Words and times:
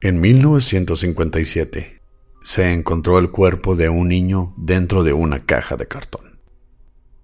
En 0.00 0.20
1957 0.20 2.00
se 2.40 2.72
encontró 2.72 3.18
el 3.18 3.32
cuerpo 3.32 3.74
de 3.74 3.88
un 3.88 4.08
niño 4.08 4.54
dentro 4.56 5.02
de 5.02 5.12
una 5.12 5.44
caja 5.44 5.76
de 5.76 5.88
cartón. 5.88 6.38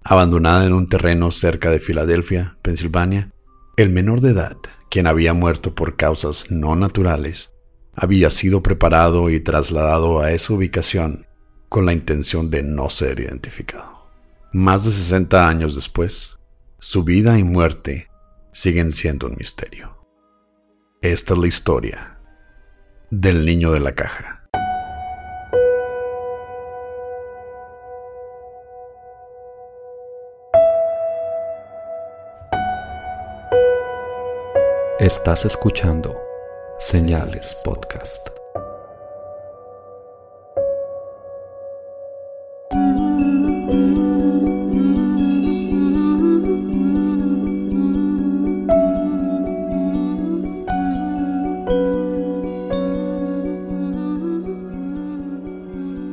Abandonada 0.03 0.65
en 0.65 0.73
un 0.73 0.89
terreno 0.89 1.31
cerca 1.31 1.71
de 1.71 1.79
Filadelfia, 1.79 2.57
Pensilvania, 2.61 3.31
el 3.77 3.91
menor 3.91 4.19
de 4.19 4.31
edad, 4.31 4.57
quien 4.91 5.07
había 5.07 5.33
muerto 5.33 5.73
por 5.73 5.95
causas 5.95 6.51
no 6.51 6.75
naturales, 6.75 7.55
había 7.93 8.29
sido 8.29 8.61
preparado 8.61 9.29
y 9.29 9.39
trasladado 9.39 10.19
a 10.19 10.33
esa 10.33 10.53
ubicación 10.53 11.27
con 11.69 11.85
la 11.85 11.93
intención 11.93 12.49
de 12.49 12.61
no 12.61 12.89
ser 12.89 13.21
identificado. 13.21 14.09
Más 14.51 14.83
de 14.83 14.91
60 14.91 15.47
años 15.47 15.75
después, 15.75 16.39
su 16.79 17.05
vida 17.05 17.39
y 17.39 17.45
muerte 17.45 18.09
siguen 18.51 18.91
siendo 18.91 19.27
un 19.27 19.35
misterio. 19.37 19.97
Esta 21.01 21.35
es 21.35 21.39
la 21.39 21.47
historia 21.47 22.14
del 23.21 23.45
niño 23.45 23.71
de 23.71 23.79
la 23.79 23.93
caja. 23.93 24.41
Estás 34.99 35.45
escuchando 35.45 36.17
Señales 36.77 37.55
Podcast. 37.63 38.44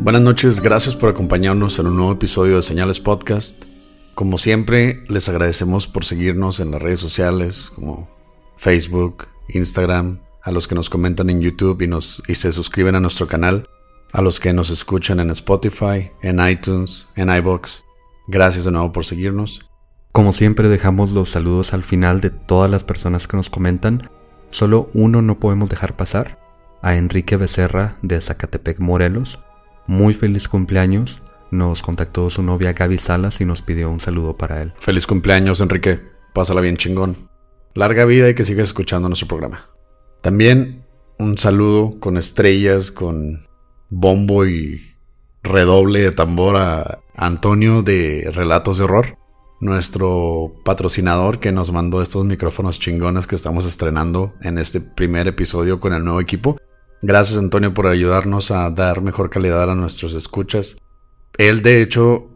Buenas 0.03 0.22
noches, 0.22 0.61
gracias 0.61 0.97
por 0.97 1.11
acompañarnos 1.11 1.78
en 1.78 1.86
un 1.86 1.95
nuevo 1.95 2.11
episodio 2.11 2.56
de 2.56 2.62
Señales 2.62 2.98
Podcast. 2.98 3.62
Como 4.17 4.36
siempre, 4.36 5.05
les 5.08 5.28
agradecemos 5.28 5.86
por 5.86 6.05
seguirnos 6.05 6.58
en 6.58 6.72
las 6.72 6.83
redes 6.83 6.98
sociales 6.98 7.70
como 7.72 8.11
Facebook, 8.56 9.28
Instagram, 9.50 10.19
a 10.42 10.50
los 10.50 10.67
que 10.67 10.75
nos 10.75 10.91
comentan 10.91 11.30
en 11.30 11.41
YouTube 11.41 11.83
y, 11.83 11.86
nos, 11.86 12.20
y 12.27 12.34
se 12.34 12.50
suscriben 12.50 12.97
a 12.97 13.00
nuestro 13.00 13.28
canal, 13.28 13.69
a 14.11 14.23
los 14.23 14.41
que 14.41 14.53
nos 14.53 14.70
escuchan 14.70 15.20
en 15.20 15.30
Spotify, 15.30 16.11
en 16.20 16.45
iTunes, 16.48 17.07
en 17.14 17.33
iBox. 17.33 17.85
Gracias 18.27 18.64
de 18.64 18.73
nuevo 18.73 18.91
por 18.91 19.05
seguirnos. 19.05 19.70
Como 20.11 20.33
siempre 20.33 20.68
dejamos 20.68 21.12
los 21.12 21.29
saludos 21.29 21.74
al 21.74 21.85
final 21.85 22.20
de 22.20 22.30
todas 22.30 22.68
las 22.68 22.83
personas 22.83 23.29
que 23.29 23.36
nos 23.36 23.51
comentan. 23.51 24.11
Solo 24.51 24.91
uno 24.95 25.23
no 25.23 25.39
podemos 25.39 25.70
dejar 25.70 25.95
pasar, 25.95 26.41
a 26.83 26.96
Enrique 26.96 27.36
Becerra 27.36 27.98
de 28.02 28.20
Zacatepec, 28.20 28.80
Morelos, 28.80 29.39
muy 29.87 30.15
feliz 30.15 30.48
cumpleaños. 30.48 31.23
Nos 31.51 31.83
contactó 31.83 32.31
su 32.31 32.43
novia 32.43 32.73
Gaby 32.73 32.98
Salas 32.98 33.41
y 33.41 33.45
nos 33.45 33.63
pidió 33.63 33.91
un 33.91 34.01
saludo 34.01 34.35
para 34.35 34.63
él. 34.63 34.73
Feliz 34.81 35.07
cumpleaños, 35.07 35.61
Enrique. 35.61 36.01
Pásala 36.33 36.61
bien 36.61 36.77
chingón. 36.77 37.29
Larga 37.75 38.05
vida 38.05 38.29
y 38.29 38.35
que 38.35 38.45
sigas 38.45 38.69
escuchando 38.69 39.09
nuestro 39.09 39.29
programa. 39.29 39.69
También 40.23 40.85
un 41.19 41.37
saludo 41.39 41.98
con 42.01 42.17
estrellas, 42.17 42.91
con 42.91 43.42
bombo 43.91 44.47
y 44.47 44.81
redoble 45.42 46.01
de 46.01 46.13
tambor 46.13 46.57
a 46.57 47.01
Antonio 47.15 47.83
de 47.83 48.31
Relatos 48.33 48.79
de 48.79 48.85
Horror, 48.85 49.19
nuestro 49.61 50.55
patrocinador 50.65 51.39
que 51.39 51.53
nos 51.53 51.73
mandó 51.73 52.03
estos 52.03 52.25
micrófonos 52.25 52.81
chingones 52.81 53.27
que 53.27 53.37
estamos 53.37 53.67
estrenando 53.67 54.35
en 54.42 54.59
este 54.59 54.81
primer 54.81 55.27
episodio 55.29 55.81
con 55.81 55.92
el 55.92 56.05
nuevo 56.05 56.21
equipo. 56.21 56.57
Gracias 57.05 57.36
Antonio 57.36 57.74
por 57.74 57.89
ayudarnos 57.89 58.52
a 58.52 58.70
dar 58.70 59.02
mejor 59.02 59.29
calidad 59.29 59.68
a 59.68 59.74
nuestros 59.74 60.14
escuchas. 60.14 60.77
Él 61.36 61.61
de 61.63 61.83
hecho 61.83 62.29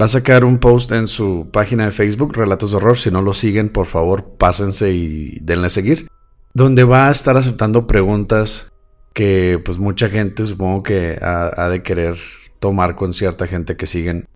va 0.00 0.04
a 0.04 0.08
sacar 0.08 0.44
un 0.44 0.58
post 0.58 0.92
en 0.92 1.08
su 1.08 1.48
página 1.50 1.86
de 1.86 1.92
Facebook, 1.92 2.34
Relatos 2.34 2.70
de 2.70 2.76
Horror. 2.76 2.98
Si 2.98 3.10
no 3.10 3.22
lo 3.22 3.32
siguen, 3.32 3.70
por 3.70 3.86
favor, 3.86 4.36
pásense 4.36 4.92
y 4.92 5.38
denle 5.40 5.68
a 5.68 5.70
seguir. 5.70 6.08
Donde 6.52 6.84
va 6.84 7.08
a 7.08 7.10
estar 7.10 7.38
aceptando 7.38 7.86
preguntas 7.86 8.70
que 9.14 9.60
pues 9.64 9.78
mucha 9.78 10.10
gente 10.10 10.44
supongo 10.44 10.82
que 10.82 11.18
ha, 11.20 11.68
de 11.70 11.82
querer 11.82 12.16
tomar 12.60 12.96
con 12.96 13.14
cierta 13.14 13.46
gente 13.46 13.76
que 13.76 13.86
siguen. 13.86 14.28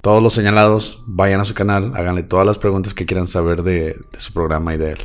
Todos 0.00 0.22
los 0.22 0.34
señalados, 0.34 1.02
vayan 1.06 1.40
a 1.40 1.44
su 1.44 1.54
canal, 1.54 1.92
háganle 1.96 2.22
todas 2.22 2.46
las 2.46 2.58
preguntas 2.58 2.94
que 2.94 3.06
quieran 3.06 3.26
saber 3.26 3.64
de 3.64 3.96
su 4.18 4.32
programa 4.32 4.74
y 4.74 4.78
de 4.78 4.92
él. 4.92 4.98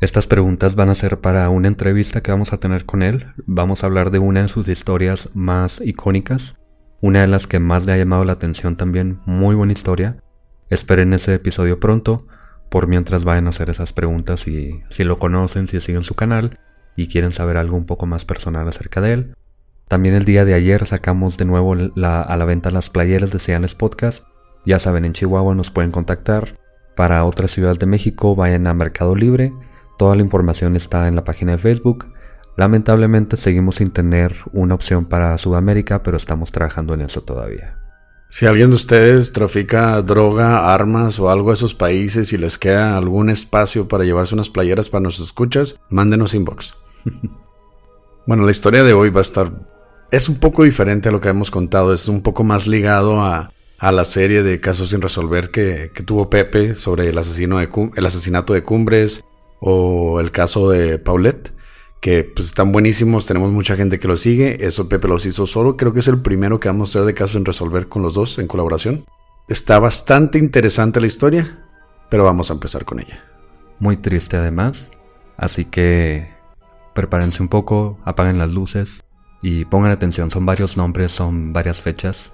Estas 0.00 0.28
preguntas 0.28 0.76
van 0.76 0.90
a 0.90 0.94
ser 0.94 1.18
para 1.18 1.50
una 1.50 1.66
entrevista 1.66 2.20
que 2.20 2.30
vamos 2.30 2.52
a 2.52 2.58
tener 2.58 2.84
con 2.84 3.02
él. 3.02 3.26
Vamos 3.46 3.82
a 3.82 3.86
hablar 3.86 4.12
de 4.12 4.20
una 4.20 4.42
de 4.42 4.48
sus 4.48 4.68
historias 4.68 5.30
más 5.34 5.80
icónicas, 5.84 6.56
una 7.00 7.22
de 7.22 7.26
las 7.26 7.48
que 7.48 7.58
más 7.58 7.84
le 7.84 7.92
ha 7.92 7.96
llamado 7.96 8.24
la 8.24 8.34
atención 8.34 8.76
también, 8.76 9.18
muy 9.26 9.56
buena 9.56 9.72
historia. 9.72 10.22
Esperen 10.70 11.14
ese 11.14 11.34
episodio 11.34 11.80
pronto, 11.80 12.28
por 12.68 12.86
mientras 12.86 13.24
vayan 13.24 13.46
a 13.46 13.48
hacer 13.48 13.70
esas 13.70 13.92
preguntas 13.92 14.46
y 14.46 14.84
si 14.88 15.02
lo 15.02 15.18
conocen, 15.18 15.66
si 15.66 15.80
siguen 15.80 16.04
su 16.04 16.14
canal 16.14 16.60
y 16.94 17.08
quieren 17.08 17.32
saber 17.32 17.56
algo 17.56 17.76
un 17.76 17.86
poco 17.86 18.06
más 18.06 18.24
personal 18.24 18.68
acerca 18.68 19.00
de 19.00 19.12
él. 19.14 19.34
También 19.88 20.14
el 20.14 20.24
día 20.24 20.44
de 20.44 20.54
ayer 20.54 20.86
sacamos 20.86 21.38
de 21.38 21.44
nuevo 21.44 21.74
a 21.74 22.36
la 22.36 22.44
venta 22.44 22.70
las 22.70 22.88
playeras 22.88 23.32
de 23.32 23.40
Seales 23.40 23.74
Podcast. 23.74 24.24
Ya 24.64 24.78
saben, 24.78 25.04
en 25.04 25.12
Chihuahua 25.12 25.56
nos 25.56 25.70
pueden 25.70 25.90
contactar. 25.90 26.56
Para 26.94 27.24
otras 27.24 27.50
ciudades 27.50 27.80
de 27.80 27.86
México 27.86 28.36
vayan 28.36 28.68
a 28.68 28.74
Mercado 28.74 29.16
Libre 29.16 29.52
Toda 29.98 30.14
la 30.14 30.22
información 30.22 30.76
está 30.76 31.08
en 31.08 31.16
la 31.16 31.24
página 31.24 31.52
de 31.52 31.58
Facebook. 31.58 32.06
Lamentablemente 32.56 33.36
seguimos 33.36 33.76
sin 33.76 33.90
tener 33.90 34.34
una 34.52 34.74
opción 34.74 35.04
para 35.06 35.36
Sudamérica, 35.38 36.04
pero 36.04 36.16
estamos 36.16 36.52
trabajando 36.52 36.94
en 36.94 37.00
eso 37.00 37.22
todavía. 37.22 37.78
Si 38.30 38.46
alguien 38.46 38.70
de 38.70 38.76
ustedes 38.76 39.32
trafica 39.32 40.00
droga, 40.02 40.72
armas 40.72 41.18
o 41.18 41.30
algo 41.30 41.50
a 41.50 41.54
esos 41.54 41.74
países 41.74 42.32
y 42.32 42.38
les 42.38 42.58
queda 42.58 42.96
algún 42.96 43.28
espacio 43.28 43.88
para 43.88 44.04
llevarse 44.04 44.34
unas 44.34 44.50
playeras 44.50 44.88
para 44.88 45.02
nos 45.02 45.18
escuchas, 45.18 45.80
mándenos 45.88 46.34
inbox. 46.34 46.76
bueno, 48.26 48.44
la 48.44 48.50
historia 48.52 48.84
de 48.84 48.92
hoy 48.92 49.10
va 49.10 49.20
a 49.20 49.22
estar... 49.22 49.50
Es 50.12 50.28
un 50.28 50.36
poco 50.36 50.62
diferente 50.62 51.08
a 51.08 51.12
lo 51.12 51.20
que 51.20 51.28
hemos 51.28 51.50
contado, 51.50 51.92
es 51.92 52.06
un 52.06 52.22
poco 52.22 52.44
más 52.44 52.68
ligado 52.68 53.20
a, 53.20 53.50
la 53.80 54.04
serie 54.04 54.42
de 54.42 54.60
casos 54.60 54.90
sin 54.90 55.02
resolver 55.02 55.50
que, 55.50 55.90
tuvo 56.06 56.30
Pepe 56.30 56.74
sobre 56.74 57.08
el, 57.08 57.18
asesino 57.18 57.58
de, 57.58 57.68
el 57.96 58.06
asesinato 58.06 58.52
de 58.52 58.62
Cumbres, 58.62 59.24
o 59.60 60.20
el 60.20 60.30
caso 60.30 60.70
de 60.70 60.98
Paulette, 60.98 61.52
que 62.00 62.24
pues 62.24 62.48
están 62.48 62.72
buenísimos, 62.72 63.26
tenemos 63.26 63.50
mucha 63.50 63.76
gente 63.76 63.98
que 63.98 64.08
lo 64.08 64.16
sigue, 64.16 64.64
eso 64.64 64.88
Pepe 64.88 65.08
los 65.08 65.26
hizo 65.26 65.46
solo, 65.46 65.76
creo 65.76 65.92
que 65.92 66.00
es 66.00 66.08
el 66.08 66.22
primero 66.22 66.60
que 66.60 66.68
vamos 66.68 66.94
a 66.94 67.00
hacer 67.00 67.06
de 67.06 67.14
caso 67.14 67.38
en 67.38 67.44
resolver 67.44 67.88
con 67.88 68.02
los 68.02 68.14
dos 68.14 68.38
en 68.38 68.46
colaboración. 68.46 69.04
Está 69.48 69.78
bastante 69.78 70.38
interesante 70.38 71.00
la 71.00 71.06
historia, 71.06 71.64
pero 72.08 72.24
vamos 72.24 72.50
a 72.50 72.54
empezar 72.54 72.84
con 72.84 73.00
ella. 73.00 73.24
Muy 73.78 73.96
triste 73.96 74.36
además, 74.36 74.90
así 75.36 75.64
que 75.64 76.28
prepárense 76.94 77.42
un 77.42 77.48
poco, 77.48 77.98
apaguen 78.04 78.38
las 78.38 78.50
luces 78.50 79.04
y 79.40 79.64
pongan 79.64 79.90
atención, 79.90 80.30
son 80.30 80.46
varios 80.46 80.76
nombres, 80.76 81.12
son 81.12 81.52
varias 81.52 81.80
fechas. 81.80 82.32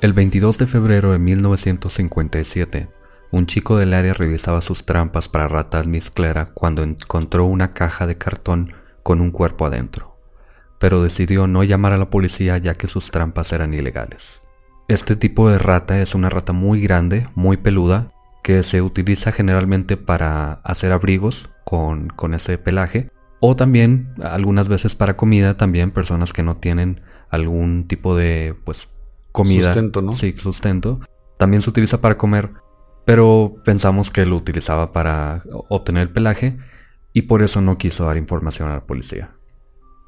El 0.00 0.12
22 0.12 0.58
de 0.58 0.66
febrero 0.66 1.12
de 1.12 1.18
1957, 1.18 2.88
un 3.30 3.46
chico 3.46 3.76
del 3.76 3.94
área 3.94 4.14
revisaba 4.14 4.60
sus 4.60 4.84
trampas 4.84 5.28
para 5.28 5.48
ratas 5.48 5.86
misclera 5.86 6.46
cuando 6.46 6.82
encontró 6.82 7.44
una 7.46 7.72
caja 7.72 8.06
de 8.06 8.16
cartón 8.18 8.72
con 9.02 9.20
un 9.20 9.30
cuerpo 9.30 9.66
adentro, 9.66 10.18
pero 10.78 11.02
decidió 11.02 11.46
no 11.46 11.64
llamar 11.64 11.92
a 11.92 11.98
la 11.98 12.10
policía 12.10 12.58
ya 12.58 12.74
que 12.74 12.86
sus 12.86 13.10
trampas 13.10 13.52
eran 13.52 13.74
ilegales. 13.74 14.40
Este 14.88 15.16
tipo 15.16 15.50
de 15.50 15.58
rata 15.58 16.00
es 16.00 16.14
una 16.14 16.30
rata 16.30 16.52
muy 16.52 16.80
grande, 16.80 17.26
muy 17.34 17.56
peluda, 17.56 18.12
que 18.44 18.62
se 18.62 18.80
utiliza 18.80 19.32
generalmente 19.32 19.96
para 19.96 20.52
hacer 20.62 20.92
abrigos 20.92 21.50
con, 21.64 22.08
con 22.08 22.32
ese 22.32 22.58
pelaje, 22.58 23.10
O 23.40 23.54
también, 23.54 24.14
algunas 24.22 24.68
veces 24.68 24.94
para 24.94 25.16
comida, 25.16 25.56
también 25.56 25.90
personas 25.90 26.32
que 26.32 26.42
no 26.42 26.56
tienen 26.56 27.02
algún 27.28 27.86
tipo 27.86 28.16
de, 28.16 28.54
pues, 28.64 28.88
comida. 29.32 29.66
Sustento, 29.66 30.00
¿no? 30.00 30.12
Sí, 30.14 30.34
sustento. 30.38 31.00
También 31.36 31.60
se 31.60 31.68
utiliza 31.70 32.00
para 32.00 32.16
comer, 32.16 32.50
pero 33.06 33.56
pensamos 33.64 34.10
que 34.10 34.26
lo 34.26 34.36
utilizaba 34.36 34.92
para 34.92 35.42
obtener 35.70 36.02
el 36.02 36.12
pelaje 36.12 36.58
y 37.14 37.22
por 37.22 37.42
eso 37.42 37.62
no 37.62 37.78
quiso 37.78 38.04
dar 38.04 38.18
información 38.18 38.68
a 38.68 38.74
la 38.74 38.84
policía. 38.84 39.30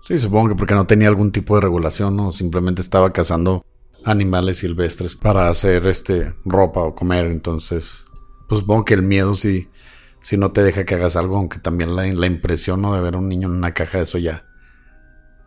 Sí, 0.06 0.18
supongo 0.18 0.50
que 0.50 0.54
porque 0.56 0.74
no 0.74 0.86
tenía 0.86 1.08
algún 1.08 1.32
tipo 1.32 1.54
de 1.54 1.62
regulación, 1.62 2.18
o 2.20 2.32
simplemente 2.32 2.82
estaba 2.82 3.10
cazando 3.12 3.64
animales 4.04 4.58
silvestres 4.58 5.14
para 5.16 5.48
hacer 5.48 5.86
este 5.86 6.34
ropa 6.44 6.80
o 6.80 6.94
comer, 6.94 7.26
entonces 7.26 8.04
pues 8.48 8.60
supongo 8.60 8.84
que 8.84 8.94
el 8.94 9.02
miedo 9.02 9.34
sí 9.34 9.68
si 10.20 10.36
no 10.36 10.50
te 10.50 10.62
deja 10.62 10.84
que 10.84 10.94
hagas 10.94 11.16
algo, 11.16 11.36
aunque 11.36 11.58
también 11.58 11.94
la, 11.94 12.06
la 12.06 12.26
impresión 12.26 12.82
¿no? 12.82 12.94
de 12.94 13.00
ver 13.00 13.14
a 13.14 13.18
un 13.18 13.28
niño 13.28 13.48
en 13.48 13.54
una 13.54 13.72
caja, 13.74 14.00
eso 14.00 14.18
ya, 14.18 14.44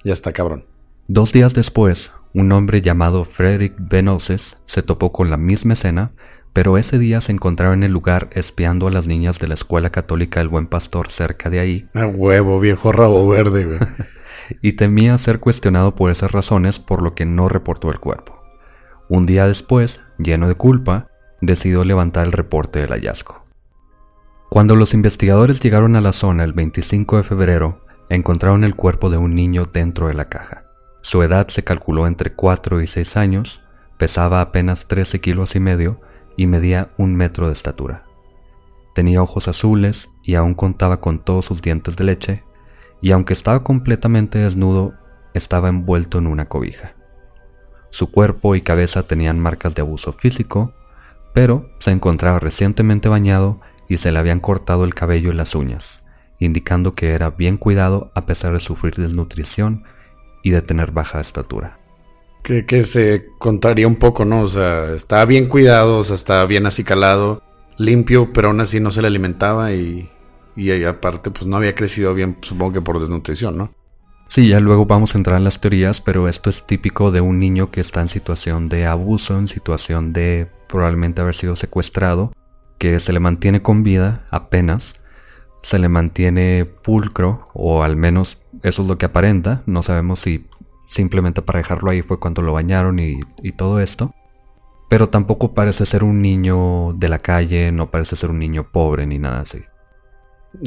ya 0.04 0.14
está 0.14 0.32
cabrón. 0.32 0.66
Dos 1.08 1.34
días 1.34 1.54
después, 1.54 2.12
un 2.34 2.52
hombre 2.52 2.82
llamado 2.82 3.26
Frederick 3.26 3.76
Benoses 3.78 4.58
se 4.66 4.82
topó 4.82 5.12
con 5.12 5.30
la 5.30 5.38
misma 5.38 5.74
escena, 5.74 6.14
pero 6.54 6.78
ese 6.78 7.00
día 7.00 7.22
se 7.22 7.32
encontraba 7.32 7.74
en 7.74 7.84
el 7.84 7.92
lugar 7.92 8.30
espiando 8.32 8.88
a 8.88 8.92
las 8.92 9.08
niñas 9.08 9.40
de 9.40 9.48
la 9.48 9.54
escuela 9.54 9.90
católica 9.90 10.40
del 10.40 10.50
Buen 10.50 10.68
Pastor 10.68 11.10
cerca 11.10 11.50
de 11.50 11.60
ahí. 11.60 11.90
A 11.94 12.06
huevo, 12.08 12.60
viejo 12.60 12.92
rabo 12.92 13.28
verde, 13.28 13.66
güey. 13.66 13.80
y 14.62 14.74
temía 14.74 15.18
ser 15.18 15.40
cuestionado 15.40 15.96
por 15.96 16.12
esas 16.12 16.32
razones, 16.32 16.80
por 16.80 17.02
lo 17.02 17.16
que 17.16 17.26
no 17.26 17.48
reportó 17.48 17.90
el 17.90 18.00
cuerpo. 18.00 18.44
Un 19.08 19.26
día 19.26 19.48
después, 19.48 20.02
lleno 20.18 20.48
de 20.48 20.56
culpa, 20.56 21.08
decidió 21.40 21.84
levantar 21.86 22.26
el 22.26 22.34
reporte 22.34 22.80
del 22.80 22.92
hallazgo. 22.92 23.46
Cuando 24.50 24.76
los 24.76 24.94
investigadores 24.94 25.62
llegaron 25.62 25.96
a 25.96 26.02
la 26.02 26.12
zona 26.12 26.44
el 26.44 26.52
25 26.52 27.18
de 27.18 27.24
febrero, 27.24 27.86
encontraron 28.10 28.66
el 28.66 28.76
cuerpo 28.76 29.10
de 29.10 29.18
un 29.18 29.34
niño 29.34 29.64
dentro 29.64 30.08
de 30.08 30.14
la 30.14 30.26
caja. 30.26 30.66
Su 31.02 31.24
edad 31.24 31.48
se 31.48 31.64
calculó 31.64 32.06
entre 32.06 32.34
4 32.34 32.82
y 32.82 32.88
6 32.88 33.18
años, 33.18 33.62
pesaba 33.98 34.42
apenas 34.42 34.88
13 34.88 35.22
kilos 35.22 35.56
y 35.56 35.62
medio 35.62 36.02
y 36.38 36.48
medía 36.48 36.90
un 36.98 37.16
metro 37.16 37.48
de 37.48 37.54
estatura. 37.54 38.06
Tenía 38.94 39.22
ojos 39.22 39.48
azules 39.48 40.10
y 40.24 40.36
aún 40.36 40.54
contaba 40.54 40.98
con 41.02 41.20
todos 41.20 41.46
sus 41.46 41.62
dientes 41.62 41.96
de 41.96 42.04
leche, 42.04 42.44
y 43.02 43.12
aunque 43.12 43.34
estaba 43.34 43.64
completamente 43.64 44.40
desnudo, 44.40 44.94
estaba 45.34 45.70
envuelto 45.70 46.18
en 46.18 46.28
una 46.28 46.46
cobija. 46.46 46.96
Su 47.90 48.12
cuerpo 48.12 48.56
y 48.56 48.62
cabeza 48.62 49.04
tenían 49.04 49.40
marcas 49.40 49.76
de 49.76 49.82
abuso 49.82 50.14
físico, 50.14 50.74
pero 51.34 51.70
se 51.80 51.92
encontraba 51.92 52.40
recientemente 52.40 53.10
bañado 53.10 53.60
y 53.88 53.98
se 53.98 54.12
le 54.12 54.20
habían 54.20 54.40
cortado 54.40 54.86
el 54.86 54.94
cabello 54.94 55.32
y 55.32 55.36
las 55.36 55.56
uñas, 55.56 56.04
indicando 56.40 56.94
que 56.94 57.10
era 57.10 57.32
bien 57.32 57.58
cuidado 57.58 58.12
a 58.16 58.26
pesar 58.26 58.54
de 58.54 58.60
sufrir 58.60 58.96
desnutrición 58.96 59.84
y 60.44 60.52
de 60.52 60.62
tener 60.62 60.92
baja 60.92 61.20
estatura. 61.20 61.81
Que, 62.44 62.84
se 62.84 63.28
contaría 63.38 63.88
un 63.88 63.98
poco, 63.98 64.26
¿no? 64.26 64.42
O 64.42 64.48
sea, 64.48 64.94
estaba 64.94 65.26
bien 65.26 65.48
cuidado, 65.48 66.00
o 66.00 66.04
sea, 66.04 66.16
estaba 66.16 66.46
bien 66.46 66.66
acicalado, 66.66 67.44
limpio, 67.78 68.34
pero 68.34 68.50
aún 68.50 68.62
así 68.62 68.80
no 68.80 68.92
se 68.92 69.02
le 69.02 69.08
alimentaba 69.08 69.72
y, 69.74 70.10
y 70.56 70.84
aparte 70.84 71.32
pues 71.32 71.46
no 71.46 71.58
había 71.58 71.76
crecido 71.76 72.14
bien, 72.14 72.38
supongo 72.42 72.74
que 72.74 72.82
por 72.82 73.00
desnutrición, 73.00 73.58
¿no? 73.58 73.74
Sí, 74.28 74.48
ya 74.48 74.62
luego 74.62 74.86
vamos 74.86 75.14
a 75.14 75.18
entrar 75.18 75.38
en 75.38 75.44
las 75.44 75.60
teorías, 75.60 76.00
pero 76.00 76.30
esto 76.30 76.50
es 76.50 76.66
típico 76.66 77.12
de 77.12 77.20
un 77.20 77.38
niño 77.38 77.70
que 77.70 77.82
está 77.82 78.02
en 78.02 78.08
situación 78.08 78.70
de 78.70 78.86
abuso, 78.86 79.38
en 79.38 79.50
situación 79.50 80.14
de 80.14 80.48
probablemente 80.70 81.22
haber 81.22 81.36
sido 81.36 81.58
secuestrado 81.58 82.32
que 82.78 83.00
se 83.00 83.14
le 83.14 83.20
mantiene 83.20 83.62
con 83.62 83.84
vida 83.84 84.26
apenas, 84.32 84.96
se 85.62 85.80
le 85.80 85.90
mantiene 85.90 86.66
pulcro, 86.66 87.50
o 87.54 87.84
al 87.84 87.98
menos 87.98 88.42
eso 88.64 88.82
es 88.82 88.88
lo 88.88 88.98
que 88.98 89.06
aparenta, 89.06 89.64
no 89.66 89.84
sabemos 89.84 90.22
si 90.22 90.48
simplemente 90.92 91.42
para 91.42 91.60
dejarlo 91.60 91.90
ahí 91.90 92.02
fue 92.02 92.20
cuando 92.20 92.42
lo 92.42 92.54
bañaron 92.54 93.00
y, 93.00 93.20
y 93.42 93.54
todo 93.54 93.80
esto, 93.80 94.14
pero 94.90 95.08
tampoco 95.08 95.54
parece 95.54 95.86
ser 95.86 96.04
un 96.04 96.22
niño 96.22 96.94
de 96.98 97.08
la 97.08 97.18
calle, 97.18 97.72
no 97.72 97.90
parece 97.90 98.18
ser 98.18 98.30
un 98.30 98.40
niño 98.40 98.72
pobre 98.72 99.08
ni 99.08 99.18
nada 99.18 99.40
así. 99.40 99.64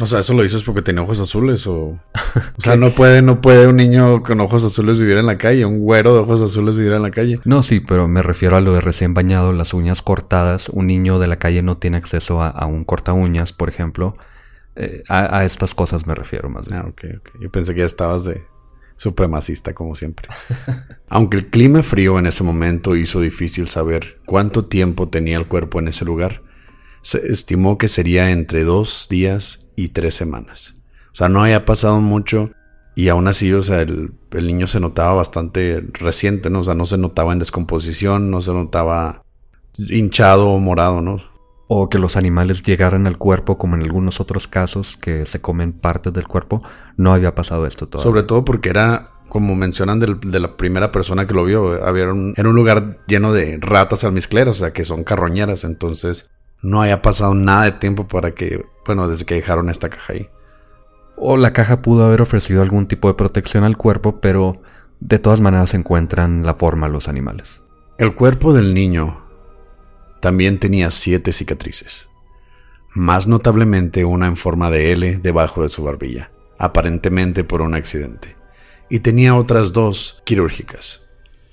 O 0.00 0.06
sea, 0.06 0.20
¿eso 0.20 0.32
lo 0.32 0.42
dices 0.42 0.62
porque 0.62 0.80
tenía 0.80 1.02
ojos 1.02 1.20
azules 1.20 1.66
o...? 1.66 2.00
O 2.56 2.60
sea, 2.60 2.76
no 2.76 2.92
puede, 2.92 3.20
no 3.20 3.42
puede 3.42 3.66
un 3.66 3.76
niño 3.76 4.22
con 4.22 4.40
ojos 4.40 4.64
azules 4.64 4.98
vivir 4.98 5.18
en 5.18 5.26
la 5.26 5.36
calle, 5.36 5.66
un 5.66 5.80
güero 5.80 6.14
de 6.14 6.20
ojos 6.20 6.40
azules 6.40 6.78
vivir 6.78 6.94
en 6.94 7.02
la 7.02 7.10
calle. 7.10 7.38
No, 7.44 7.62
sí, 7.62 7.80
pero 7.80 8.08
me 8.08 8.22
refiero 8.22 8.56
a 8.56 8.62
lo 8.62 8.72
de 8.72 8.80
recién 8.80 9.12
bañado, 9.12 9.52
las 9.52 9.74
uñas 9.74 10.00
cortadas. 10.00 10.70
Un 10.70 10.86
niño 10.86 11.18
de 11.18 11.26
la 11.26 11.36
calle 11.36 11.62
no 11.62 11.76
tiene 11.76 11.98
acceso 11.98 12.42
a, 12.42 12.66
un 12.66 12.84
corta 12.84 13.12
uñas, 13.12 13.52
por 13.52 13.68
ejemplo. 13.68 14.16
Eh, 14.74 15.02
a, 15.10 15.44
estas 15.44 15.74
cosas 15.74 16.06
me 16.06 16.14
refiero 16.14 16.48
más 16.48 16.66
bien. 16.66 16.80
Ah, 16.80 16.86
ok, 16.88 17.04
ok. 17.18 17.28
Yo 17.40 17.50
pensé 17.50 17.74
que 17.74 17.80
ya 17.80 17.86
estabas 17.86 18.24
de 18.24 18.42
supremacista, 18.96 19.74
como 19.74 19.94
siempre. 19.94 20.28
Aunque 21.08 21.36
el 21.38 21.46
clima 21.46 21.82
frío 21.82 22.18
en 22.18 22.26
ese 22.26 22.44
momento 22.44 22.96
hizo 22.96 23.20
difícil 23.20 23.66
saber 23.68 24.20
cuánto 24.26 24.64
tiempo 24.64 25.08
tenía 25.08 25.36
el 25.36 25.46
cuerpo 25.46 25.80
en 25.80 25.88
ese 25.88 26.04
lugar, 26.04 26.42
se 27.02 27.30
estimó 27.30 27.76
que 27.78 27.88
sería 27.88 28.30
entre 28.30 28.64
dos 28.64 29.08
días 29.10 29.66
y 29.76 29.88
tres 29.88 30.14
semanas. 30.14 30.74
O 31.12 31.16
sea, 31.16 31.28
no 31.28 31.42
había 31.42 31.64
pasado 31.64 32.00
mucho 32.00 32.50
y 32.96 33.08
aún 33.08 33.26
así, 33.26 33.52
o 33.52 33.62
sea, 33.62 33.82
el, 33.82 34.12
niño 34.32 34.66
se 34.66 34.80
notaba 34.80 35.14
bastante 35.14 35.84
reciente, 35.92 36.48
¿no? 36.48 36.60
O 36.60 36.64
sea, 36.64 36.74
no 36.74 36.86
se 36.86 36.98
notaba 36.98 37.32
en 37.32 37.40
descomposición, 37.40 38.30
no 38.30 38.40
se 38.40 38.52
notaba 38.52 39.22
hinchado 39.76 40.48
o 40.48 40.58
morado, 40.58 41.00
¿no? 41.00 41.20
O 41.66 41.88
que 41.88 41.98
los 41.98 42.16
animales 42.16 42.62
llegaran 42.62 43.06
al 43.06 43.16
cuerpo, 43.16 43.56
como 43.56 43.74
en 43.74 43.82
algunos 43.82 44.20
otros 44.20 44.48
casos, 44.48 44.96
que 45.00 45.24
se 45.26 45.40
comen 45.40 45.72
partes 45.72 46.12
del 46.12 46.28
cuerpo, 46.28 46.62
no 46.96 47.12
había 47.12 47.34
pasado 47.34 47.66
esto 47.66 47.88
todavía. 47.88 48.10
Sobre 48.10 48.22
todo 48.22 48.44
porque 48.44 48.68
era, 48.68 49.12
como 49.30 49.56
mencionan 49.56 49.98
de 49.98 50.40
la 50.40 50.56
primera 50.56 50.92
persona 50.92 51.26
que 51.26 51.34
lo 51.34 51.44
vio, 51.44 51.84
había 51.84 52.12
un, 52.12 52.34
era 52.36 52.48
un 52.48 52.54
lugar 52.54 52.98
lleno 53.06 53.32
de 53.32 53.58
ratas 53.60 54.04
almizcleras, 54.04 54.56
o 54.56 54.58
sea, 54.58 54.72
que 54.72 54.84
son 54.84 55.04
carroñeras, 55.04 55.64
entonces 55.64 56.30
no 56.60 56.82
haya 56.82 57.02
pasado 57.02 57.34
nada 57.34 57.64
de 57.64 57.72
tiempo 57.72 58.08
para 58.08 58.32
que, 58.32 58.64
bueno, 58.86 59.08
desde 59.08 59.24
que 59.24 59.34
dejaron 59.34 59.70
esta 59.70 59.88
caja 59.88 60.14
ahí. 60.14 60.28
O 61.16 61.36
la 61.36 61.52
caja 61.52 61.82
pudo 61.82 62.04
haber 62.04 62.22
ofrecido 62.22 62.62
algún 62.62 62.88
tipo 62.88 63.08
de 63.08 63.14
protección 63.14 63.64
al 63.64 63.76
cuerpo, 63.76 64.20
pero 64.20 64.60
de 65.00 65.18
todas 65.18 65.40
maneras 65.40 65.74
encuentran 65.74 66.44
la 66.44 66.54
forma 66.54 66.88
los 66.88 67.08
animales. 67.08 67.62
El 67.98 68.14
cuerpo 68.14 68.52
del 68.52 68.74
niño 68.74 69.23
también 70.24 70.58
tenía 70.58 70.90
siete 70.90 71.32
cicatrices, 71.32 72.08
más 72.94 73.28
notablemente 73.28 74.06
una 74.06 74.26
en 74.26 74.38
forma 74.38 74.70
de 74.70 74.92
L 74.92 75.16
debajo 75.18 75.62
de 75.62 75.68
su 75.68 75.84
barbilla, 75.84 76.30
aparentemente 76.56 77.44
por 77.44 77.60
un 77.60 77.74
accidente, 77.74 78.34
y 78.88 79.00
tenía 79.00 79.34
otras 79.34 79.74
dos 79.74 80.22
quirúrgicas, 80.24 81.02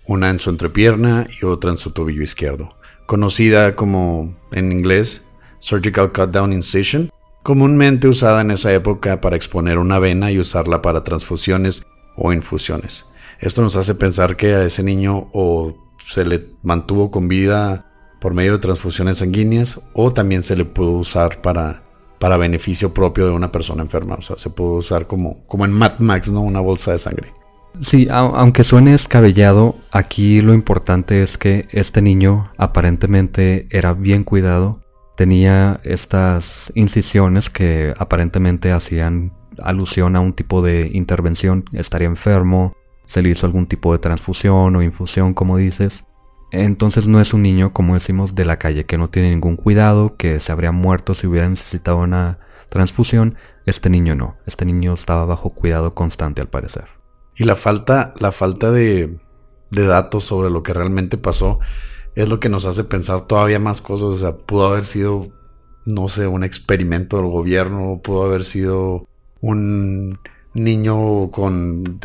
una 0.06 0.30
en 0.30 0.40
su 0.40 0.51
entrepierna 0.51 1.28
y 1.42 1.44
otra 1.44 1.72
en 1.72 1.75
su 1.75 1.92
tobillo 1.92 2.24
izquierdo 2.24 2.78
conocida 3.08 3.75
como 3.75 4.38
en 4.54 4.72
inglés 4.72 5.28
Surgical 5.60 6.13
Cut 6.13 6.32
Down 6.32 6.54
Incision, 6.54 7.10
comúnmente 7.44 8.08
usada 8.08 8.40
en 8.40 8.51
esa 8.51 8.72
época 8.72 9.20
para 9.20 9.36
exponer 9.36 9.80
una 9.80 10.00
vena 10.00 10.32
y 10.32 10.40
usarla 10.40 10.82
para 10.82 11.04
transfusiones 11.04 11.84
o 12.16 12.32
infusiones. 12.32 13.06
Esto 13.42 13.63
nos 13.63 13.75
hace 13.75 13.96
pensar 13.96 14.38
que 14.38 14.54
a 14.54 14.63
ese 14.63 14.82
niño 14.82 15.30
o 15.34 15.75
se 15.98 16.24
le 16.24 16.51
mantuvo 16.63 17.12
con 17.12 17.28
vida 17.28 17.90
por 18.22 18.36
medio 18.36 18.54
de 18.54 18.60
transfusiones 18.60 19.18
sanguíneas 19.18 19.82
o 19.94 20.13
también 20.13 20.44
se 20.44 20.56
le 20.56 20.63
pudo 20.63 20.92
usar 20.92 21.42
para, 21.42 21.82
para 22.20 22.38
beneficio 22.38 22.94
propio 22.94 23.25
de 23.25 23.32
una 23.32 23.51
persona 23.51 23.82
enferma. 23.82 24.16
O 24.16 24.22
sea, 24.22 24.38
se 24.38 24.51
pudo 24.51 24.75
usar 24.75 25.08
como, 25.08 25.44
como 25.48 25.66
en 25.66 25.72
Mad 25.72 25.98
Max, 25.98 26.30
¿no? 26.30 26.42
Una 26.42 26.62
bolsa 26.62 26.92
de 26.92 27.00
sangre. 27.00 27.34
Sí, 27.80 28.08
aunque 28.12 28.63
suene 28.63 28.94
escabellado, 28.94 29.75
aquí 29.92 30.42
lo 30.42 30.54
importante 30.54 31.24
es 31.24 31.38
que 31.38 31.68
este 31.72 32.01
niño 32.01 32.51
aparentemente 32.58 33.68
era 33.72 33.94
bien 33.94 34.24
cuidado, 34.24 34.82
tenía 35.16 35.80
estas 35.84 36.72
incisiones 36.75 37.50
que 37.50 37.94
aparentemente 37.98 38.72
hacían 38.72 39.34
alusión 39.63 40.16
a 40.16 40.20
un 40.20 40.34
tipo 40.34 40.62
de 40.62 40.92
intervención, 40.94 41.63
estaría 41.72 42.08
enfermo, 42.08 42.75
se 43.06 43.24
le 43.24 43.30
hizo 43.30 43.46
algún 43.46 43.68
tipo 43.68 43.94
de 43.94 44.00
transfusión 44.00 44.75
o 44.75 44.84
infusión, 44.84 45.34
como 45.34 45.58
dices. 45.58 46.04
Entonces 46.51 47.08
no 47.08 47.22
es 47.22 47.34
un 47.34 47.41
niño, 47.41 47.72
como 47.72 47.93
decimos, 47.93 48.36
de 48.36 48.46
la 48.46 48.60
calle, 48.60 48.86
que 48.86 48.98
no 48.98 49.10
tiene 49.10 49.29
ningún 49.31 49.55
cuidado, 49.55 50.15
que 50.17 50.39
se 50.41 50.51
habría 50.51 50.74
muerto 50.74 51.15
si 51.15 51.25
hubiera 51.27 51.48
necesitado 51.48 51.98
una 51.98 52.39
transfusión. 52.70 53.36
Este 53.65 53.89
niño 53.89 54.15
no, 54.15 54.38
este 54.46 54.65
niño 54.65 54.93
estaba 54.93 55.25
bajo 55.25 55.50
cuidado 55.50 55.96
constante 55.96 56.41
al 56.41 56.50
parecer. 56.50 56.89
Y 57.38 57.46
la 57.46 57.55
falta, 57.55 58.13
la 58.20 58.34
falta 58.34 58.72
de, 58.72 59.17
de 59.72 59.86
datos 59.86 60.25
sobre 60.25 60.50
lo 60.50 60.62
que 60.62 60.74
realmente 60.74 61.17
pasó 61.17 61.60
es 62.15 62.27
lo 62.27 62.41
que 62.41 62.50
nos 62.50 62.65
hace 62.65 62.84
pensar 62.84 63.22
todavía 63.22 63.60
más 63.60 63.81
cosas. 63.81 64.10
O 64.10 64.17
sea, 64.17 64.36
pudo 64.36 64.67
haber 64.67 64.86
sido, 64.86 65.27
no 65.86 66.10
sé, 66.10 66.27
un 66.27 66.43
experimento 66.43 67.17
del 67.17 67.27
gobierno, 67.27 68.01
pudo 68.03 68.24
haber 68.24 68.43
sido 68.43 69.08
un 69.39 70.20
niño 70.53 71.31
con 71.31 72.00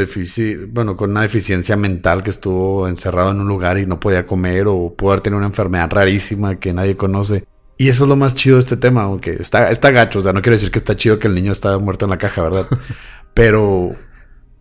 bueno, 0.69 0.97
con 0.97 1.11
una 1.11 1.23
deficiencia 1.23 1.77
mental 1.77 2.23
que 2.23 2.31
estuvo 2.31 2.87
encerrado 2.87 3.33
en 3.33 3.41
un 3.41 3.49
lugar 3.49 3.79
y 3.79 3.87
no 3.87 3.99
podía 3.99 4.27
comer 4.27 4.67
o 4.69 4.95
pudo 4.95 5.11
haber 5.11 5.23
tenido 5.23 5.39
una 5.39 5.49
enfermedad 5.49 5.91
rarísima 5.91 6.57
que 6.57 6.73
nadie 6.73 6.97
conoce. 6.97 7.45
Y 7.79 7.89
eso 7.89 8.05
es 8.05 8.09
lo 8.09 8.17
más 8.17 8.35
chido 8.35 8.57
de 8.57 8.61
este 8.61 8.77
tema, 8.77 9.03
aunque 9.03 9.37
está, 9.39 9.71
está 9.71 9.91
gacho, 9.91 10.21
o 10.21 10.23
sea, 10.23 10.33
no 10.33 10.41
quiero 10.41 10.57
decir 10.57 10.71
que 10.71 10.79
está 10.79 10.97
chido 10.97 11.19
que 11.19 11.29
el 11.29 11.35
niño 11.35 11.53
estaba 11.53 11.79
muerto 11.79 12.07
en 12.07 12.11
la 12.11 12.19
caja, 12.19 12.43
¿verdad? 12.43 12.67
pero 13.35 13.93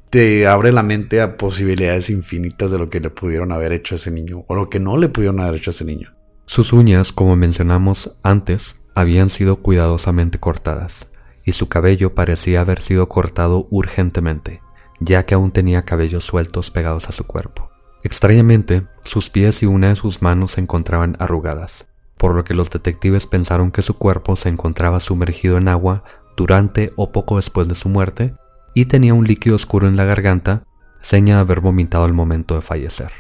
te 0.09 0.47
abre 0.47 0.71
la 0.71 0.83
mente 0.83 1.21
a 1.21 1.37
posibilidades 1.37 2.09
infinitas 2.09 2.71
de 2.71 2.77
lo 2.77 2.89
que 2.89 2.99
le 2.99 3.09
pudieron 3.09 3.51
haber 3.51 3.71
hecho 3.71 3.95
a 3.95 3.97
ese 3.97 4.11
niño 4.11 4.43
o 4.47 4.55
lo 4.55 4.69
que 4.69 4.79
no 4.79 4.97
le 4.97 5.09
pudieron 5.09 5.39
haber 5.39 5.55
hecho 5.55 5.69
a 5.69 5.73
ese 5.73 5.85
niño. 5.85 6.13
Sus 6.45 6.73
uñas, 6.73 7.11
como 7.11 7.35
mencionamos 7.35 8.17
antes, 8.21 8.81
habían 8.95 9.29
sido 9.29 9.57
cuidadosamente 9.57 10.39
cortadas, 10.39 11.07
y 11.45 11.53
su 11.53 11.69
cabello 11.69 12.15
parecía 12.15 12.61
haber 12.61 12.81
sido 12.81 13.07
cortado 13.07 13.67
urgentemente, 13.69 14.61
ya 14.99 15.23
que 15.23 15.35
aún 15.35 15.51
tenía 15.51 15.83
cabellos 15.83 16.25
sueltos 16.25 16.71
pegados 16.71 17.07
a 17.07 17.11
su 17.11 17.25
cuerpo. 17.25 17.69
Extrañamente, 18.03 18.83
sus 19.03 19.29
pies 19.29 19.63
y 19.63 19.65
una 19.65 19.89
de 19.89 19.95
sus 19.95 20.21
manos 20.21 20.53
se 20.53 20.61
encontraban 20.61 21.15
arrugadas, 21.19 21.87
por 22.17 22.35
lo 22.35 22.43
que 22.43 22.55
los 22.55 22.69
detectives 22.69 23.27
pensaron 23.27 23.71
que 23.71 23.81
su 23.81 23.97
cuerpo 23.97 24.35
se 24.35 24.49
encontraba 24.49 24.99
sumergido 24.99 25.57
en 25.57 25.67
agua 25.67 26.03
durante 26.35 26.91
o 26.95 27.11
poco 27.11 27.37
después 27.37 27.67
de 27.67 27.75
su 27.75 27.89
muerte 27.89 28.35
y 28.73 28.85
tenía 28.85 29.13
un 29.13 29.25
líquido 29.25 29.55
oscuro 29.55 29.87
en 29.87 29.95
la 29.95 30.05
garganta, 30.05 30.63
seña 30.99 31.35
de 31.35 31.41
haber 31.41 31.61
vomitado 31.61 32.03
al 32.03 32.13
momento 32.13 32.55
de 32.55 32.61
fallecer. 32.61 33.11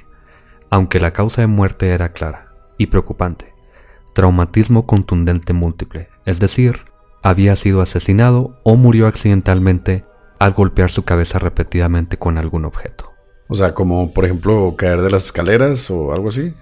Aunque 0.69 0.99
la 0.99 1.13
causa 1.13 1.41
de 1.41 1.47
muerte 1.47 1.89
era 1.89 2.13
clara 2.13 2.49
y 2.77 2.87
preocupante, 2.87 3.53
traumatismo 4.13 4.85
contundente 4.85 5.53
múltiple, 5.53 6.09
es 6.25 6.39
decir, 6.39 6.81
había 7.25 7.55
sido 7.55 7.81
asesinado 7.81 8.59
o 8.61 8.75
murió 8.75 9.07
accidentalmente 9.07 10.05
al 10.37 10.53
golpear 10.53 10.91
su 10.91 11.05
cabeza 11.05 11.39
repetidamente 11.39 12.19
con 12.19 12.37
algún 12.37 12.65
objeto. 12.65 13.13
O 13.47 13.55
sea, 13.55 13.71
como 13.71 14.13
por 14.13 14.25
ejemplo 14.25 14.75
caer 14.77 15.01
de 15.01 15.09
las 15.09 15.25
escaleras 15.25 15.89
o 15.89 16.13
algo 16.13 16.29
así. 16.29 16.53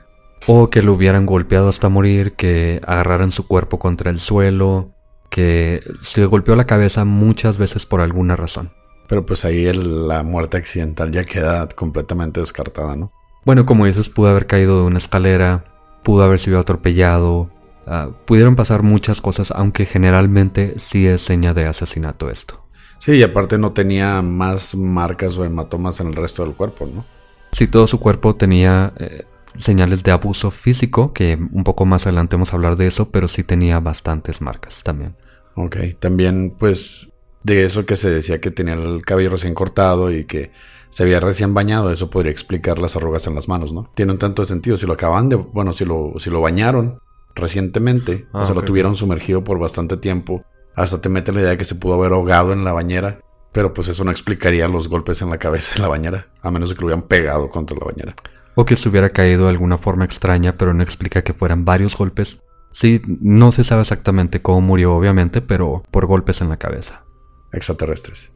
O 0.48 0.70
que 0.70 0.82
lo 0.82 0.94
hubieran 0.94 1.26
golpeado 1.26 1.68
hasta 1.68 1.90
morir, 1.90 2.34
que 2.34 2.80
agarraran 2.88 3.32
su 3.32 3.46
cuerpo 3.46 3.78
contra 3.78 4.10
el 4.10 4.20
suelo, 4.20 4.94
que 5.30 5.82
se 6.00 6.26
golpeó 6.28 6.56
la 6.56 6.64
cabeza 6.64 7.04
muchas 7.04 7.58
veces 7.58 7.86
por 7.86 8.00
alguna 8.00 8.38
razón. 8.38 8.72
Pero 9.10 9.26
pues 9.26 9.44
ahí 9.44 9.70
la 9.74 10.24
muerte 10.24 10.56
accidental 10.56 11.12
ya 11.12 11.26
queda 11.26 11.68
completamente 11.68 12.40
descartada, 12.40 12.96
¿no? 12.96 13.12
Bueno, 13.44 13.66
como 13.66 13.86
dices, 13.86 14.08
pudo 14.08 14.30
haber 14.30 14.48
caído 14.48 14.80
de 14.80 14.88
una 14.88 15.00
escalera, 15.00 15.66
pudo 16.04 16.24
haber 16.24 16.40
sido 16.40 16.58
atropellado, 16.58 17.50
ah, 17.88 18.10
pudieron 18.26 18.56
pasar 18.56 18.84
muchas 18.84 19.22
cosas, 19.22 19.52
aunque 19.52 19.86
generalmente 19.86 20.76
sí 20.80 21.08
es 21.08 21.22
seña 21.22 21.54
de 21.54 21.66
asesinato 21.66 22.30
esto. 22.30 22.64
Sí, 22.98 23.14
y 23.14 23.24
aparte 23.24 23.58
no 23.58 23.74
tenía 23.74 24.22
más 24.22 24.76
marcas 24.76 25.38
o 25.38 25.44
hematomas 25.44 26.00
en 26.00 26.08
el 26.08 26.16
resto 26.16 26.46
del 26.46 26.54
cuerpo, 26.54 26.88
¿no? 26.94 27.04
Sí, 27.52 27.68
todo 27.68 27.86
su 27.86 28.00
cuerpo 28.00 28.36
tenía 28.36 28.94
eh, 28.98 29.24
señales 29.58 30.04
de 30.04 30.12
abuso 30.12 30.52
físico, 30.52 31.14
que 31.14 31.38
un 31.52 31.64
poco 31.64 31.86
más 31.86 32.06
adelante 32.06 32.36
vamos 32.36 32.54
a 32.54 32.56
hablar 32.56 32.78
de 32.78 32.88
eso, 32.88 33.10
pero 33.12 33.28
sí 33.28 33.44
tenía 33.44 33.80
bastantes 33.80 34.42
marcas 34.42 34.84
también. 34.84 35.16
Ok, 35.56 35.78
también 36.00 36.56
pues 36.58 37.10
de 37.44 37.66
eso 37.66 37.86
que 37.86 37.96
se 37.96 38.10
decía 38.10 38.40
que 38.40 38.52
tenía 38.52 38.74
el 38.74 39.04
cabello 39.06 39.32
recién 39.32 39.54
cortado 39.54 40.12
y 40.12 40.26
que 40.26 40.52
se 40.90 41.04
había 41.04 41.20
recién 41.20 41.54
bañado, 41.54 41.92
eso 41.92 42.10
podría 42.10 42.32
explicar 42.32 42.80
las 42.80 42.96
arrugas 42.96 43.28
en 43.28 43.36
las 43.36 43.48
manos, 43.48 43.74
¿no? 43.74 43.92
Tiene 43.96 44.14
un 44.14 44.20
tanto 44.20 44.44
de 44.44 44.46
sentido, 44.46 44.78
si 44.78 44.86
lo 44.86 44.94
acaban 44.94 45.28
de, 45.28 45.36
bueno, 45.36 45.74
si 45.74 45.86
lo, 45.86 46.14
si 46.20 46.30
lo 46.30 46.40
bañaron 46.40 47.00
recientemente, 47.36 48.28
o 48.32 48.46
sea, 48.46 48.56
lo 48.56 48.64
tuvieron 48.64 48.96
sumergido 48.96 49.44
por 49.44 49.60
bastante 49.60 49.98
tiempo 49.98 50.46
hasta 50.76 51.02
te 51.02 51.10
mete 51.10 51.32
la 51.32 51.42
idea 51.42 51.50
de 51.52 51.58
que 51.58 51.66
se 51.66 51.76
pudo 51.76 51.96
haber 51.96 52.14
ahogado 52.14 52.54
en 52.54 52.64
la 52.64 52.74
bañera. 52.74 53.20
Pero 53.52 53.74
pues 53.74 53.88
eso 53.88 54.04
no 54.04 54.10
explicaría 54.10 54.68
los 54.68 54.88
golpes 54.88 55.22
en 55.22 55.30
la 55.30 55.38
cabeza 55.38 55.76
en 55.76 55.84
la 55.84 55.88
bañera, 55.88 56.28
a 56.42 56.50
menos 56.50 56.70
de 56.70 56.76
que 56.76 56.82
lo 56.82 56.88
hubieran 56.88 57.08
pegado 57.08 57.50
contra 57.52 57.78
la 57.78 57.86
bañera. 57.86 58.16
O 58.56 58.66
que 58.66 58.76
se 58.76 58.90
hubiera 58.90 59.12
caído 59.12 59.44
de 59.44 59.50
alguna 59.50 59.78
forma 59.78 60.06
extraña, 60.06 60.58
pero 60.58 60.74
no 60.74 60.82
explica 60.82 61.24
que 61.24 61.34
fueran 61.34 61.64
varios 61.64 61.96
golpes. 61.96 62.42
Sí, 62.72 63.00
no 63.06 63.52
se 63.52 63.64
sabe 63.64 63.82
exactamente 63.82 64.42
cómo 64.42 64.62
murió, 64.62 64.96
obviamente, 64.96 65.42
pero 65.42 65.84
por 65.92 66.08
golpes 66.08 66.42
en 66.42 66.50
la 66.50 66.58
cabeza. 66.58 67.04
Extraterrestres. 67.52 68.34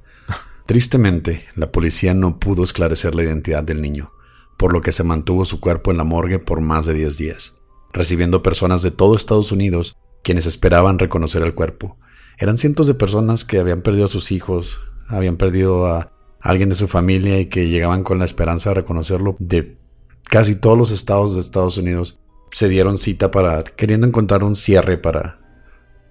Tristemente, 0.67 1.45
la 1.55 1.71
policía 1.71 2.13
no 2.13 2.37
pudo 2.37 2.63
esclarecer 2.63 3.15
la 3.15 3.23
identidad 3.23 3.63
del 3.63 3.81
niño, 3.81 4.11
por 4.57 4.71
lo 4.71 4.81
que 4.81 4.91
se 4.91 5.03
mantuvo 5.03 5.45
su 5.45 5.59
cuerpo 5.59 5.89
en 5.89 5.97
la 5.97 6.03
morgue 6.03 6.37
por 6.37 6.61
más 6.61 6.85
de 6.85 6.93
10 6.93 7.17
días, 7.17 7.56
recibiendo 7.97 8.43
personas 8.43 8.81
de 8.81 8.91
todo 8.91 9.15
Estados 9.15 9.51
Unidos 9.51 9.97
quienes 10.23 10.45
esperaban 10.45 10.99
reconocer 10.99 11.41
el 11.43 11.53
cuerpo, 11.53 11.97
eran 12.37 12.57
cientos 12.57 12.87
de 12.87 12.93
personas 12.93 13.45
que 13.45 13.59
habían 13.59 13.81
perdido 13.81 14.05
a 14.05 14.09
sus 14.09 14.31
hijos, 14.31 14.79
habían 15.07 15.37
perdido 15.37 15.87
a 15.87 16.11
alguien 16.39 16.69
de 16.69 16.75
su 16.75 16.87
familia 16.87 17.39
y 17.39 17.47
que 17.47 17.67
llegaban 17.67 18.03
con 18.03 18.19
la 18.19 18.25
esperanza 18.25 18.69
de 18.69 18.75
reconocerlo 18.75 19.35
de 19.39 19.77
casi 20.23 20.55
todos 20.55 20.77
los 20.77 20.91
estados 20.91 21.35
de 21.35 21.41
Estados 21.41 21.77
Unidos. 21.77 22.19
Se 22.51 22.69
dieron 22.69 22.97
cita 22.97 23.31
para 23.31 23.63
queriendo 23.63 24.07
encontrar 24.07 24.43
un 24.43 24.55
cierre 24.55 24.97
para, 24.97 25.39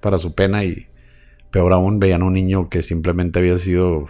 para 0.01 0.19
su 0.19 0.35
pena 0.35 0.65
y 0.65 0.89
peor 1.51 1.73
aún 1.73 2.01
veían 2.01 2.23
a 2.23 2.27
un 2.27 2.35
niño 2.35 2.69
que 2.69 2.83
simplemente 2.83 3.39
había 3.39 3.57
sido 3.59 4.07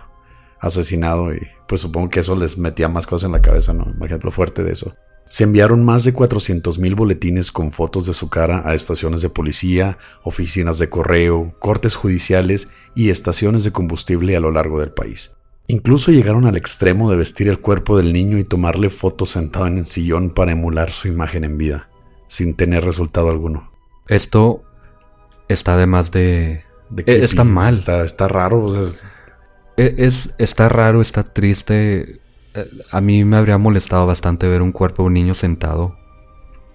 asesinado 0.61 1.35
y 1.35 1.41
pues 1.67 1.81
supongo 1.81 2.11
que 2.11 2.21
eso 2.21 2.37
les 2.37 2.59
metía 2.59 2.89
más 2.89 3.07
cosas 3.07 3.27
en 3.27 3.33
la 3.33 3.43
cabeza, 3.43 3.73
¿no? 3.73 3.85
Imagínate 3.91 4.25
lo 4.25 4.31
fuerte 4.31 4.63
de 4.63 4.73
eso. 4.73 4.95
Se 5.29 5.43
enviaron 5.43 5.85
más 5.85 6.05
de 6.05 6.15
400.000 6.15 6.95
boletines 6.95 7.51
con 7.51 7.73
fotos 7.73 8.07
de 8.07 8.15
su 8.15 8.31
cara 8.31 8.63
a 8.65 8.75
estaciones 8.75 9.23
de 9.23 9.29
policía, 9.29 9.99
oficinas 10.23 10.79
de 10.79 10.89
correo, 10.89 11.57
cortes 11.59 11.97
judiciales 11.97 12.69
y 12.95 13.11
estaciones 13.11 13.65
de 13.65 13.73
combustible 13.73 14.37
a 14.37 14.41
lo 14.41 14.53
largo 14.53 14.79
del 14.79 14.93
país. 14.93 15.33
Incluso 15.67 16.13
llegaron 16.13 16.47
al 16.47 16.57
extremo 16.57 17.11
de 17.11 17.17
vestir 17.17 17.49
el 17.49 17.59
cuerpo 17.59 17.97
del 17.97 18.13
niño 18.13 18.39
y 18.39 18.45
tomarle 18.45 18.89
fotos 18.89 19.31
sentado 19.31 19.67
en 19.67 19.79
el 19.79 19.87
sillón 19.87 20.31
para 20.31 20.53
emular 20.53 20.93
su 20.93 21.09
imagen 21.09 21.43
en 21.43 21.59
vida, 21.59 21.89
sin 22.29 22.55
tener 22.55 22.85
resultado 22.85 23.29
alguno. 23.29 23.73
Esto 24.07 24.63
está 25.49 25.75
además 25.75 26.13
de... 26.13 26.63
de 26.91 27.03
eh, 27.03 27.25
está 27.25 27.43
mal. 27.43 27.75
Está, 27.75 28.05
está 28.05 28.29
raro. 28.29 28.81
Es, 28.81 29.07
está 29.77 30.69
raro, 30.69 31.01
está 31.01 31.23
triste 31.23 32.21
eh, 32.57 32.71
a 32.91 33.01
mí 33.01 33.25
me 33.25 33.37
habría 33.37 33.59
molestado 33.59 34.07
bastante 34.07 34.49
ver 34.49 34.63
un 34.63 34.73
cuerpo 34.73 35.03
de 35.03 35.09
un 35.09 35.15
niño 35.15 35.35
sentado 35.35 35.97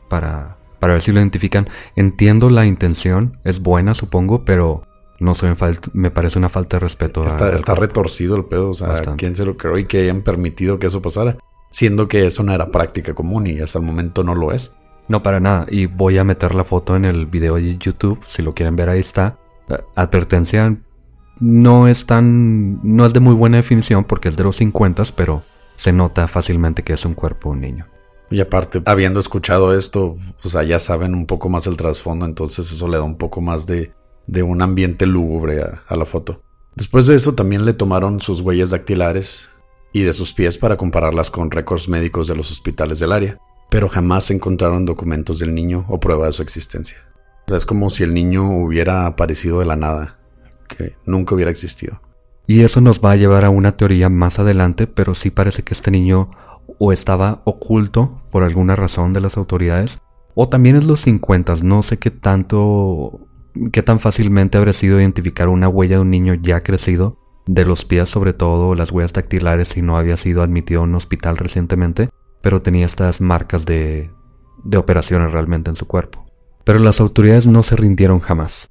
para, 0.09 0.57
para 0.79 0.93
ver 0.93 1.01
si 1.01 1.11
lo 1.11 1.19
identifican. 1.19 1.67
Entiendo 1.95 2.49
la 2.49 2.65
intención, 2.65 3.39
es 3.43 3.59
buena 3.59 3.95
supongo, 3.95 4.45
pero 4.45 4.83
no 5.19 5.33
sé, 5.33 5.53
me 5.93 6.11
parece 6.11 6.37
una 6.37 6.49
falta 6.49 6.77
de 6.77 6.81
respeto. 6.81 7.25
Está, 7.25 7.53
está 7.55 7.75
retorcido 7.75 8.35
el 8.35 8.45
pedo, 8.45 8.69
o 8.69 8.73
sea, 8.73 9.01
¿quién 9.17 9.35
se 9.35 9.45
lo 9.45 9.57
creó 9.57 9.77
y 9.77 9.85
que 9.85 10.03
hayan 10.03 10.21
permitido 10.21 10.77
que 10.77 10.87
eso 10.87 11.01
pasara? 11.01 11.37
Siendo 11.71 12.07
que 12.07 12.27
eso 12.27 12.43
no 12.43 12.53
era 12.53 12.69
práctica 12.69 13.13
común 13.13 13.47
y 13.47 13.59
hasta 13.59 13.79
el 13.79 13.85
momento 13.85 14.23
no 14.23 14.35
lo 14.35 14.51
es. 14.51 14.75
No, 15.07 15.23
para 15.23 15.39
nada. 15.39 15.65
Y 15.69 15.87
voy 15.87 16.17
a 16.17 16.23
meter 16.23 16.53
la 16.53 16.63
foto 16.63 16.95
en 16.95 17.05
el 17.05 17.25
video 17.25 17.55
de 17.55 17.77
YouTube, 17.77 18.19
si 18.27 18.41
lo 18.41 18.53
quieren 18.53 18.75
ver 18.75 18.89
ahí 18.89 18.99
está. 18.99 19.37
Eh, 19.67 19.77
advertencia, 19.95 20.77
no 21.41 21.87
es 21.87 22.05
tan... 22.05 22.79
no 22.83 23.05
es 23.05 23.13
de 23.13 23.19
muy 23.19 23.33
buena 23.33 23.57
definición 23.57 24.05
porque 24.05 24.29
es 24.29 24.37
de 24.37 24.43
los 24.43 24.55
50, 24.57 25.03
pero 25.15 25.43
se 25.75 25.91
nota 25.91 26.27
fácilmente 26.27 26.83
que 26.83 26.93
es 26.93 27.03
un 27.03 27.15
cuerpo 27.15 27.49
un 27.49 27.59
niño. 27.59 27.87
Y 28.29 28.39
aparte, 28.39 28.81
habiendo 28.85 29.19
escuchado 29.19 29.75
esto, 29.75 30.15
o 30.43 30.47
sea, 30.47 30.63
ya 30.63 30.79
saben 30.79 31.13
un 31.13 31.25
poco 31.25 31.49
más 31.49 31.67
el 31.67 31.75
trasfondo, 31.75 32.25
entonces 32.25 32.71
eso 32.71 32.87
le 32.87 32.97
da 32.97 33.03
un 33.03 33.17
poco 33.17 33.41
más 33.41 33.65
de, 33.65 33.91
de 34.27 34.43
un 34.43 34.61
ambiente 34.61 35.05
lúgubre 35.05 35.61
a, 35.61 35.95
la 35.95 36.05
foto. 36.05 36.41
Después 36.75 37.07
de 37.07 37.15
eso 37.15 37.33
también 37.33 37.65
le 37.65 37.73
tomaron 37.73 38.21
sus 38.21 38.39
huellas 38.39 38.69
dactilares 38.69 39.49
y 39.91 40.03
de 40.03 40.13
sus 40.13 40.33
pies 40.33 40.57
para 40.57 40.77
compararlas 40.77 41.29
con 41.29 41.51
récords 41.51 41.89
médicos 41.89 42.27
de 42.27 42.35
los 42.35 42.51
hospitales 42.51 42.99
del 42.99 43.11
área, 43.11 43.37
pero 43.69 43.89
jamás 43.89 44.31
encontraron 44.31 44.85
documentos 44.85 45.39
del 45.39 45.53
niño 45.53 45.85
o 45.89 45.99
prueba 45.99 46.27
de 46.27 46.33
su 46.33 46.41
existencia. 46.41 46.97
Es 47.47 47.65
como 47.65 47.89
si 47.89 48.03
el 48.03 48.13
niño 48.13 48.49
hubiera 48.49 49.07
aparecido 49.07 49.59
de 49.59 49.65
la 49.65 49.75
nada, 49.75 50.20
que 50.75 50.95
nunca 51.05 51.35
hubiera 51.35 51.51
existido. 51.51 52.01
Y 52.47 52.61
eso 52.61 52.81
nos 52.81 52.99
va 52.99 53.11
a 53.11 53.15
llevar 53.15 53.45
a 53.45 53.49
una 53.49 53.77
teoría 53.77 54.09
más 54.09 54.39
adelante, 54.39 54.87
pero 54.87 55.15
sí 55.15 55.29
parece 55.29 55.63
que 55.63 55.73
este 55.73 55.91
niño 55.91 56.29
o 56.79 56.91
estaba 56.91 57.41
oculto 57.45 58.21
por 58.31 58.43
alguna 58.43 58.75
razón 58.75 59.13
de 59.13 59.21
las 59.21 59.37
autoridades, 59.37 59.99
o 60.33 60.49
también 60.49 60.75
en 60.75 60.87
los 60.87 61.01
50, 61.01 61.55
no 61.63 61.83
sé 61.83 61.99
qué 61.99 62.09
tanto, 62.09 63.19
qué 63.71 63.83
tan 63.83 63.99
fácilmente 63.99 64.57
habría 64.57 64.73
sido 64.73 64.99
identificar 64.99 65.49
una 65.49 65.69
huella 65.69 65.97
de 65.97 66.01
un 66.01 66.09
niño 66.09 66.33
ya 66.33 66.61
crecido, 66.61 67.17
de 67.47 67.65
los 67.65 67.85
pies 67.85 68.09
sobre 68.09 68.33
todo, 68.33 68.75
las 68.75 68.91
huellas 68.91 69.13
dactilares 69.13 69.69
si 69.69 69.81
no 69.81 69.97
había 69.97 70.17
sido 70.17 70.41
admitido 70.41 70.81
a 70.81 70.83
un 70.83 70.95
hospital 70.95 71.37
recientemente, 71.37 72.09
pero 72.41 72.61
tenía 72.61 72.85
estas 72.85 73.21
marcas 73.21 73.65
de, 73.65 74.09
de 74.63 74.77
operaciones 74.77 75.31
realmente 75.31 75.69
en 75.69 75.75
su 75.75 75.85
cuerpo. 75.85 76.25
Pero 76.63 76.79
las 76.79 76.99
autoridades 77.01 77.47
no 77.47 77.63
se 77.63 77.75
rindieron 77.75 78.19
jamás. 78.19 78.69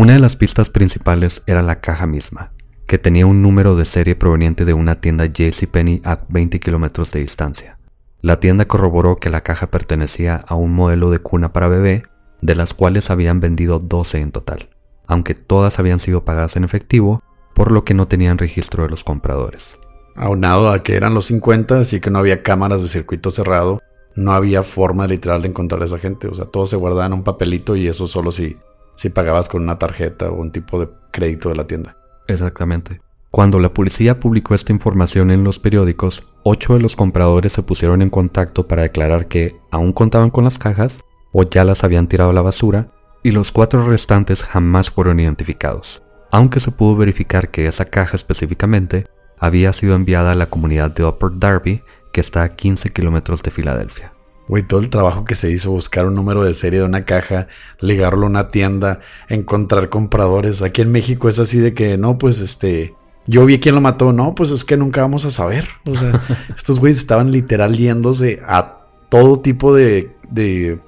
Una 0.00 0.12
de 0.12 0.20
las 0.20 0.36
pistas 0.36 0.70
principales 0.70 1.42
era 1.48 1.60
la 1.60 1.80
caja 1.80 2.06
misma, 2.06 2.52
que 2.86 2.98
tenía 2.98 3.26
un 3.26 3.42
número 3.42 3.74
de 3.74 3.84
serie 3.84 4.14
proveniente 4.14 4.64
de 4.64 4.72
una 4.72 5.00
tienda 5.00 5.26
JCPenney 5.26 6.02
a 6.04 6.20
20 6.28 6.60
kilómetros 6.60 7.10
de 7.10 7.18
distancia. 7.18 7.80
La 8.20 8.38
tienda 8.38 8.68
corroboró 8.68 9.16
que 9.16 9.28
la 9.28 9.40
caja 9.40 9.72
pertenecía 9.72 10.36
a 10.36 10.54
un 10.54 10.72
modelo 10.72 11.10
de 11.10 11.18
cuna 11.18 11.52
para 11.52 11.66
bebé, 11.66 12.04
de 12.40 12.54
las 12.54 12.74
cuales 12.74 13.10
habían 13.10 13.40
vendido 13.40 13.80
12 13.80 14.20
en 14.20 14.30
total, 14.30 14.68
aunque 15.08 15.34
todas 15.34 15.80
habían 15.80 15.98
sido 15.98 16.24
pagadas 16.24 16.54
en 16.54 16.62
efectivo, 16.62 17.20
por 17.52 17.72
lo 17.72 17.84
que 17.84 17.94
no 17.94 18.06
tenían 18.06 18.38
registro 18.38 18.84
de 18.84 18.90
los 18.90 19.02
compradores. 19.02 19.78
Aunado 20.14 20.70
a 20.70 20.84
que 20.84 20.94
eran 20.94 21.12
los 21.12 21.24
50, 21.24 21.80
así 21.80 21.98
que 22.00 22.10
no 22.10 22.20
había 22.20 22.44
cámaras 22.44 22.82
de 22.82 22.88
circuito 22.88 23.32
cerrado, 23.32 23.82
no 24.14 24.30
había 24.30 24.62
forma 24.62 25.08
literal 25.08 25.42
de 25.42 25.48
encontrar 25.48 25.82
a 25.82 25.86
esa 25.86 25.98
gente, 25.98 26.28
o 26.28 26.34
sea, 26.36 26.44
todo 26.44 26.68
se 26.68 26.76
guardaba 26.76 27.06
en 27.06 27.14
un 27.14 27.24
papelito 27.24 27.74
y 27.74 27.88
eso 27.88 28.06
solo 28.06 28.30
si, 28.30 28.56
si 28.98 29.10
pagabas 29.10 29.48
con 29.48 29.62
una 29.62 29.78
tarjeta 29.78 30.28
o 30.28 30.34
un 30.34 30.50
tipo 30.50 30.80
de 30.80 30.88
crédito 31.12 31.50
de 31.50 31.54
la 31.54 31.68
tienda. 31.68 31.96
Exactamente. 32.26 33.00
Cuando 33.30 33.60
la 33.60 33.72
policía 33.72 34.18
publicó 34.18 34.56
esta 34.56 34.72
información 34.72 35.30
en 35.30 35.44
los 35.44 35.60
periódicos, 35.60 36.26
ocho 36.42 36.74
de 36.74 36.80
los 36.80 36.96
compradores 36.96 37.52
se 37.52 37.62
pusieron 37.62 38.02
en 38.02 38.10
contacto 38.10 38.66
para 38.66 38.82
declarar 38.82 39.28
que 39.28 39.54
aún 39.70 39.92
contaban 39.92 40.30
con 40.30 40.42
las 40.42 40.58
cajas 40.58 41.04
o 41.32 41.44
ya 41.44 41.62
las 41.62 41.84
habían 41.84 42.08
tirado 42.08 42.30
a 42.30 42.32
la 42.32 42.42
basura, 42.42 42.90
y 43.22 43.30
los 43.30 43.52
cuatro 43.52 43.86
restantes 43.86 44.42
jamás 44.42 44.90
fueron 44.90 45.20
identificados, 45.20 46.02
aunque 46.32 46.58
se 46.58 46.72
pudo 46.72 46.96
verificar 46.96 47.50
que 47.50 47.66
esa 47.66 47.84
caja 47.84 48.16
específicamente 48.16 49.06
había 49.38 49.72
sido 49.72 49.94
enviada 49.94 50.32
a 50.32 50.36
la 50.36 50.46
comunidad 50.46 50.90
de 50.90 51.04
Upper 51.04 51.30
Darby, 51.34 51.82
que 52.12 52.20
está 52.20 52.42
a 52.42 52.48
15 52.48 52.90
kilómetros 52.90 53.42
de 53.42 53.52
Filadelfia. 53.52 54.12
Güey, 54.48 54.62
todo 54.62 54.80
el 54.80 54.88
trabajo 54.88 55.24
que 55.24 55.34
se 55.34 55.50
hizo, 55.50 55.70
buscar 55.70 56.06
un 56.06 56.14
número 56.14 56.42
de 56.42 56.54
serie 56.54 56.80
de 56.80 56.86
una 56.86 57.04
caja, 57.04 57.48
ligarlo 57.80 58.26
a 58.26 58.30
una 58.30 58.48
tienda, 58.48 59.00
encontrar 59.28 59.90
compradores. 59.90 60.62
Aquí 60.62 60.80
en 60.80 60.90
México 60.90 61.28
es 61.28 61.38
así 61.38 61.58
de 61.58 61.74
que, 61.74 61.98
no, 61.98 62.16
pues 62.16 62.40
este, 62.40 62.94
yo 63.26 63.44
vi 63.44 63.60
quién 63.60 63.74
lo 63.74 63.82
mató. 63.82 64.12
No, 64.12 64.34
pues 64.34 64.50
es 64.50 64.64
que 64.64 64.78
nunca 64.78 65.02
vamos 65.02 65.26
a 65.26 65.30
saber. 65.30 65.68
O 65.84 65.94
sea, 65.94 66.20
estos 66.56 66.80
güeyes 66.80 66.98
estaban 66.98 67.30
literal 67.30 67.76
yéndose 67.76 68.40
a 68.46 68.86
todo 69.10 69.40
tipo 69.40 69.74
de, 69.74 70.16
de 70.30 70.80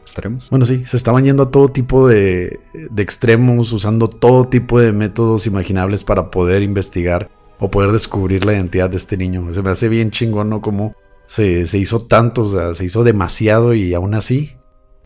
extremos. 0.00 0.48
Bueno, 0.50 0.64
sí, 0.64 0.84
se 0.84 0.96
estaban 0.96 1.24
yendo 1.24 1.44
a 1.44 1.50
todo 1.50 1.68
tipo 1.68 2.06
de, 2.06 2.60
de, 2.72 3.02
extremos, 3.02 3.72
usando 3.72 4.08
todo 4.08 4.44
tipo 4.44 4.78
de 4.78 4.92
métodos 4.92 5.46
imaginables 5.46 6.04
para 6.04 6.30
poder 6.30 6.62
investigar 6.62 7.30
o 7.58 7.70
poder 7.70 7.92
descubrir 7.92 8.44
la 8.44 8.52
identidad 8.52 8.90
de 8.90 8.96
este 8.96 9.16
niño. 9.16 9.52
Se 9.52 9.62
me 9.62 9.70
hace 9.70 9.88
bien 9.88 10.10
chingón, 10.10 10.50
¿no? 10.50 10.60
Como 10.60 10.94
se, 11.32 11.66
se 11.66 11.78
hizo 11.78 12.04
tanto, 12.04 12.42
o 12.42 12.46
sea, 12.46 12.74
se 12.74 12.84
hizo 12.84 13.04
demasiado 13.04 13.72
y 13.72 13.94
aún 13.94 14.12
así 14.12 14.52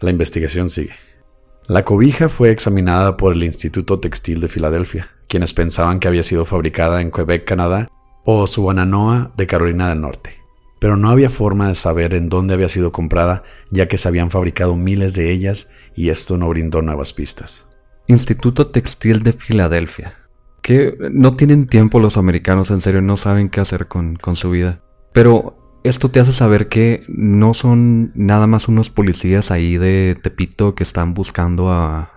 la 0.00 0.10
investigación 0.10 0.70
sigue. 0.70 0.90
La 1.68 1.84
cobija 1.84 2.28
fue 2.28 2.50
examinada 2.50 3.16
por 3.16 3.32
el 3.32 3.44
Instituto 3.44 4.00
Textil 4.00 4.40
de 4.40 4.48
Filadelfia, 4.48 5.08
quienes 5.28 5.54
pensaban 5.54 6.00
que 6.00 6.08
había 6.08 6.24
sido 6.24 6.44
fabricada 6.44 7.00
en 7.00 7.12
Quebec, 7.12 7.44
Canadá, 7.44 7.86
o 8.24 8.48
Subananoa 8.48 9.30
de 9.36 9.46
Carolina 9.46 9.88
del 9.88 10.00
Norte. 10.00 10.40
Pero 10.80 10.96
no 10.96 11.10
había 11.10 11.30
forma 11.30 11.68
de 11.68 11.76
saber 11.76 12.12
en 12.12 12.28
dónde 12.28 12.54
había 12.54 12.68
sido 12.68 12.90
comprada, 12.90 13.44
ya 13.70 13.86
que 13.86 13.96
se 13.96 14.08
habían 14.08 14.32
fabricado 14.32 14.74
miles 14.74 15.14
de 15.14 15.30
ellas 15.30 15.70
y 15.94 16.08
esto 16.08 16.36
no 16.36 16.48
brindó 16.48 16.82
nuevas 16.82 17.12
pistas. 17.12 17.66
Instituto 18.08 18.72
Textil 18.72 19.22
de 19.22 19.32
Filadelfia. 19.32 20.14
Que 20.60 20.96
no 21.12 21.34
tienen 21.34 21.68
tiempo 21.68 22.00
los 22.00 22.16
americanos, 22.16 22.72
en 22.72 22.80
serio, 22.80 23.00
no 23.00 23.16
saben 23.16 23.48
qué 23.48 23.60
hacer 23.60 23.86
con, 23.86 24.16
con 24.16 24.34
su 24.34 24.50
vida. 24.50 24.82
Pero 25.12 25.65
esto 25.88 26.10
te 26.10 26.20
hace 26.20 26.32
saber 26.32 26.68
que 26.68 27.04
no 27.08 27.54
son 27.54 28.12
nada 28.14 28.46
más 28.46 28.68
unos 28.68 28.90
policías 28.90 29.50
ahí 29.50 29.78
de 29.78 30.18
Tepito 30.20 30.74
que 30.74 30.82
están 30.82 31.14
buscando 31.14 31.70
a, 31.70 32.12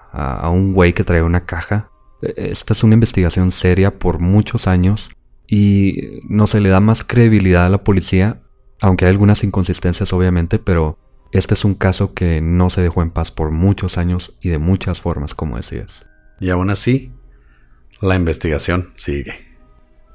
un 0.51 0.73
güey 0.73 0.93
que 0.93 1.03
trae 1.03 1.21
una 1.21 1.45
caja. 1.45 1.91
Esta 2.21 2.73
es 2.73 2.83
una 2.83 2.95
investigación 2.95 3.51
seria 3.51 3.99
por 3.99 4.19
muchos 4.19 4.67
años 4.67 5.09
y 5.47 6.21
no 6.27 6.47
se 6.47 6.61
le 6.61 6.69
da 6.69 6.79
más 6.79 7.03
credibilidad 7.03 7.65
a 7.65 7.69
la 7.69 7.83
policía, 7.83 8.41
aunque 8.81 9.05
hay 9.05 9.11
algunas 9.11 9.43
inconsistencias 9.43 10.11
obviamente, 10.13 10.57
pero 10.57 10.97
este 11.31 11.53
es 11.53 11.63
un 11.63 11.75
caso 11.75 12.13
que 12.13 12.41
no 12.41 12.71
se 12.71 12.81
dejó 12.81 13.03
en 13.03 13.11
paz 13.11 13.29
por 13.29 13.51
muchos 13.51 13.97
años 13.99 14.35
y 14.41 14.49
de 14.49 14.57
muchas 14.57 14.99
formas, 14.99 15.35
como 15.35 15.57
decías. 15.57 16.05
Y 16.39 16.49
aún 16.49 16.71
así, 16.71 17.11
la 18.01 18.15
investigación 18.15 18.93
sigue. 18.95 19.49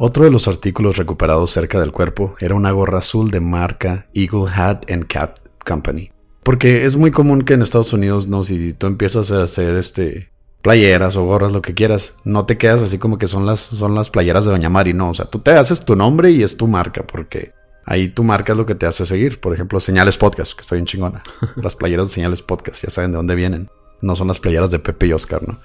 Otro 0.06 0.24
de 0.24 0.30
los 0.30 0.48
artículos 0.48 0.98
recuperados 0.98 1.50
cerca 1.50 1.80
del 1.80 1.90
cuerpo 1.90 2.36
era 2.38 2.54
una 2.54 2.72
gorra 2.72 2.98
azul 2.98 3.30
de 3.30 3.40
marca 3.40 4.06
Eagle 4.12 4.50
Hat 4.54 4.90
and 4.90 5.06
Cap 5.06 5.38
Company. 5.66 6.10
Porque 6.42 6.84
es 6.84 6.96
muy 6.96 7.10
común 7.10 7.40
que 7.40 7.54
en 7.54 7.62
Estados 7.62 7.94
Unidos, 7.94 8.28
no, 8.28 8.44
si 8.44 8.74
tú 8.74 8.86
empiezas 8.86 9.32
a 9.32 9.44
hacer 9.44 9.76
este 9.76 10.30
playeras 10.60 11.16
o 11.16 11.24
gorras, 11.24 11.52
lo 11.52 11.62
que 11.62 11.72
quieras, 11.72 12.16
no 12.22 12.44
te 12.44 12.58
quedas 12.58 12.82
así 12.82 12.98
como 12.98 13.16
que 13.16 13.28
son 13.28 13.46
las, 13.46 13.60
son 13.60 13.94
las 13.94 14.10
playeras 14.10 14.44
de 14.44 14.50
Doña 14.50 14.68
Mari, 14.68 14.92
no, 14.92 15.08
o 15.08 15.14
sea, 15.14 15.24
tú 15.24 15.38
te 15.38 15.52
haces 15.52 15.86
tu 15.86 15.96
nombre 15.96 16.30
y 16.32 16.42
es 16.42 16.58
tu 16.58 16.66
marca, 16.66 17.06
porque 17.06 17.54
ahí 17.86 18.10
tu 18.10 18.24
marca 18.24 18.52
es 18.52 18.58
lo 18.58 18.66
que 18.66 18.74
te 18.74 18.84
hace 18.84 19.06
seguir. 19.06 19.40
Por 19.40 19.54
ejemplo, 19.54 19.80
Señales 19.80 20.18
Podcast, 20.18 20.52
que 20.52 20.60
está 20.60 20.74
bien 20.74 20.84
chingona. 20.84 21.22
Las 21.56 21.76
playeras 21.76 22.08
de 22.08 22.14
Señales 22.16 22.42
Podcast, 22.42 22.82
ya 22.82 22.90
saben 22.90 23.12
de 23.12 23.16
dónde 23.16 23.36
vienen. 23.36 23.70
No 24.02 24.14
son 24.16 24.28
las 24.28 24.38
playeras 24.38 24.70
de 24.70 24.80
Pepe 24.80 25.06
y 25.06 25.14
Oscar, 25.14 25.40
¿no? 25.48 25.58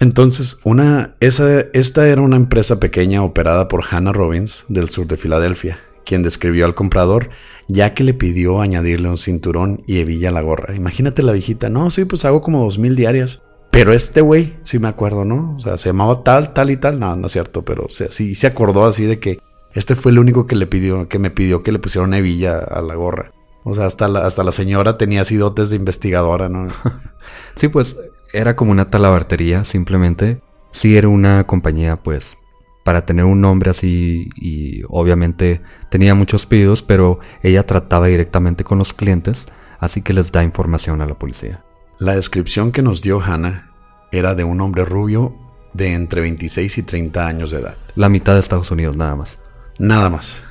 Entonces, 0.00 0.60
una, 0.64 1.14
esa, 1.20 1.60
esta 1.72 2.06
era 2.06 2.22
una 2.22 2.36
empresa 2.36 2.78
pequeña 2.78 3.22
operada 3.22 3.68
por 3.68 3.84
Hannah 3.90 4.12
Robbins 4.12 4.64
del 4.68 4.88
sur 4.90 5.06
de 5.06 5.16
Filadelfia, 5.16 5.80
quien 6.04 6.22
describió 6.22 6.66
al 6.66 6.74
comprador 6.74 7.30
ya 7.68 7.92
que 7.94 8.02
le 8.02 8.14
pidió 8.14 8.60
añadirle 8.60 9.10
un 9.10 9.18
cinturón 9.18 9.82
y 9.86 9.98
hebilla 9.98 10.30
a 10.30 10.32
la 10.32 10.40
gorra. 10.40 10.74
Imagínate 10.74 11.22
la 11.22 11.32
viejita, 11.32 11.68
no, 11.68 11.90
sí, 11.90 12.06
pues 12.06 12.24
hago 12.24 12.42
como 12.42 12.64
dos 12.64 12.78
mil 12.78 12.96
diarias. 12.96 13.40
Pero 13.70 13.92
este 13.92 14.22
güey, 14.22 14.56
sí 14.62 14.78
me 14.78 14.88
acuerdo, 14.88 15.24
¿no? 15.26 15.54
O 15.56 15.60
sea, 15.60 15.76
se 15.76 15.90
llamaba 15.90 16.24
tal, 16.24 16.54
tal 16.54 16.70
y 16.70 16.78
tal. 16.78 16.98
No, 16.98 17.14
no 17.14 17.26
es 17.26 17.32
cierto, 17.32 17.64
pero 17.64 17.84
o 17.84 17.90
sea, 17.90 18.10
sí 18.10 18.34
se 18.34 18.46
acordó 18.46 18.86
así 18.86 19.04
de 19.04 19.20
que 19.20 19.38
este 19.74 19.94
fue 19.94 20.10
el 20.10 20.18
único 20.18 20.46
que 20.46 20.56
le 20.56 20.66
pidió, 20.66 21.06
que 21.08 21.18
me 21.18 21.30
pidió 21.30 21.62
que 21.62 21.70
le 21.70 21.78
pusiera 21.78 22.06
una 22.06 22.18
hebilla 22.18 22.58
a 22.58 22.80
la 22.80 22.94
gorra. 22.94 23.32
O 23.64 23.74
sea, 23.74 23.84
hasta 23.84 24.08
la, 24.08 24.20
hasta 24.26 24.42
la 24.42 24.52
señora 24.52 24.96
tenía 24.96 25.20
así 25.20 25.36
dotes 25.36 25.68
de 25.68 25.76
investigadora, 25.76 26.48
¿no? 26.48 26.72
sí, 27.54 27.68
pues 27.68 27.98
era 28.32 28.56
como 28.56 28.72
una 28.72 28.90
talabartería, 28.90 29.64
simplemente. 29.64 30.40
Sí 30.70 30.96
era 30.96 31.08
una 31.08 31.44
compañía, 31.44 31.96
pues, 31.96 32.36
para 32.84 33.04
tener 33.06 33.24
un 33.24 33.40
nombre 33.40 33.70
así 33.70 34.28
y 34.36 34.82
obviamente 34.88 35.60
tenía 35.90 36.14
muchos 36.14 36.46
pedidos, 36.46 36.82
pero 36.82 37.20
ella 37.42 37.64
trataba 37.64 38.06
directamente 38.06 38.64
con 38.64 38.78
los 38.78 38.92
clientes, 38.92 39.46
así 39.78 40.02
que 40.02 40.12
les 40.12 40.32
da 40.32 40.42
información 40.42 41.00
a 41.00 41.06
la 41.06 41.18
policía. 41.18 41.64
La 41.98 42.14
descripción 42.14 42.72
que 42.72 42.82
nos 42.82 43.02
dio 43.02 43.20
Hannah 43.20 43.72
era 44.12 44.34
de 44.34 44.44
un 44.44 44.60
hombre 44.60 44.84
rubio 44.84 45.34
de 45.72 45.94
entre 45.94 46.20
26 46.20 46.78
y 46.78 46.82
30 46.82 47.26
años 47.26 47.50
de 47.50 47.58
edad. 47.58 47.76
La 47.94 48.08
mitad 48.08 48.34
de 48.34 48.40
Estados 48.40 48.70
Unidos, 48.70 48.96
nada 48.96 49.16
más. 49.16 49.38
Nada 49.78 50.08
más. 50.08 50.42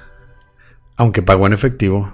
Aunque 0.96 1.22
pagó 1.22 1.48
en 1.48 1.54
efectivo, 1.54 2.14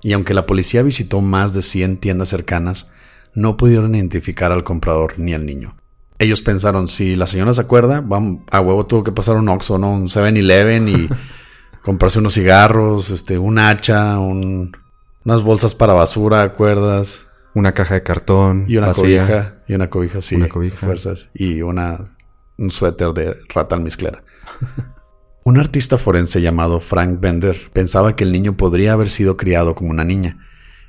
y 0.00 0.12
aunque 0.12 0.34
la 0.34 0.46
policía 0.46 0.82
visitó 0.82 1.20
más 1.20 1.52
de 1.54 1.62
100 1.62 1.98
tiendas 1.98 2.28
cercanas, 2.28 2.92
no 3.34 3.56
pudieron 3.56 3.94
identificar 3.94 4.52
al 4.52 4.64
comprador 4.64 5.18
ni 5.18 5.34
al 5.34 5.46
niño. 5.46 5.76
Ellos 6.18 6.42
pensaron, 6.42 6.88
si 6.88 7.14
la 7.14 7.26
señora 7.26 7.54
se 7.54 7.60
acuerda, 7.60 8.04
a 8.50 8.60
huevo 8.60 8.86
tuvo 8.86 9.04
que 9.04 9.12
pasar 9.12 9.36
un 9.36 9.48
Oxxo, 9.48 9.78
¿no? 9.78 9.92
Un 9.92 10.08
7-Eleven 10.08 10.88
y 10.88 11.08
comprarse 11.82 12.18
unos 12.18 12.34
cigarros, 12.34 13.10
este, 13.10 13.38
un 13.38 13.58
hacha, 13.58 14.18
unas 14.18 15.42
bolsas 15.42 15.76
para 15.76 15.92
basura, 15.92 16.42
¿acuerdas? 16.42 17.28
Una 17.54 17.72
caja 17.72 17.94
de 17.94 18.02
cartón. 18.02 18.64
Y 18.66 18.76
una 18.76 18.92
cobija. 18.92 19.58
Y 19.68 19.74
una 19.74 19.88
cobija, 19.88 20.20
sí. 20.20 20.34
Una 20.34 20.48
cobija. 20.48 20.84
Fuerzas. 20.84 21.30
Y 21.34 21.62
una, 21.62 22.16
un 22.56 22.70
suéter 22.72 23.12
de 23.12 23.36
rata 23.48 23.76
almizclera. 23.76 24.18
un 25.44 25.58
artista 25.58 25.98
forense 25.98 26.40
llamado 26.40 26.80
Frank 26.80 27.20
Bender 27.20 27.56
pensaba 27.72 28.16
que 28.16 28.24
el 28.24 28.32
niño 28.32 28.56
podría 28.56 28.92
haber 28.92 29.08
sido 29.08 29.36
criado 29.36 29.76
como 29.76 29.90
una 29.90 30.04
niña 30.04 30.47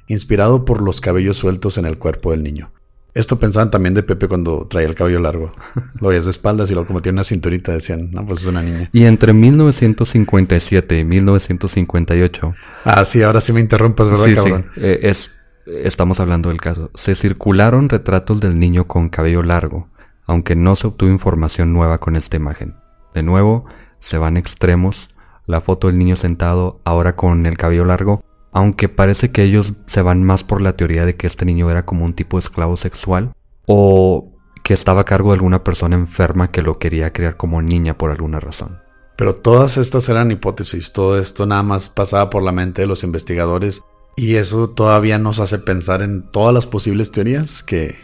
inspirado 0.09 0.65
por 0.65 0.81
los 0.81 0.99
cabellos 0.99 1.37
sueltos 1.37 1.77
en 1.77 1.85
el 1.85 1.97
cuerpo 1.97 2.31
del 2.31 2.43
niño. 2.43 2.71
Esto 3.13 3.39
pensaban 3.39 3.71
también 3.71 3.93
de 3.93 4.03
Pepe 4.03 4.27
cuando 4.27 4.67
traía 4.67 4.87
el 4.87 4.95
cabello 4.95 5.19
largo. 5.19 5.51
Lo 5.99 6.09
veías 6.09 6.25
de 6.25 6.31
espaldas 6.31 6.69
y 6.69 6.73
luego 6.73 6.87
como 6.87 7.01
tiene 7.01 7.15
una 7.15 7.23
cinturita 7.23 7.71
decían, 7.71 8.11
no, 8.11 8.25
pues 8.25 8.41
es 8.41 8.47
una 8.47 8.61
niña. 8.61 8.89
Y 8.91 9.05
entre 9.05 9.33
1957 9.33 10.99
y 10.99 11.03
1958. 11.03 12.53
Ah, 12.83 13.05
sí, 13.05 13.23
ahora 13.23 13.41
sí 13.41 13.53
me 13.53 13.61
interrumpas, 13.61 14.09
¿verdad, 14.09 14.35
cabrón? 14.35 14.65
Sí. 14.75 14.81
Eh, 14.81 14.99
es, 15.03 15.31
estamos 15.65 16.19
hablando 16.19 16.49
del 16.49 16.61
caso. 16.61 16.91
Se 16.93 17.15
circularon 17.15 17.89
retratos 17.89 18.39
del 18.41 18.59
niño 18.59 18.85
con 18.85 19.09
cabello 19.09 19.43
largo, 19.43 19.89
aunque 20.25 20.55
no 20.55 20.75
se 20.75 20.87
obtuvo 20.87 21.09
información 21.09 21.73
nueva 21.73 21.97
con 21.97 22.15
esta 22.15 22.37
imagen. 22.37 22.75
De 23.13 23.23
nuevo, 23.23 23.65
se 23.99 24.17
van 24.17 24.37
extremos. 24.37 25.07
La 25.47 25.61
foto 25.61 25.87
del 25.87 25.97
niño 25.97 26.15
sentado, 26.15 26.79
ahora 26.83 27.15
con 27.15 27.47
el 27.47 27.57
cabello 27.57 27.85
largo, 27.85 28.23
aunque 28.51 28.89
parece 28.89 29.31
que 29.31 29.43
ellos 29.43 29.73
se 29.87 30.01
van 30.01 30.23
más 30.23 30.43
por 30.43 30.61
la 30.61 30.75
teoría 30.75 31.05
de 31.05 31.15
que 31.15 31.27
este 31.27 31.45
niño 31.45 31.69
era 31.69 31.85
como 31.85 32.05
un 32.05 32.13
tipo 32.13 32.37
de 32.37 32.41
esclavo 32.41 32.77
sexual 32.77 33.33
o 33.65 34.31
que 34.63 34.73
estaba 34.73 35.01
a 35.01 35.05
cargo 35.05 35.29
de 35.29 35.35
alguna 35.35 35.63
persona 35.63 35.95
enferma 35.95 36.51
que 36.51 36.61
lo 36.61 36.79
quería 36.79 37.13
criar 37.13 37.37
como 37.37 37.61
niña 37.61 37.97
por 37.97 38.11
alguna 38.11 38.39
razón. 38.39 38.81
Pero 39.15 39.35
todas 39.35 39.77
estas 39.77 40.07
eran 40.09 40.31
hipótesis, 40.31 40.93
todo 40.93 41.19
esto 41.19 41.45
nada 41.45 41.63
más 41.63 41.89
pasaba 41.89 42.29
por 42.29 42.41
la 42.41 42.51
mente 42.51 42.81
de 42.81 42.87
los 42.87 43.03
investigadores 43.03 43.81
y 44.15 44.35
eso 44.35 44.67
todavía 44.67 45.19
nos 45.19 45.39
hace 45.39 45.59
pensar 45.59 46.01
en 46.01 46.29
todas 46.31 46.53
las 46.53 46.67
posibles 46.67 47.11
teorías 47.11 47.63
que 47.63 47.95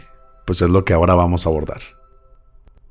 pues 0.44 0.62
es 0.62 0.70
lo 0.70 0.84
que 0.84 0.94
ahora 0.94 1.14
vamos 1.14 1.46
a 1.46 1.50
abordar. 1.50 1.80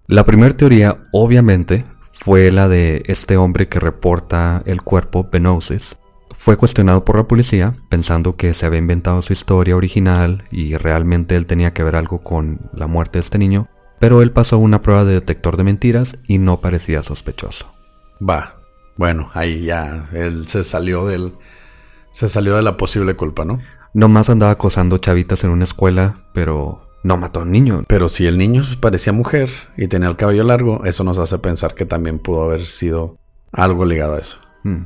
La 0.08 0.26
primera 0.26 0.56
teoría 0.56 1.04
obviamente 1.12 1.86
fue 2.12 2.52
la 2.52 2.68
de 2.68 3.04
este 3.08 3.38
hombre 3.38 3.70
que 3.70 3.80
reporta 3.80 4.62
el 4.66 4.82
cuerpo 4.82 5.28
Benosis, 5.32 5.98
fue 6.38 6.58
cuestionado 6.58 7.04
por 7.06 7.18
la 7.18 7.28
policía 7.28 7.76
pensando 7.90 8.34
que 8.34 8.54
se 8.54 8.66
había 8.66 8.80
inventado 8.80 9.22
su 9.22 9.34
historia 9.34 9.76
original 9.76 10.44
y 10.52 10.76
realmente 10.76 11.36
él 11.36 11.46
tenía 11.46 11.74
que 11.74 11.84
ver 11.84 11.96
algo 11.96 12.20
con 12.20 12.70
la 12.74 12.88
muerte 12.88 13.18
de 13.18 13.22
este 13.22 13.38
niño, 13.38 13.68
pero 14.00 14.22
él 14.22 14.32
pasó 14.32 14.58
una 14.58 14.82
prueba 14.82 15.06
de 15.06 15.14
detector 15.14 15.58
de 15.58 15.64
mentiras 15.64 16.18
y 16.28 16.38
no 16.38 16.62
parecía 16.62 17.02
sospechoso. 17.04 17.74
Va, 18.22 18.58
bueno, 18.98 19.32
ahí 19.34 19.64
ya 19.64 20.10
él 20.14 20.48
se 20.48 20.64
salió 20.64 21.06
del 21.06 21.34
se 22.12 22.30
salió 22.30 22.56
de 22.56 22.62
la 22.62 22.78
posible 22.78 23.16
culpa, 23.16 23.44
¿no? 23.44 23.60
Nomás 23.94 24.30
andaba 24.30 24.52
acosando 24.52 24.98
chavitas 25.00 25.44
en 25.44 25.50
una 25.50 25.66
escuela, 25.66 26.28
pero 26.34 26.90
no 27.04 27.18
mató 27.18 27.42
a 27.42 27.44
un 27.44 27.52
niño. 27.52 27.84
Pero 27.88 28.08
si 28.08 28.26
el 28.26 28.38
niño 28.38 28.64
parecía 28.80 29.12
mujer 29.12 29.50
y 29.76 29.88
tenía 29.88 30.10
el 30.10 30.16
cabello 30.16 30.44
largo, 30.44 30.86
eso 30.86 31.04
nos 31.04 31.18
hace 31.18 31.40
pensar 31.40 31.76
que 31.76 31.86
también 31.86 32.20
pudo 32.20 32.44
haber 32.44 32.66
sido 32.66 33.18
algo 33.52 33.86
ligado 33.86 34.16
a 34.16 34.20
eso. 34.20 34.38
Mm, 34.64 34.84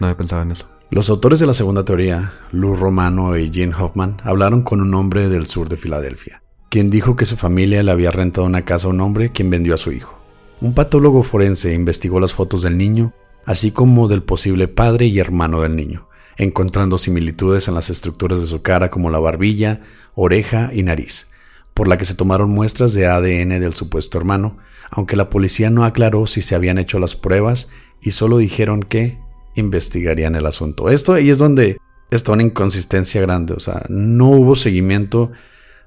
no 0.00 0.06
había 0.06 0.16
pensado 0.16 0.42
en 0.42 0.52
eso. 0.52 0.66
Los 0.88 1.10
autores 1.10 1.40
de 1.40 1.46
la 1.46 1.52
segunda 1.52 1.84
teoría, 1.84 2.32
Lou 2.52 2.76
Romano 2.76 3.36
y 3.36 3.52
Gene 3.52 3.74
Hoffman, 3.74 4.18
hablaron 4.22 4.62
con 4.62 4.80
un 4.80 4.94
hombre 4.94 5.28
del 5.28 5.46
sur 5.48 5.68
de 5.68 5.76
Filadelfia, 5.76 6.44
quien 6.70 6.90
dijo 6.90 7.16
que 7.16 7.24
su 7.24 7.36
familia 7.36 7.82
le 7.82 7.90
había 7.90 8.12
rentado 8.12 8.46
una 8.46 8.64
casa 8.64 8.86
a 8.86 8.90
un 8.90 9.00
hombre 9.00 9.32
quien 9.32 9.50
vendió 9.50 9.74
a 9.74 9.78
su 9.78 9.90
hijo. 9.90 10.20
Un 10.60 10.74
patólogo 10.74 11.24
forense 11.24 11.74
investigó 11.74 12.20
las 12.20 12.34
fotos 12.34 12.62
del 12.62 12.78
niño, 12.78 13.12
así 13.44 13.72
como 13.72 14.06
del 14.06 14.22
posible 14.22 14.68
padre 14.68 15.06
y 15.06 15.18
hermano 15.18 15.60
del 15.60 15.74
niño, 15.74 16.08
encontrando 16.36 16.98
similitudes 16.98 17.66
en 17.66 17.74
las 17.74 17.90
estructuras 17.90 18.40
de 18.40 18.46
su 18.46 18.62
cara 18.62 18.88
como 18.88 19.10
la 19.10 19.18
barbilla, 19.18 19.80
oreja 20.14 20.70
y 20.72 20.84
nariz, 20.84 21.26
por 21.74 21.88
la 21.88 21.98
que 21.98 22.04
se 22.04 22.14
tomaron 22.14 22.50
muestras 22.50 22.92
de 22.94 23.08
ADN 23.08 23.60
del 23.60 23.74
supuesto 23.74 24.18
hermano, 24.18 24.58
aunque 24.90 25.16
la 25.16 25.30
policía 25.30 25.68
no 25.68 25.84
aclaró 25.84 26.28
si 26.28 26.42
se 26.42 26.54
habían 26.54 26.78
hecho 26.78 27.00
las 27.00 27.16
pruebas 27.16 27.70
y 28.00 28.12
solo 28.12 28.38
dijeron 28.38 28.84
que 28.84 29.18
investigarían 29.56 30.36
el 30.36 30.46
asunto. 30.46 30.88
Esto 30.88 31.12
ahí 31.12 31.30
es 31.30 31.38
donde 31.38 31.78
está 32.10 32.32
una 32.32 32.44
inconsistencia 32.44 33.20
grande, 33.20 33.54
o 33.54 33.60
sea, 33.60 33.82
no 33.88 34.28
hubo 34.28 34.54
seguimiento 34.54 35.32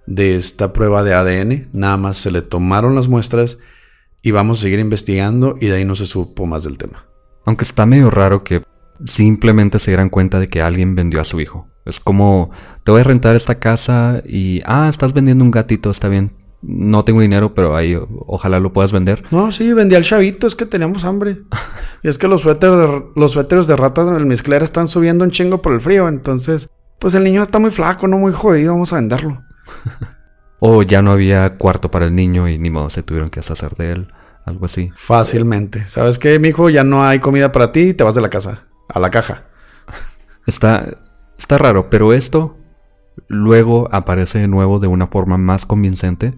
de 0.05 0.35
esta 0.35 0.73
prueba 0.73 1.03
de 1.03 1.13
ADN, 1.13 1.69
nada 1.71 1.97
más 1.97 2.17
se 2.17 2.31
le 2.31 2.41
tomaron 2.41 2.95
las 2.95 3.07
muestras 3.07 3.59
y 4.21 4.31
vamos 4.31 4.59
a 4.59 4.61
seguir 4.63 4.79
investigando 4.79 5.55
y 5.59 5.67
de 5.67 5.75
ahí 5.75 5.85
no 5.85 5.95
se 5.95 6.05
supo 6.05 6.45
más 6.45 6.63
del 6.63 6.77
tema. 6.77 7.05
Aunque 7.45 7.63
está 7.63 7.85
medio 7.85 8.09
raro 8.09 8.43
que 8.43 8.63
simplemente 9.05 9.79
se 9.79 9.91
dieran 9.91 10.09
cuenta 10.09 10.39
de 10.39 10.47
que 10.47 10.61
alguien 10.61 10.95
vendió 10.95 11.21
a 11.21 11.25
su 11.25 11.39
hijo. 11.39 11.67
Es 11.85 11.99
como, 11.99 12.51
te 12.83 12.91
voy 12.91 13.01
a 13.01 13.05
rentar 13.05 13.35
esta 13.35 13.59
casa 13.59 14.21
y, 14.25 14.61
ah, 14.65 14.87
estás 14.89 15.13
vendiendo 15.13 15.43
un 15.43 15.51
gatito, 15.51 15.89
está 15.89 16.09
bien. 16.09 16.38
No 16.61 17.05
tengo 17.05 17.21
dinero, 17.21 17.53
pero 17.53 17.75
ahí 17.75 17.97
ojalá 18.25 18.59
lo 18.59 18.73
puedas 18.73 18.91
vender. 18.91 19.23
No, 19.31 19.51
sí, 19.51 19.71
vendí 19.73 19.95
al 19.95 20.03
chavito, 20.03 20.45
es 20.45 20.55
que 20.55 20.65
teníamos 20.65 21.05
hambre. 21.05 21.37
y 22.03 22.09
es 22.09 22.17
que 22.17 22.27
los 22.27 22.41
suéteres 22.41 22.77
de, 22.77 23.03
los 23.15 23.31
suéteres 23.31 23.67
de 23.67 23.75
ratas 23.75 24.07
en 24.07 24.15
el 24.15 24.25
mezclera 24.25 24.65
están 24.65 24.87
subiendo 24.87 25.23
un 25.23 25.31
chingo 25.31 25.61
por 25.61 25.73
el 25.73 25.81
frío, 25.81 26.07
entonces, 26.07 26.69
pues 26.99 27.13
el 27.15 27.23
niño 27.23 27.41
está 27.41 27.59
muy 27.59 27.71
flaco, 27.71 28.07
no 28.07 28.17
muy 28.17 28.33
jodido, 28.33 28.73
vamos 28.73 28.91
a 28.91 28.97
venderlo. 28.97 29.41
o 30.59 30.83
ya 30.83 31.01
no 31.01 31.11
había 31.11 31.57
cuarto 31.57 31.89
para 31.89 32.05
el 32.05 32.13
niño 32.13 32.47
y 32.47 32.57
ni 32.57 32.69
modo 32.69 32.89
se 32.89 33.03
tuvieron 33.03 33.29
que 33.29 33.39
hacer 33.39 33.75
de 33.75 33.91
él, 33.91 34.13
algo 34.45 34.65
así. 34.65 34.91
Fácilmente. 34.95 35.85
¿Sabes 35.85 36.19
qué, 36.19 36.39
mijo? 36.39 36.69
Ya 36.69 36.83
no 36.83 37.05
hay 37.05 37.19
comida 37.19 37.51
para 37.51 37.71
ti 37.71 37.81
y 37.81 37.93
te 37.93 38.03
vas 38.03 38.15
de 38.15 38.21
la 38.21 38.29
casa, 38.29 38.67
a 38.89 38.99
la 38.99 39.09
caja. 39.09 39.43
Está 40.45 40.97
está 41.39 41.57
raro, 41.57 41.89
pero 41.89 42.13
esto 42.13 42.57
luego 43.27 43.89
aparece 43.91 44.39
de 44.39 44.47
nuevo 44.47 44.79
de 44.79 44.87
una 44.87 45.07
forma 45.07 45.37
más 45.37 45.65
convincente, 45.65 46.35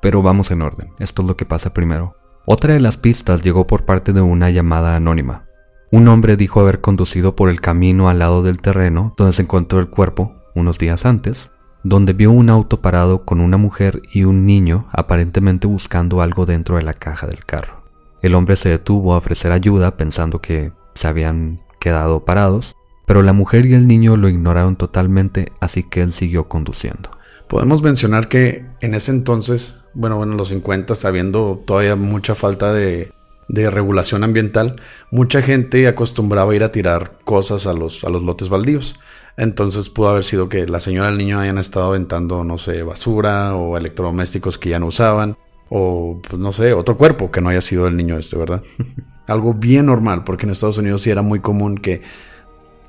pero 0.00 0.22
vamos 0.22 0.50
en 0.50 0.62
orden. 0.62 0.90
Esto 0.98 1.22
es 1.22 1.28
lo 1.28 1.36
que 1.36 1.44
pasa 1.44 1.74
primero. 1.74 2.14
Otra 2.46 2.74
de 2.74 2.80
las 2.80 2.96
pistas 2.96 3.42
llegó 3.42 3.66
por 3.66 3.84
parte 3.84 4.12
de 4.12 4.20
una 4.20 4.50
llamada 4.50 4.96
anónima. 4.96 5.44
Un 5.90 6.08
hombre 6.08 6.36
dijo 6.36 6.60
haber 6.60 6.80
conducido 6.80 7.34
por 7.34 7.50
el 7.50 7.60
camino 7.60 8.08
al 8.08 8.18
lado 8.18 8.42
del 8.42 8.60
terreno 8.60 9.14
donde 9.16 9.32
se 9.32 9.42
encontró 9.42 9.80
el 9.80 9.88
cuerpo 9.88 10.34
unos 10.54 10.78
días 10.78 11.06
antes 11.06 11.50
donde 11.82 12.12
vio 12.12 12.30
un 12.30 12.50
auto 12.50 12.80
parado 12.80 13.24
con 13.24 13.40
una 13.40 13.56
mujer 13.56 14.02
y 14.12 14.24
un 14.24 14.46
niño 14.46 14.88
aparentemente 14.92 15.66
buscando 15.66 16.20
algo 16.20 16.46
dentro 16.46 16.76
de 16.76 16.82
la 16.82 16.92
caja 16.92 17.26
del 17.26 17.44
carro. 17.44 17.82
El 18.20 18.34
hombre 18.34 18.56
se 18.56 18.68
detuvo 18.68 19.14
a 19.14 19.18
ofrecer 19.18 19.52
ayuda 19.52 19.96
pensando 19.96 20.40
que 20.40 20.72
se 20.94 21.08
habían 21.08 21.60
quedado 21.80 22.24
parados, 22.24 22.74
pero 23.08 23.22
la 23.22 23.32
mujer 23.32 23.64
y 23.64 23.72
el 23.72 23.88
niño 23.88 24.18
lo 24.18 24.28
ignoraron 24.28 24.76
totalmente, 24.76 25.50
así 25.60 25.82
que 25.82 26.02
él 26.02 26.12
siguió 26.12 26.44
conduciendo. 26.44 27.10
Podemos 27.48 27.82
mencionar 27.82 28.28
que 28.28 28.66
en 28.82 28.94
ese 28.94 29.12
entonces, 29.12 29.80
bueno, 29.94 30.18
bueno, 30.18 30.32
en 30.32 30.36
los 30.36 30.50
50, 30.50 30.92
habiendo 31.04 31.62
todavía 31.66 31.96
mucha 31.96 32.34
falta 32.34 32.74
de, 32.74 33.10
de 33.48 33.70
regulación 33.70 34.24
ambiental, 34.24 34.78
mucha 35.10 35.40
gente 35.40 35.88
acostumbraba 35.88 36.54
ir 36.54 36.62
a 36.62 36.70
tirar 36.70 37.18
cosas 37.24 37.66
a 37.66 37.72
los, 37.72 38.04
a 38.04 38.10
los 38.10 38.22
lotes 38.22 38.50
baldíos. 38.50 38.94
Entonces 39.38 39.88
pudo 39.88 40.10
haber 40.10 40.24
sido 40.24 40.50
que 40.50 40.66
la 40.66 40.78
señora 40.78 41.08
y 41.08 41.12
el 41.12 41.18
niño 41.18 41.40
hayan 41.40 41.56
estado 41.56 41.86
aventando, 41.86 42.44
no 42.44 42.58
sé, 42.58 42.82
basura 42.82 43.54
o 43.54 43.78
electrodomésticos 43.78 44.58
que 44.58 44.68
ya 44.68 44.78
no 44.78 44.86
usaban. 44.86 45.34
O, 45.70 46.20
pues, 46.28 46.42
no 46.42 46.52
sé, 46.52 46.74
otro 46.74 46.98
cuerpo 46.98 47.30
que 47.30 47.40
no 47.40 47.48
haya 47.48 47.62
sido 47.62 47.86
el 47.86 47.96
niño 47.96 48.18
este, 48.18 48.36
¿verdad? 48.36 48.62
Algo 49.26 49.54
bien 49.54 49.86
normal, 49.86 50.24
porque 50.24 50.44
en 50.44 50.52
Estados 50.52 50.76
Unidos 50.76 51.00
sí 51.00 51.10
era 51.10 51.22
muy 51.22 51.40
común 51.40 51.78
que 51.78 52.02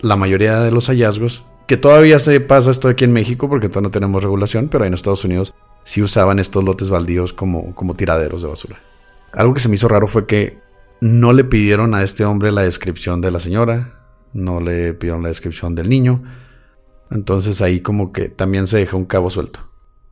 la 0.02 0.16
mayoría 0.16 0.62
de 0.62 0.72
los 0.72 0.88
hallazgos, 0.88 1.46
que 1.68 1.78
todavía 1.78 2.20
se 2.20 2.40
pasa 2.40 2.72
esto 2.72 2.88
aquí 2.88 3.04
en 3.04 3.14
México, 3.14 3.50
porque 3.50 3.68
todavía 3.68 3.88
no 3.88 3.92
tenemos 3.92 4.24
regulación, 4.24 4.70
pero 4.70 4.86
en 4.86 4.94
Estados 4.94 5.24
Unidos 5.24 5.54
sí 5.84 6.02
usaban 6.02 6.40
estos 6.40 6.64
lotes 6.64 6.90
baldíos 6.90 7.34
como, 7.34 7.76
como 7.76 7.94
tiraderos 7.94 8.42
de 8.42 8.48
basura. 8.48 8.80
Algo 9.34 9.54
que 9.54 9.60
se 9.60 9.70
me 9.70 9.76
hizo 9.76 9.88
raro 9.88 10.08
fue 10.08 10.26
que 10.26 10.58
no 11.02 11.34
le 11.34 11.44
pidieron 11.44 11.94
a 11.94 12.04
este 12.04 12.26
hombre 12.26 12.52
la 12.52 12.64
descripción 12.64 13.22
de 13.22 13.32
la 13.32 13.40
señora, 13.40 14.00
no 14.34 14.60
le 14.60 14.94
pidieron 14.94 15.24
la 15.24 15.30
descripción 15.30 15.76
del 15.76 15.90
niño. 15.90 16.24
Entonces 17.12 17.62
ahí 17.62 17.82
como 17.82 18.12
que 18.12 18.30
también 18.30 18.68
se 18.68 18.78
dejó 18.78 18.98
un 18.98 19.06
cabo 19.06 19.30
suelto. 19.30 19.69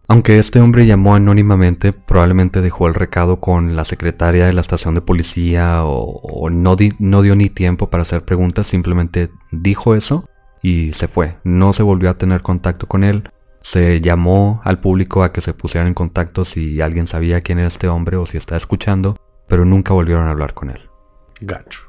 Aunque 0.10 0.40
este 0.40 0.62
hombre 0.62 0.86
llamó 0.86 1.16
anónimamente, 1.16 1.92
probablemente 1.92 2.62
dejó 2.62 2.88
el 2.88 2.94
recado 2.94 3.42
con 3.42 3.76
la 3.76 3.84
secretaria 3.84 4.46
de 4.46 4.54
la 4.54 4.62
estación 4.62 4.96
de 4.96 5.02
policía 5.02 5.82
o, 5.84 6.50
no, 6.50 6.78
no 7.00 7.22
dio 7.22 7.36
ni 7.36 7.50
tiempo 7.50 7.90
para 7.90 8.04
hacer 8.04 8.24
preguntas, 8.24 8.68
simplemente 8.68 9.30
dijo 9.52 9.96
eso 9.96 10.30
y 10.62 10.94
se 10.94 11.10
fue. 11.10 11.38
No 11.44 11.74
se 11.74 11.84
volvió 11.84 12.10
a 12.10 12.18
tener 12.18 12.42
contacto 12.42 12.88
con 12.88 13.04
él. 13.04 13.30
Se 13.60 14.00
llamó 14.00 14.62
al 14.64 14.80
público 14.80 15.24
a 15.24 15.34
que 15.34 15.42
se 15.42 15.54
pusieran 15.54 15.90
en 15.90 15.94
contacto 15.94 16.46
si 16.46 16.80
alguien 16.80 17.06
sabía 17.06 17.42
quién 17.42 17.60
era 17.60 17.68
este 17.68 17.90
hombre 17.90 18.16
o 18.16 18.26
si 18.26 18.38
estaba 18.38 18.58
escuchando, 18.58 19.18
pero 19.50 19.66
nunca 19.66 19.94
volvieron 19.94 20.28
a 20.28 20.32
hablar 20.32 20.54
con 20.54 20.70
él. 20.70 20.90
Gacho. 21.42 21.82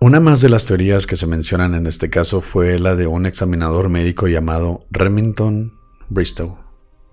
Una 0.00 0.20
más 0.20 0.42
de 0.42 0.50
las 0.50 0.66
teorías 0.66 1.06
que 1.06 1.16
se 1.16 1.26
mencionan 1.26 1.74
en 1.74 1.86
este 1.86 2.10
caso 2.10 2.42
fue 2.42 2.78
la 2.78 2.96
de 2.96 3.06
un 3.06 3.24
examinador 3.24 3.88
médico 3.88 4.28
llamado 4.28 4.84
Remington 4.90 5.72
Bristow, 6.08 6.67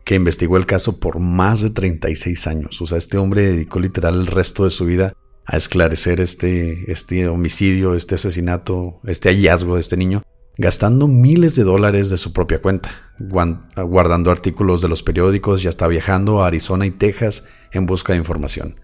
que 0.05 0.15
investigó 0.15 0.55
el 0.55 0.67
caso 0.67 0.99
por 0.99 1.19
más 1.19 1.61
de 1.61 1.71
36 1.71 2.47
años. 2.47 2.81
O 2.81 2.85
sea, 2.85 2.99
este 2.99 3.17
hombre 3.17 3.41
dedicó 3.41 3.79
literal 3.79 4.13
el 4.21 4.27
resto 4.27 4.63
de 4.63 4.69
su 4.69 4.85
vida 4.85 5.13
a 5.45 5.57
esclarecer 5.57 6.21
este, 6.21 6.91
este 6.91 7.27
homicidio, 7.27 7.95
este 7.95 8.15
asesinato, 8.15 8.99
este 9.05 9.29
hallazgo 9.29 9.75
de 9.75 9.81
este 9.81 9.97
niño, 9.97 10.21
gastando 10.57 11.07
miles 11.07 11.55
de 11.55 11.63
dólares 11.63 12.11
de 12.11 12.17
su 12.17 12.33
propia 12.33 12.61
cuenta, 12.61 12.91
guardando 13.19 14.31
artículos 14.31 14.81
de 14.81 14.89
los 14.89 15.01
periódicos 15.01 15.63
y 15.63 15.67
hasta 15.67 15.87
viajando 15.87 16.41
a 16.41 16.47
Arizona 16.47 16.85
y 16.85 16.91
Texas 16.91 17.45
en 17.71 17.87
busca 17.87 18.13
de 18.13 18.19
información. 18.19 18.79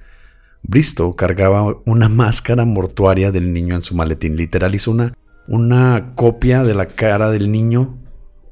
Bristow 0.63 1.15
cargaba 1.15 1.81
una 1.85 2.09
máscara 2.09 2.65
mortuaria 2.65 3.31
del 3.31 3.53
niño 3.53 3.75
en 3.75 3.83
su 3.83 3.95
maletín. 3.95 4.37
Literal 4.37 4.73
hizo 4.73 4.91
una, 4.91 5.13
una 5.47 6.13
copia 6.15 6.63
de 6.63 6.73
la 6.73 6.87
cara 6.87 7.29
del 7.29 7.51
niño 7.51 8.00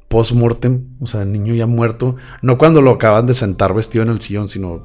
post-mortem, 0.10 0.98
o 1.00 1.06
sea, 1.06 1.22
el 1.22 1.32
niño 1.32 1.54
ya 1.54 1.67
muerto. 1.67 2.17
No 2.41 2.58
cuando 2.58 2.82
lo 2.82 2.91
acaban 2.91 3.28
de 3.28 3.34
sentar 3.34 3.74
vestido 3.74 4.04
en 4.04 4.10
el 4.10 4.19
sillón, 4.19 4.50
sino 4.50 4.84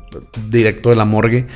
directo 0.48 0.90
de 0.90 0.96
la 0.96 1.04
morgue, 1.04 1.48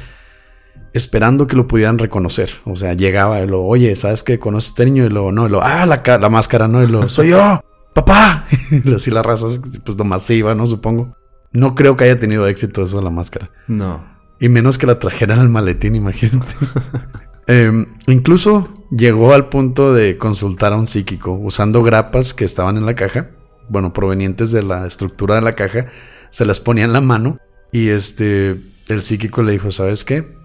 esperando 0.93 1.47
que 1.47 1.55
lo 1.55 1.69
pudieran 1.69 1.99
reconocer. 1.99 2.51
O 2.65 2.75
sea, 2.75 2.95
llegaba 2.95 3.41
y 3.41 3.47
lo, 3.47 3.63
oye, 3.63 3.95
¿sabes 3.95 4.25
qué? 4.25 4.39
¿Conoces 4.41 4.71
a 4.71 4.73
este 4.73 4.85
niño? 4.87 5.07
Y 5.07 5.11
lo, 5.11 5.31
no, 5.31 5.47
y 5.47 5.51
lo, 5.51 5.63
ah, 5.63 5.87
la, 5.87 6.03
la 6.19 6.29
máscara, 6.29 6.67
no, 6.67 6.83
y 6.83 6.89
lo, 6.89 7.09
soy 7.09 7.31
yo, 7.31 7.63
papá. 7.95 8.47
y 8.71 8.95
así 8.95 9.11
la 9.11 9.23
raza, 9.23 9.47
pues 9.85 9.97
nomás 9.97 10.25
se 10.25 10.35
iba, 10.35 10.55
¿no? 10.55 10.67
Supongo. 10.67 11.15
No 11.53 11.75
creo 11.75 11.97
que 11.97 12.05
haya 12.05 12.19
tenido 12.19 12.47
éxito 12.47 12.83
eso 12.83 12.99
de 12.99 13.05
la 13.05 13.11
máscara. 13.11 13.51
No. 13.69 14.05
Y 14.41 14.49
menos 14.49 14.79
que 14.79 14.87
la 14.87 14.99
trajeran 14.99 15.41
al 15.41 15.49
maletín, 15.49 15.95
imagínate. 15.95 16.55
Em, 17.51 17.87
incluso 18.07 18.69
llegó 18.91 19.33
al 19.33 19.49
punto 19.49 19.95
de 19.95 20.19
consultar 20.19 20.75
a 20.75 20.77
un 20.77 20.87
psíquico 20.87 21.33
usando 21.33 21.83
grapas 21.83 22.35
que 22.35 22.45
estaban 22.45 22.77
en 22.77 22.85
la 22.85 22.95
caja, 22.95 23.31
bueno, 23.69 23.93
provenientes 23.93 24.53
de 24.53 24.63
la 24.63 24.87
estructura 24.87 25.37
de 25.37 25.43
la 25.43 25.55
caja, 25.55 25.87
se 26.31 26.45
las 26.45 26.61
ponía 26.61 26.85
en 26.85 26.93
la 26.93 27.01
mano 27.01 27.39
y 27.73 27.89
este, 27.89 28.61
el 28.89 29.03
psíquico 29.03 29.43
le 29.43 29.53
dijo, 29.53 29.71
¿sabes 29.71 30.05
qué? 30.05 30.37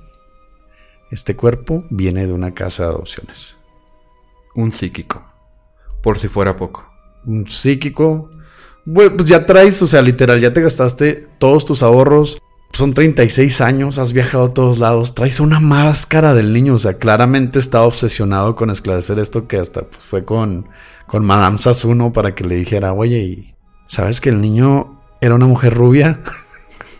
Este 1.11 1.35
cuerpo 1.35 1.85
viene 1.89 2.27
de 2.27 2.33
una 2.33 2.53
casa 2.53 2.83
de 2.83 2.89
adopciones. 2.89 3.57
Un 4.55 4.71
psíquico, 4.71 5.23
por 6.01 6.19
si 6.19 6.27
fuera 6.27 6.57
poco. 6.57 6.89
Un 7.25 7.47
psíquico, 7.47 8.29
pues 8.85 9.27
ya 9.27 9.45
traes, 9.45 9.81
o 9.81 9.87
sea, 9.87 10.01
literal, 10.01 10.39
ya 10.39 10.53
te 10.53 10.61
gastaste 10.61 11.27
todos 11.37 11.65
tus 11.65 11.83
ahorros, 11.83 12.41
son 12.73 12.93
36 12.93 13.61
años, 13.61 13.99
has 13.99 14.13
viajado 14.13 14.45
a 14.45 14.53
todos 14.53 14.79
lados, 14.79 15.13
traes 15.13 15.39
una 15.39 15.59
máscara 15.59 16.33
del 16.33 16.53
niño, 16.53 16.73
o 16.73 16.79
sea, 16.79 16.95
claramente 16.95 17.59
estaba 17.59 17.85
obsesionado 17.85 18.55
con 18.55 18.71
esclarecer 18.71 19.19
esto 19.19 19.47
que 19.47 19.57
hasta 19.57 19.83
pues, 19.83 20.03
fue 20.03 20.25
con, 20.25 20.67
con 21.07 21.25
Madame 21.25 21.57
Sassuno 21.57 22.13
para 22.13 22.35
que 22.35 22.43
le 22.43 22.55
dijera, 22.55 22.93
oye, 22.93 23.19
¿y 23.19 23.55
¿sabes 23.87 24.21
que 24.21 24.29
el 24.29 24.41
niño 24.41 25.01
era 25.21 25.35
una 25.35 25.45
mujer 25.45 25.73
rubia? 25.73 26.21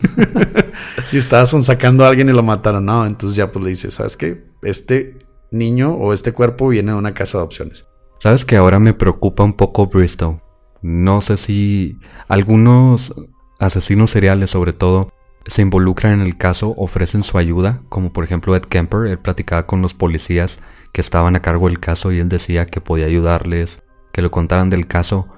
y 1.12 1.18
estaba 1.18 1.46
sacando 1.46 2.04
a 2.04 2.08
alguien 2.08 2.28
y 2.28 2.32
lo 2.32 2.42
mataron, 2.42 2.84
no, 2.84 3.06
entonces 3.06 3.36
ya 3.36 3.50
pues 3.50 3.64
le 3.64 3.70
dice, 3.70 3.90
¿sabes 3.90 4.16
qué? 4.16 4.44
Este 4.62 5.18
niño 5.50 5.94
o 5.94 6.12
este 6.12 6.32
cuerpo 6.32 6.68
viene 6.68 6.92
de 6.92 6.98
una 6.98 7.14
casa 7.14 7.38
de 7.38 7.44
opciones. 7.44 7.86
Sabes 8.18 8.44
que 8.44 8.56
ahora 8.56 8.78
me 8.78 8.94
preocupa 8.94 9.44
un 9.44 9.52
poco 9.52 9.86
Bristol. 9.86 10.36
No 10.82 11.20
sé 11.20 11.36
si 11.36 11.98
algunos 12.28 13.14
asesinos 13.58 14.10
seriales 14.10 14.50
sobre 14.50 14.72
todo, 14.72 15.08
se 15.46 15.62
involucran 15.62 16.14
en 16.14 16.20
el 16.20 16.36
caso, 16.36 16.74
ofrecen 16.76 17.22
su 17.22 17.38
ayuda, 17.38 17.82
como 17.88 18.12
por 18.12 18.24
ejemplo 18.24 18.56
Ed 18.56 18.62
Kemper, 18.62 19.06
él 19.06 19.18
platicaba 19.18 19.66
con 19.66 19.82
los 19.82 19.94
policías 19.94 20.60
que 20.92 21.00
estaban 21.00 21.36
a 21.36 21.42
cargo 21.42 21.68
del 21.68 21.80
caso 21.80 22.12
y 22.12 22.18
él 22.18 22.28
decía 22.28 22.66
que 22.66 22.80
podía 22.80 23.06
ayudarles, 23.06 23.82
que 24.14 24.22
le 24.22 24.30
contaran 24.30 24.70
del 24.70 24.86
caso. 24.86 25.28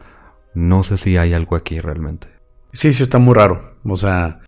No 0.54 0.84
sé 0.84 0.98
si 0.98 1.16
hay 1.16 1.32
algo 1.32 1.56
aquí 1.56 1.80
realmente. 1.80 2.28
Sí, 2.74 2.92
sí, 2.92 3.02
está 3.02 3.18
muy 3.18 3.34
raro. 3.34 3.74
O 3.84 3.96
sea, 3.96 4.42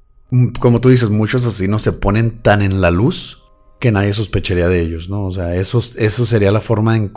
como 0.60 0.82
tú 0.82 0.90
dices, 0.90 1.08
muchos 1.08 1.46
asesinos 1.46 1.80
se 1.80 1.92
ponen 1.92 2.42
tan 2.42 2.60
en 2.60 2.82
la 2.82 2.90
luz 2.90 3.42
que 3.80 3.90
nadie 3.90 4.12
sospecharía 4.12 4.68
de 4.68 4.80
ellos, 4.80 5.08
¿no? 5.08 5.24
O 5.24 5.32
sea, 5.32 5.54
eso, 5.54 5.78
eso 5.78 6.26
sería 6.26 6.50
la 6.50 6.60
forma 6.60 6.92
de, 6.92 7.10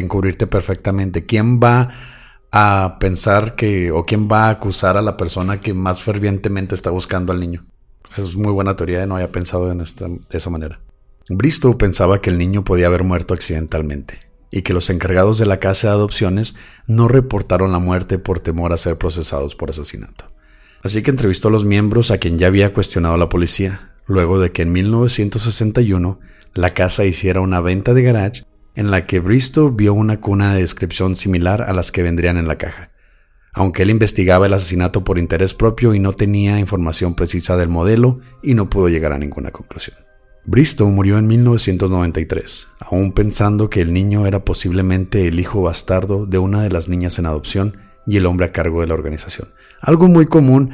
encubrirte 0.00 0.46
perfectamente. 0.46 1.26
¿Quién 1.26 1.58
va 1.58 1.90
a 2.52 2.98
pensar 3.00 3.56
que, 3.56 3.90
o 3.90 4.04
quién 4.04 4.28
va 4.30 4.46
a 4.46 4.50
acusar 4.50 4.96
a 4.96 5.02
la 5.02 5.16
persona 5.16 5.60
que 5.60 5.74
más 5.74 6.02
fervientemente 6.02 6.76
está 6.76 6.90
buscando 6.90 7.32
al 7.32 7.40
niño? 7.40 7.66
Esa 8.08 8.22
es 8.22 8.36
muy 8.36 8.52
buena 8.52 8.76
teoría, 8.76 9.06
no 9.06 9.16
había 9.16 9.32
pensado 9.32 9.72
en 9.72 9.80
esta, 9.80 10.06
de 10.06 10.38
esa 10.38 10.50
manera. 10.50 10.80
Bristow 11.28 11.76
pensaba 11.76 12.20
que 12.20 12.30
el 12.30 12.38
niño 12.38 12.62
podía 12.62 12.86
haber 12.86 13.02
muerto 13.02 13.34
accidentalmente 13.34 14.33
y 14.56 14.62
que 14.62 14.72
los 14.72 14.88
encargados 14.88 15.38
de 15.38 15.46
la 15.46 15.58
casa 15.58 15.88
de 15.88 15.94
adopciones 15.94 16.54
no 16.86 17.08
reportaron 17.08 17.72
la 17.72 17.80
muerte 17.80 18.20
por 18.20 18.38
temor 18.38 18.72
a 18.72 18.76
ser 18.76 18.96
procesados 18.96 19.56
por 19.56 19.70
asesinato. 19.70 20.26
Así 20.84 21.02
que 21.02 21.10
entrevistó 21.10 21.48
a 21.48 21.50
los 21.50 21.64
miembros 21.64 22.12
a 22.12 22.18
quien 22.18 22.38
ya 22.38 22.46
había 22.46 22.72
cuestionado 22.72 23.16
la 23.16 23.28
policía, 23.28 23.90
luego 24.06 24.38
de 24.38 24.52
que 24.52 24.62
en 24.62 24.72
1961 24.72 26.20
la 26.54 26.72
casa 26.72 27.04
hiciera 27.04 27.40
una 27.40 27.60
venta 27.60 27.94
de 27.94 28.04
garage 28.04 28.44
en 28.76 28.92
la 28.92 29.06
que 29.06 29.18
Bristow 29.18 29.72
vio 29.72 29.92
una 29.92 30.20
cuna 30.20 30.54
de 30.54 30.60
descripción 30.60 31.16
similar 31.16 31.62
a 31.62 31.72
las 31.72 31.90
que 31.90 32.04
vendrían 32.04 32.36
en 32.36 32.46
la 32.46 32.56
caja. 32.56 32.92
Aunque 33.54 33.82
él 33.82 33.90
investigaba 33.90 34.46
el 34.46 34.52
asesinato 34.52 35.02
por 35.02 35.18
interés 35.18 35.52
propio 35.52 35.94
y 35.94 35.98
no 35.98 36.12
tenía 36.12 36.60
información 36.60 37.16
precisa 37.16 37.56
del 37.56 37.70
modelo 37.70 38.20
y 38.40 38.54
no 38.54 38.70
pudo 38.70 38.88
llegar 38.88 39.12
a 39.12 39.18
ninguna 39.18 39.50
conclusión. 39.50 39.96
Bristow 40.46 40.88
murió 40.88 41.18
en 41.18 41.26
1993, 41.26 42.68
aún 42.80 43.12
pensando 43.12 43.70
que 43.70 43.80
el 43.80 43.94
niño 43.94 44.26
era 44.26 44.44
posiblemente 44.44 45.26
el 45.26 45.40
hijo 45.40 45.62
bastardo 45.62 46.26
de 46.26 46.38
una 46.38 46.62
de 46.62 46.70
las 46.70 46.88
niñas 46.88 47.18
en 47.18 47.26
adopción 47.26 47.78
y 48.06 48.18
el 48.18 48.26
hombre 48.26 48.46
a 48.46 48.52
cargo 48.52 48.82
de 48.82 48.86
la 48.86 48.94
organización. 48.94 49.48
Algo 49.80 50.08
muy 50.08 50.26
común 50.26 50.72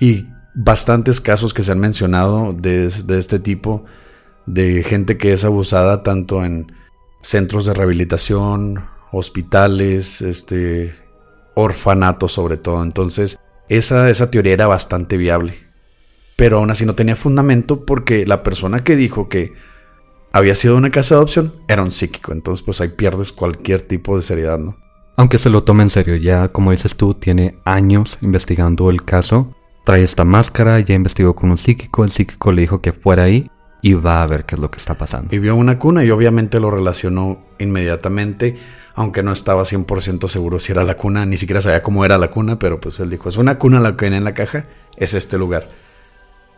y 0.00 0.26
bastantes 0.54 1.20
casos 1.20 1.54
que 1.54 1.62
se 1.62 1.70
han 1.70 1.78
mencionado 1.78 2.52
de, 2.52 2.86
este 2.86 3.38
tipo, 3.38 3.84
de 4.46 4.82
gente 4.82 5.16
que 5.16 5.32
es 5.32 5.44
abusada 5.44 6.02
tanto 6.02 6.44
en 6.44 6.72
centros 7.22 7.66
de 7.66 7.74
rehabilitación, 7.74 8.84
hospitales, 9.12 10.20
este, 10.20 10.96
orfanatos 11.54 12.32
sobre 12.32 12.56
todo. 12.56 12.82
Entonces, 12.82 13.38
esa, 13.68 14.10
esa 14.10 14.32
teoría 14.32 14.54
era 14.54 14.66
bastante 14.66 15.16
viable. 15.16 15.71
Pero 16.36 16.58
aún 16.58 16.70
así 16.70 16.86
no 16.86 16.94
tenía 16.94 17.16
fundamento 17.16 17.84
porque 17.84 18.26
la 18.26 18.42
persona 18.42 18.80
que 18.80 18.96
dijo 18.96 19.28
que 19.28 19.52
había 20.32 20.54
sido 20.54 20.76
una 20.76 20.90
casa 20.90 21.14
de 21.14 21.18
adopción 21.18 21.54
era 21.68 21.82
un 21.82 21.90
psíquico. 21.90 22.32
Entonces, 22.32 22.64
pues 22.64 22.80
ahí 22.80 22.88
pierdes 22.88 23.32
cualquier 23.32 23.82
tipo 23.82 24.16
de 24.16 24.22
seriedad, 24.22 24.58
¿no? 24.58 24.74
Aunque 25.16 25.38
se 25.38 25.50
lo 25.50 25.62
tome 25.62 25.82
en 25.82 25.90
serio, 25.90 26.16
ya 26.16 26.48
como 26.48 26.70
dices 26.70 26.96
tú, 26.96 27.14
tiene 27.14 27.58
años 27.64 28.18
investigando 28.22 28.88
el 28.90 29.04
caso 29.04 29.54
trae 29.84 30.02
esta 30.02 30.24
máscara, 30.24 30.80
ya 30.80 30.94
investigó 30.94 31.34
con 31.34 31.50
un 31.50 31.58
psíquico, 31.58 32.04
el 32.04 32.10
psíquico 32.10 32.52
le 32.52 32.62
dijo 32.62 32.80
que 32.80 32.92
fuera 32.92 33.24
ahí 33.24 33.50
y 33.80 33.94
va 33.94 34.22
a 34.22 34.26
ver 34.26 34.44
qué 34.44 34.54
es 34.54 34.60
lo 34.60 34.70
que 34.70 34.78
está 34.78 34.96
pasando. 34.96 35.34
Y 35.34 35.38
vio 35.38 35.56
una 35.56 35.78
cuna 35.78 36.04
y 36.04 36.10
obviamente 36.10 36.60
lo 36.60 36.70
relacionó 36.70 37.44
inmediatamente, 37.58 38.56
aunque 38.94 39.22
no 39.22 39.32
estaba 39.32 39.62
100% 39.62 40.28
seguro 40.28 40.60
si 40.60 40.72
era 40.72 40.84
la 40.84 40.96
cuna, 40.96 41.26
ni 41.26 41.36
siquiera 41.36 41.60
sabía 41.60 41.82
cómo 41.82 42.04
era 42.04 42.18
la 42.18 42.30
cuna, 42.30 42.58
pero 42.58 42.80
pues 42.80 43.00
él 43.00 43.10
dijo, 43.10 43.28
es 43.28 43.36
una 43.36 43.58
cuna 43.58 43.80
la 43.80 43.96
que 43.96 44.04
viene 44.04 44.18
en 44.18 44.24
la 44.24 44.34
caja, 44.34 44.64
es 44.96 45.14
este 45.14 45.36
lugar. 45.36 45.68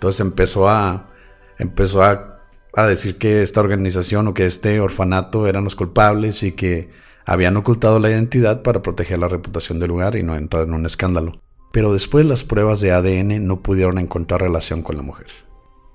Entonces 0.04 0.20
empezó 0.20 0.68
a, 0.68 1.10
empezó 1.58 2.02
a, 2.02 2.40
a 2.74 2.86
decir 2.86 3.18
que 3.18 3.42
esta 3.42 3.60
organización 3.60 4.28
o 4.28 4.34
que 4.34 4.46
este 4.46 4.80
orfanato 4.80 5.46
eran 5.46 5.64
los 5.64 5.76
culpables 5.76 6.42
y 6.42 6.52
que 6.52 6.90
habían 7.26 7.56
ocultado 7.56 7.98
la 7.98 8.10
identidad 8.10 8.62
para 8.62 8.82
proteger 8.82 9.18
la 9.18 9.28
reputación 9.28 9.80
del 9.80 9.88
lugar 9.88 10.16
y 10.16 10.22
no 10.22 10.36
entrar 10.36 10.64
en 10.64 10.74
un 10.74 10.86
escándalo 10.86 11.40
pero 11.74 11.92
después 11.92 12.24
las 12.24 12.44
pruebas 12.44 12.80
de 12.80 12.92
ADN 12.92 13.44
no 13.44 13.60
pudieron 13.60 13.98
encontrar 13.98 14.42
relación 14.42 14.82
con 14.82 14.96
la 14.96 15.02
mujer. 15.02 15.26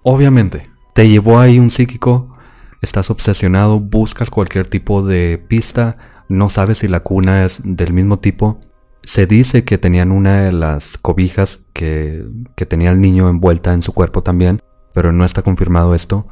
Obviamente, 0.04 0.70
te 0.94 1.08
llevó 1.08 1.40
ahí 1.40 1.58
un 1.58 1.70
psíquico, 1.70 2.38
estás 2.82 3.10
obsesionado, 3.10 3.80
buscas 3.80 4.30
cualquier 4.30 4.68
tipo 4.68 5.04
de 5.04 5.42
pista, 5.48 5.98
no 6.28 6.50
sabes 6.50 6.80
si 6.80 6.90
la 6.90 7.00
cuna 7.00 7.46
es 7.46 7.62
del 7.64 7.94
mismo 7.94 8.20
tipo. 8.20 8.60
Se 9.04 9.26
dice 9.26 9.64
que 9.64 9.78
tenían 9.78 10.12
una 10.12 10.44
de 10.44 10.52
las 10.52 10.98
cobijas 10.98 11.62
que, 11.74 12.26
que 12.56 12.66
tenía 12.66 12.92
el 12.92 13.02
niño 13.02 13.30
envuelta 13.30 13.74
en 13.74 13.82
su 13.82 13.94
cuerpo 13.94 14.24
también, 14.24 14.60
pero 14.94 15.12
no 15.12 15.26
está 15.26 15.42
confirmado 15.42 15.96
esto. 15.96 16.28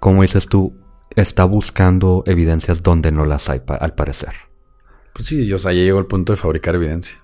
Como 0.00 0.22
dices 0.22 0.48
tú, 0.48 0.74
está 1.14 1.44
buscando 1.44 2.22
evidencias 2.26 2.82
donde 2.82 3.12
no 3.12 3.24
las 3.24 3.48
hay, 3.48 3.62
al 3.80 3.94
parecer. 3.94 4.32
Pues 5.12 5.26
sí, 5.28 5.52
o 5.52 5.58
sea, 5.58 5.72
ya 5.72 5.82
llegó 5.82 5.98
al 5.98 6.06
punto 6.06 6.32
de 6.32 6.36
fabricar 6.36 6.74
evidencia. 6.74 7.16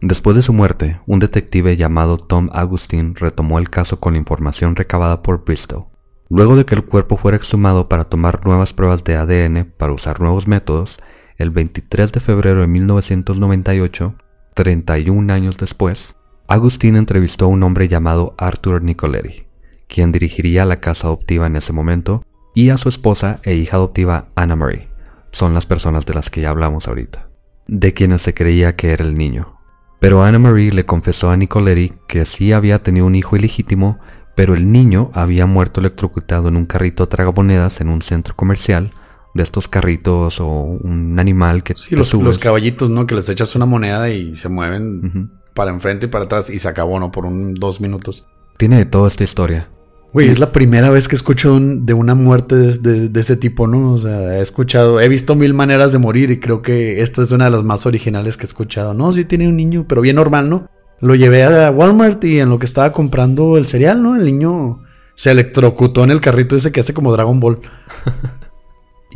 Después 0.00 0.36
de 0.36 0.42
su 0.42 0.52
muerte, 0.52 1.00
un 1.06 1.20
detective 1.20 1.76
llamado 1.76 2.18
Tom 2.18 2.50
Agustin 2.52 3.14
retomó 3.14 3.58
el 3.58 3.70
caso 3.70 3.98
con 3.98 4.12
la 4.12 4.18
información 4.18 4.76
recabada 4.76 5.22
por 5.22 5.44
Bristow. 5.44 5.88
Luego 6.28 6.56
de 6.56 6.66
que 6.66 6.74
el 6.74 6.84
cuerpo 6.84 7.16
fuera 7.16 7.36
exhumado 7.36 7.88
para 7.88 8.04
tomar 8.04 8.44
nuevas 8.44 8.72
pruebas 8.72 9.04
de 9.04 9.16
ADN 9.16 9.72
para 9.78 9.92
usar 9.92 10.20
nuevos 10.20 10.48
métodos, 10.48 10.98
el 11.36 11.50
23 11.50 12.12
de 12.12 12.20
febrero 12.20 12.60
de 12.60 12.66
1998, 12.66 14.16
31 14.56 15.34
años 15.34 15.58
después, 15.58 16.16
Agustin 16.48 16.96
entrevistó 16.96 17.44
a 17.44 17.48
un 17.48 17.62
hombre 17.62 17.88
llamado 17.88 18.34
Arthur 18.38 18.82
Nicoletti, 18.82 19.46
quien 19.86 20.12
dirigiría 20.12 20.64
la 20.64 20.80
casa 20.80 21.08
adoptiva 21.08 21.46
en 21.46 21.56
ese 21.56 21.74
momento, 21.74 22.24
y 22.54 22.70
a 22.70 22.78
su 22.78 22.88
esposa 22.88 23.38
e 23.42 23.54
hija 23.54 23.76
adoptiva 23.76 24.28
Anna 24.34 24.56
Marie. 24.56 24.88
Son 25.30 25.52
las 25.52 25.66
personas 25.66 26.06
de 26.06 26.14
las 26.14 26.30
que 26.30 26.40
ya 26.40 26.48
hablamos 26.48 26.88
ahorita, 26.88 27.28
de 27.66 27.92
quienes 27.92 28.22
se 28.22 28.32
creía 28.32 28.76
que 28.76 28.92
era 28.92 29.04
el 29.04 29.18
niño. 29.18 29.58
Pero 30.00 30.24
Anna 30.24 30.38
Marie 30.38 30.72
le 30.72 30.86
confesó 30.86 31.30
a 31.30 31.36
Nicoletti 31.36 31.92
que 32.08 32.24
sí 32.24 32.52
había 32.52 32.82
tenido 32.82 33.04
un 33.04 33.14
hijo 33.14 33.36
ilegítimo, 33.36 33.98
pero 34.34 34.54
el 34.54 34.72
niño 34.72 35.10
había 35.12 35.44
muerto 35.44 35.80
electrocutado 35.80 36.48
en 36.48 36.56
un 36.56 36.64
carrito 36.64 37.06
tragamonedas 37.08 37.82
en 37.82 37.90
un 37.90 38.00
centro 38.00 38.34
comercial, 38.34 38.90
de 39.36 39.42
estos 39.42 39.68
carritos 39.68 40.40
o 40.40 40.46
un 40.46 41.18
animal 41.18 41.62
que 41.62 41.74
sí, 41.76 41.94
los, 41.94 42.12
los, 42.14 42.38
caballitos, 42.38 42.90
¿no? 42.90 43.06
Que 43.06 43.14
les 43.14 43.28
echas 43.28 43.54
una 43.56 43.66
moneda 43.66 44.08
y 44.10 44.34
se 44.34 44.48
mueven 44.48 45.30
para 45.54 45.70
enfrente 45.70 46.06
y 46.06 46.08
para 46.08 46.24
atrás 46.24 46.50
y 46.50 46.58
se 46.58 46.68
acabó, 46.68 46.98
¿no? 47.00 47.10
Por 47.10 47.26
un 47.26 47.54
dos 47.54 47.80
minutos. 47.80 48.26
Tiene 48.56 48.76
de 48.76 48.84
toda 48.84 49.08
esta 49.08 49.24
historia. 49.24 49.68
Güey, 50.12 50.28
es 50.28 50.38
la 50.38 50.50
primera 50.50 50.88
vez 50.88 51.08
que 51.08 51.14
escucho 51.14 51.58
de 51.60 51.92
una 51.92 52.14
muerte 52.14 52.54
de, 52.54 53.20
ese 53.20 53.36
tipo, 53.36 53.66
¿no? 53.66 53.92
O 53.92 53.98
sea, 53.98 54.38
he 54.38 54.40
escuchado, 54.40 55.00
he 55.00 55.08
visto 55.08 55.34
mil 55.34 55.52
maneras 55.52 55.92
de 55.92 55.98
morir 55.98 56.30
y 56.30 56.40
creo 56.40 56.62
que 56.62 57.02
esta 57.02 57.22
es 57.22 57.32
una 57.32 57.46
de 57.46 57.50
las 57.50 57.64
más 57.64 57.84
originales 57.84 58.36
que 58.36 58.44
he 58.44 58.46
escuchado. 58.46 58.94
No, 58.94 59.12
sí 59.12 59.26
tiene 59.26 59.46
un 59.46 59.56
niño, 59.56 59.84
pero 59.86 60.00
bien 60.00 60.16
normal, 60.16 60.48
¿no? 60.48 60.70
Lo 61.00 61.14
llevé 61.14 61.44
a 61.44 61.70
Walmart 61.70 62.24
y 62.24 62.40
en 62.40 62.48
lo 62.48 62.58
que 62.58 62.64
estaba 62.64 62.92
comprando 62.92 63.58
el 63.58 63.66
cereal, 63.66 64.02
¿no? 64.02 64.16
El 64.16 64.24
niño 64.24 64.82
se 65.16 65.32
electrocutó 65.32 66.04
en 66.04 66.10
el 66.10 66.20
carrito 66.20 66.56
ese 66.56 66.72
que 66.72 66.80
hace 66.80 66.94
como 66.94 67.12
Dragon 67.12 67.38
Ball. 67.38 67.60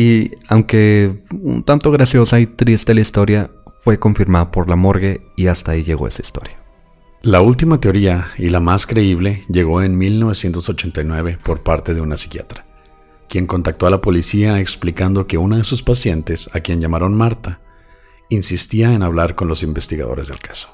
y 0.00 0.30
aunque 0.48 1.22
un 1.30 1.62
tanto 1.62 1.90
graciosa 1.90 2.40
y 2.40 2.46
triste 2.46 2.94
la 2.94 3.02
historia, 3.02 3.50
fue 3.82 3.98
confirmada 3.98 4.50
por 4.50 4.66
la 4.66 4.74
morgue 4.74 5.20
y 5.36 5.48
hasta 5.48 5.72
ahí 5.72 5.84
llegó 5.84 6.08
esa 6.08 6.22
historia. 6.22 6.56
La 7.20 7.42
última 7.42 7.80
teoría, 7.80 8.28
y 8.38 8.48
la 8.48 8.60
más 8.60 8.86
creíble, 8.86 9.44
llegó 9.50 9.82
en 9.82 9.98
1989 9.98 11.38
por 11.44 11.62
parte 11.62 11.92
de 11.92 12.00
una 12.00 12.16
psiquiatra, 12.16 12.64
quien 13.28 13.46
contactó 13.46 13.86
a 13.86 13.90
la 13.90 14.00
policía 14.00 14.58
explicando 14.58 15.26
que 15.26 15.36
una 15.36 15.58
de 15.58 15.64
sus 15.64 15.82
pacientes, 15.82 16.48
a 16.54 16.60
quien 16.60 16.80
llamaron 16.80 17.14
Marta, 17.14 17.60
insistía 18.30 18.94
en 18.94 19.02
hablar 19.02 19.34
con 19.34 19.48
los 19.48 19.62
investigadores 19.62 20.28
del 20.28 20.38
caso. 20.38 20.70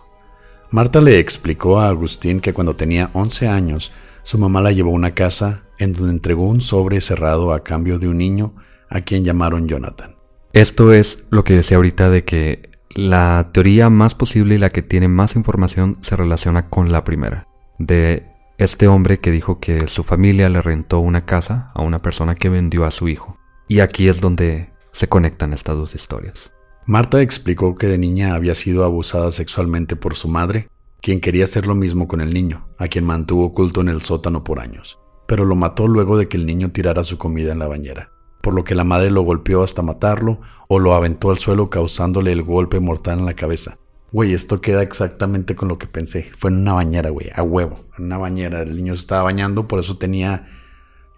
Marta 0.71 1.01
le 1.01 1.19
explicó 1.19 1.81
a 1.81 1.89
Agustín 1.89 2.39
que 2.39 2.55
cuando 2.55 2.77
tenía 2.77 3.11
11 3.13 3.49
años, 3.49 3.91
su 4.23 4.39
mamá 4.39 4.61
la 4.61 4.71
llevó 4.71 4.91
a 4.91 4.95
una 4.95 5.15
casa 5.15 5.65
en 5.79 5.95
donde 5.95 6.13
entregó 6.13 6.47
un 6.47 6.61
sobre 6.61 7.01
cerrado 7.01 7.53
a 7.53 7.65
cambio 7.65 7.99
de 7.99 8.07
un 8.07 8.19
niño 8.19 8.55
a 8.89 9.01
quien 9.03 9.25
llamaron 9.25 9.69
Jonathan. 9.69 10.17
Esto 10.53 10.93
es 10.93 11.25
lo 11.31 11.45
que 11.45 11.55
decía 11.55 11.77
ahorita 11.77 12.09
de 12.09 12.25
que 12.25 12.71
la 12.97 13.51
teoría 13.53 13.91
más 13.91 14.15
posible 14.15 14.55
y 14.55 14.59
la 14.59 14.71
que 14.71 14.83
tiene 14.83 15.07
más 15.07 15.37
información 15.37 15.99
se 16.01 16.17
relaciona 16.17 16.71
con 16.71 16.91
la 16.91 17.05
primera, 17.05 17.47
de 17.79 18.27
este 18.57 18.89
hombre 18.89 19.19
que 19.19 19.31
dijo 19.31 19.61
que 19.61 19.87
su 19.87 20.03
familia 20.03 20.49
le 20.49 20.63
rentó 20.63 21.01
una 21.01 21.27
casa 21.27 21.73
a 21.75 21.83
una 21.83 22.01
persona 22.01 22.37
que 22.37 22.49
vendió 22.49 22.87
a 22.87 22.91
su 22.91 23.09
hijo. 23.09 23.37
Y 23.69 23.81
aquí 23.81 24.09
es 24.09 24.23
donde 24.23 24.71
se 24.93 25.09
conectan 25.09 25.53
estas 25.53 25.77
dos 25.77 25.95
historias. 25.95 26.53
Marta 26.87 27.21
explicó 27.21 27.75
que 27.75 27.89
de 27.89 27.99
niña 27.99 28.35
había 28.35 28.55
sido 28.55 28.85
abusada 28.85 29.31
sexualmente 29.33 29.95
por 29.95 30.15
su 30.15 30.29
madre, 30.29 30.69
quien 31.03 31.21
quería 31.21 31.45
hacer 31.45 31.67
lo 31.67 31.75
mismo 31.75 32.09
con 32.09 32.23
el 32.23 32.33
niño, 32.33 32.69
a 32.79 32.89
quien 32.89 33.05
mantuvo 33.05 33.45
oculto 33.45 33.83
en 33.83 33.89
el 33.89 34.01
sótano 34.01 34.43
por 34.43 34.61
años, 34.61 34.99
pero 35.29 35.45
lo 35.45 35.55
mató 35.55 35.87
luego 35.87 36.17
de 36.17 36.29
que 36.29 36.39
el 36.39 36.47
niño 36.47 36.71
tirara 36.71 37.05
su 37.05 37.19
comida 37.19 37.53
en 37.53 37.59
la 37.59 37.69
bañera 37.69 38.16
por 38.47 38.55
lo 38.55 38.63
que 38.63 38.77
la 38.77 38.85
madre 38.85 39.11
lo 39.11 39.23
golpeó 39.23 39.65
hasta 39.65 39.83
matarlo 39.83 40.41
o 40.69 40.79
lo 40.79 40.95
aventó 40.95 41.31
al 41.31 41.39
suelo 41.39 41.69
causándole 41.69 42.31
el 42.31 42.45
golpe 42.45 42.79
mortal 42.79 43.19
en 43.19 43.27
la 43.27 43.33
cabeza. 43.33 43.79
Güey, 44.13 44.35
esto 44.35 44.61
queda 44.61 44.83
exactamente 44.83 45.57
con 45.57 45.67
lo 45.67 45.79
que 45.79 45.89
pensé. 45.89 46.31
Fue 46.39 46.53
en 46.53 46.59
una 46.59 46.75
bañera, 46.75 47.11
güey, 47.11 47.29
a 47.35 47.43
huevo. 47.43 47.87
En 47.99 48.05
una 48.05 48.19
bañera. 48.19 48.63
El 48.63 48.77
niño 48.77 48.95
se 48.95 49.01
estaba 49.01 49.25
bañando, 49.25 49.67
por 49.67 49.81
eso 49.81 49.99
tenía 49.99 50.47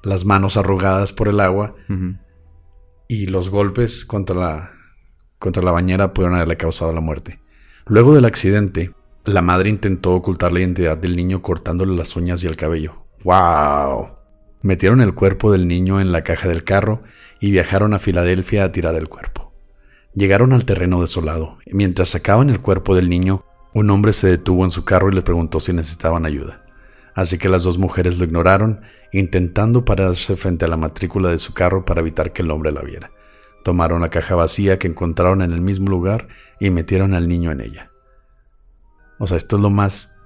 las 0.03 0.25
manos 0.25 0.57
arrugadas 0.57 1.13
por 1.13 1.29
el 1.29 1.41
agua. 1.41 1.75
Y 3.09 3.27
los 3.27 3.51
golpes 3.51 4.07
contra 4.07 4.35
la, 4.35 4.71
contra 5.39 5.63
la 5.63 5.73
bañera 5.73 6.15
pudieron 6.15 6.37
haberle 6.37 6.57
causado 6.57 6.95
la 6.95 7.03
muerte. 7.03 7.41
Luego 7.85 8.15
del 8.15 8.25
accidente, 8.25 8.95
la 9.27 9.43
madre 9.43 9.69
intentó 9.69 10.15
ocultar 10.15 10.51
la 10.51 10.61
identidad 10.61 10.97
del 10.97 11.15
niño 11.15 11.43
cortándole 11.43 11.95
las 11.95 12.17
uñas 12.17 12.43
y 12.43 12.47
el 12.47 12.57
cabello. 12.57 13.05
¡Wow! 13.23 14.18
Metieron 14.63 15.01
el 15.01 15.15
cuerpo 15.15 15.53
del 15.53 15.69
niño 15.69 16.01
en 16.01 16.11
la 16.11 16.23
caja 16.25 16.49
del 16.49 16.65
carro 16.65 17.01
y 17.41 17.51
viajaron 17.51 17.95
a 17.95 17.99
Filadelfia 17.99 18.65
a 18.65 18.73
tirar 18.73 18.97
el 18.97 19.09
cuerpo. 19.09 19.53
Llegaron 20.15 20.53
al 20.53 20.65
terreno 20.65 21.01
desolado 21.01 21.59
y 21.65 21.75
mientras 21.75 22.09
sacaban 22.09 22.51
el 22.51 22.61
cuerpo 22.61 22.97
del 22.97 23.09
niño, 23.09 23.45
un 23.73 23.91
hombre 23.91 24.13
se 24.13 24.29
detuvo 24.29 24.65
en 24.65 24.73
su 24.73 24.85
carro 24.85 25.11
y 25.11 25.15
le 25.15 25.23
preguntó 25.23 25.61
si 25.61 25.73
necesitaban 25.73 26.27
ayuda. 26.27 26.65
Así 27.15 27.39
que 27.39 27.49
las 27.49 27.63
dos 27.63 27.79
mujeres 27.79 28.19
lo 28.19 28.25
ignoraron, 28.25 28.81
intentando 29.13 29.85
pararse 29.85 30.37
frente 30.37 30.65
a 30.65 30.69
la 30.69 30.77
matrícula 30.77 31.31
de 31.31 31.39
su 31.39 31.55
carro 31.55 31.85
para 31.85 32.01
evitar 32.01 32.33
que 32.33 32.43
el 32.43 32.51
hombre 32.51 32.73
la 32.73 32.83
viera. 32.83 33.13
Tomaron 33.63 34.01
la 34.01 34.09
caja 34.09 34.35
vacía 34.35 34.79
que 34.79 34.89
encontraron 34.89 35.43
en 35.43 35.53
el 35.53 35.61
mismo 35.61 35.89
lugar 35.89 36.29
y 36.59 36.71
metieron 36.71 37.15
al 37.15 37.29
niño 37.29 37.53
en 37.53 37.61
ella. 37.61 37.91
O 39.19 39.27
sea, 39.27 39.37
esto 39.37 39.57
es 39.57 39.63
lo 39.63 39.71
más 39.71 40.18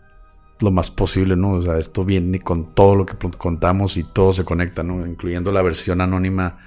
lo 0.63 0.71
más 0.71 0.91
posible, 0.91 1.37
¿no? 1.37 1.53
O 1.53 1.63
sea, 1.63 1.79
esto 1.79 2.05
viene 2.05 2.39
con 2.41 2.75
todo 2.75 2.97
lo 2.97 3.07
que 3.07 3.17
contamos 3.37 3.97
y 3.97 4.05
todo 4.05 4.33
se 4.33 4.45
conecta, 4.45 4.83
¿no? 4.83 5.07
Incluyendo 5.07 5.53
la 5.53 5.63
versión 5.63 6.01
anónima, 6.01 6.59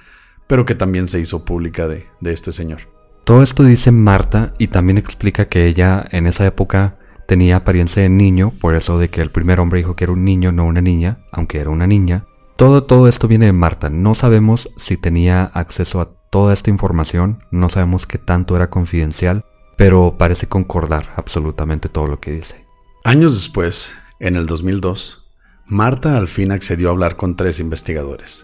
pero 0.46 0.64
que 0.64 0.74
también 0.74 1.08
se 1.08 1.20
hizo 1.20 1.44
pública 1.44 1.88
de, 1.88 2.06
de 2.20 2.32
este 2.32 2.52
señor. 2.52 2.80
Todo 3.24 3.42
esto 3.42 3.64
dice 3.64 3.90
Marta 3.90 4.52
y 4.58 4.68
también 4.68 4.98
explica 4.98 5.46
que 5.46 5.66
ella 5.66 6.04
en 6.12 6.26
esa 6.26 6.46
época 6.46 6.98
tenía 7.26 7.56
apariencia 7.56 8.02
de 8.02 8.08
niño, 8.08 8.52
por 8.60 8.74
eso 8.74 8.98
de 8.98 9.08
que 9.08 9.20
el 9.20 9.30
primer 9.30 9.58
hombre 9.60 9.78
dijo 9.78 9.96
que 9.96 10.04
era 10.04 10.12
un 10.12 10.24
niño, 10.24 10.52
no 10.52 10.64
una 10.64 10.80
niña, 10.80 11.18
aunque 11.32 11.58
era 11.58 11.70
una 11.70 11.86
niña. 11.86 12.26
Todo, 12.56 12.84
todo 12.84 13.08
esto 13.08 13.28
viene 13.28 13.46
de 13.46 13.52
Marta. 13.52 13.90
No 13.90 14.14
sabemos 14.14 14.70
si 14.76 14.96
tenía 14.96 15.44
acceso 15.44 16.00
a 16.00 16.10
toda 16.30 16.52
esta 16.52 16.70
información, 16.70 17.44
no 17.50 17.68
sabemos 17.68 18.06
qué 18.06 18.18
tanto 18.18 18.56
era 18.56 18.70
confidencial, 18.70 19.44
pero 19.76 20.16
parece 20.16 20.48
concordar 20.48 21.12
absolutamente 21.16 21.88
todo 21.88 22.06
lo 22.06 22.20
que 22.20 22.30
dice. 22.30 22.65
Años 23.06 23.36
después, 23.36 23.92
en 24.18 24.34
el 24.34 24.46
2002, 24.46 25.22
Marta 25.64 26.16
al 26.16 26.26
fin 26.26 26.50
accedió 26.50 26.88
a 26.88 26.90
hablar 26.90 27.14
con 27.14 27.36
tres 27.36 27.60
investigadores, 27.60 28.42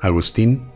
Agustín, 0.00 0.70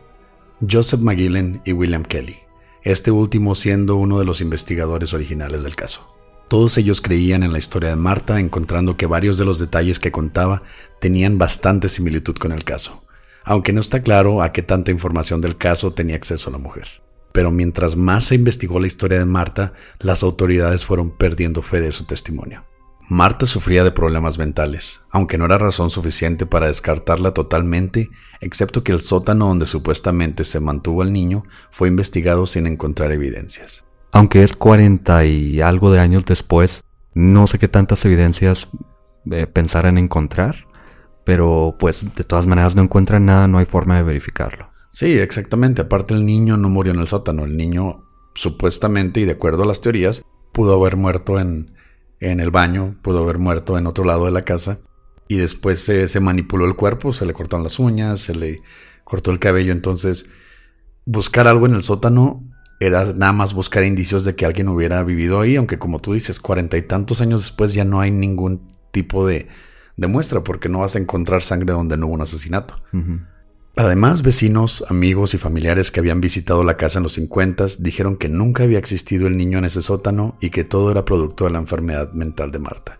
Joseph 0.61 0.99
McGillen 0.99 1.59
y 1.65 1.71
William 1.71 2.03
Kelly, 2.03 2.37
este 2.83 3.09
último 3.09 3.55
siendo 3.55 3.95
uno 3.95 4.19
de 4.19 4.25
los 4.25 4.41
investigadores 4.41 5.15
originales 5.15 5.63
del 5.63 5.75
caso. 5.75 6.15
Todos 6.49 6.77
ellos 6.77 7.01
creían 7.01 7.41
en 7.41 7.51
la 7.51 7.57
historia 7.57 7.89
de 7.89 7.95
Marta, 7.95 8.39
encontrando 8.39 8.95
que 8.95 9.07
varios 9.07 9.39
de 9.39 9.45
los 9.45 9.57
detalles 9.57 9.97
que 9.97 10.11
contaba 10.11 10.61
tenían 11.01 11.39
bastante 11.39 11.89
similitud 11.89 12.35
con 12.35 12.51
el 12.51 12.63
caso, 12.63 13.01
aunque 13.43 13.73
no 13.73 13.81
está 13.81 14.03
claro 14.03 14.43
a 14.43 14.51
qué 14.51 14.61
tanta 14.61 14.91
información 14.91 15.41
del 15.41 15.57
caso 15.57 15.93
tenía 15.93 16.15
acceso 16.15 16.51
la 16.51 16.59
mujer. 16.59 17.01
Pero 17.31 17.49
mientras 17.49 17.95
más 17.95 18.25
se 18.25 18.35
investigó 18.35 18.79
la 18.79 18.85
historia 18.85 19.17
de 19.17 19.25
Marta, 19.25 19.73
las 19.97 20.21
autoridades 20.21 20.85
fueron 20.85 21.09
perdiendo 21.09 21.63
fe 21.63 21.81
de 21.81 21.91
su 21.91 22.03
testimonio. 22.03 22.65
Marta 23.07 23.45
sufría 23.45 23.83
de 23.83 23.91
problemas 23.91 24.39
mentales, 24.39 25.01
aunque 25.11 25.37
no 25.37 25.45
era 25.45 25.59
razón 25.59 25.91
suficiente 25.91 26.45
para 26.47 26.67
descartarla 26.67 27.31
totalmente, 27.31 28.09
excepto 28.41 28.83
que 28.83 28.91
el 28.91 28.99
sótano 28.99 29.47
donde 29.47 29.67
supuestamente 29.67 30.43
se 30.43 30.59
mantuvo 30.59 31.03
el 31.03 31.13
niño 31.13 31.43
fue 31.69 31.87
investigado 31.87 32.47
sin 32.47 32.65
encontrar 32.65 33.11
evidencias. 33.11 33.85
Aunque 34.11 34.41
es 34.41 34.53
40 34.53 35.25
y 35.25 35.61
algo 35.61 35.91
de 35.91 35.99
años 35.99 36.25
después, 36.25 36.83
no 37.13 37.45
sé 37.45 37.59
qué 37.59 37.67
tantas 37.67 38.03
evidencias 38.05 38.69
eh, 39.29 39.45
pensar 39.45 39.85
en 39.85 39.99
encontrar, 39.99 40.67
pero 41.25 41.75
pues 41.77 42.03
de 42.15 42.23
todas 42.23 42.47
maneras 42.47 42.75
no 42.75 42.81
encuentran 42.81 43.25
nada, 43.25 43.47
no 43.47 43.59
hay 43.59 43.65
forma 43.65 43.97
de 43.97 44.03
verificarlo. 44.03 44.69
Sí, 44.91 45.19
exactamente. 45.19 45.81
Aparte 45.81 46.13
el 46.13 46.25
niño 46.25 46.55
no 46.55 46.69
murió 46.69 46.93
en 46.93 46.99
el 46.99 47.07
sótano. 47.07 47.43
El 47.43 47.57
niño 47.57 48.05
supuestamente 48.33 49.19
y 49.19 49.25
de 49.25 49.33
acuerdo 49.33 49.63
a 49.63 49.65
las 49.65 49.81
teorías 49.81 50.23
pudo 50.53 50.73
haber 50.75 50.95
muerto 50.95 51.37
en, 51.37 51.74
en 52.31 52.39
el 52.39 52.51
baño, 52.51 52.95
pudo 53.01 53.23
haber 53.23 53.37
muerto 53.37 53.77
en 53.77 53.87
otro 53.87 54.03
lado 54.03 54.25
de 54.25 54.31
la 54.31 54.43
casa 54.43 54.79
y 55.27 55.37
después 55.37 55.79
se, 55.83 56.07
se 56.07 56.19
manipuló 56.19 56.65
el 56.65 56.75
cuerpo, 56.75 57.13
se 57.13 57.25
le 57.25 57.33
cortaron 57.33 57.63
las 57.63 57.79
uñas, 57.79 58.19
se 58.19 58.35
le 58.35 58.61
cortó 59.03 59.31
el 59.31 59.39
cabello. 59.39 59.71
Entonces 59.71 60.27
buscar 61.05 61.47
algo 61.47 61.65
en 61.65 61.75
el 61.75 61.81
sótano 61.81 62.43
era 62.79 63.05
nada 63.13 63.31
más 63.31 63.53
buscar 63.53 63.83
indicios 63.83 64.25
de 64.25 64.35
que 64.35 64.45
alguien 64.45 64.67
hubiera 64.67 65.01
vivido 65.03 65.39
ahí, 65.39 65.55
aunque 65.55 65.79
como 65.79 65.99
tú 65.99 66.13
dices, 66.13 66.39
cuarenta 66.39 66.77
y 66.77 66.81
tantos 66.81 67.21
años 67.21 67.43
después 67.43 67.73
ya 67.73 67.85
no 67.85 68.01
hay 68.01 68.11
ningún 68.11 68.67
tipo 68.91 69.25
de, 69.25 69.47
de 69.95 70.07
muestra 70.07 70.43
porque 70.43 70.69
no 70.69 70.79
vas 70.79 70.95
a 70.95 70.99
encontrar 70.99 71.41
sangre 71.41 71.73
donde 71.73 71.97
no 71.97 72.07
hubo 72.07 72.15
un 72.15 72.21
asesinato. 72.21 72.81
Además, 73.77 74.21
vecinos, 74.21 74.85
amigos 74.87 75.33
y 75.33 75.37
familiares 75.37 75.91
que 75.91 75.99
habían 75.99 76.21
visitado 76.21 76.63
la 76.63 76.77
casa 76.77 76.99
en 76.99 77.03
los 77.03 77.13
50 77.13 77.65
dijeron 77.79 78.15
que 78.15 78.29
nunca 78.29 78.63
había 78.63 78.79
existido 78.79 79.27
el 79.27 79.35
niño 79.35 79.57
en 79.57 79.65
ese 79.65 79.81
sótano 79.81 80.37
y 80.39 80.49
que 80.49 80.63
todo 80.63 80.91
era 80.91 81.03
producto 81.03 81.43
de 81.43 81.51
la 81.51 81.59
enfermedad 81.59 82.13
mental 82.13 82.51
de 82.51 82.59
Marta. 82.59 82.99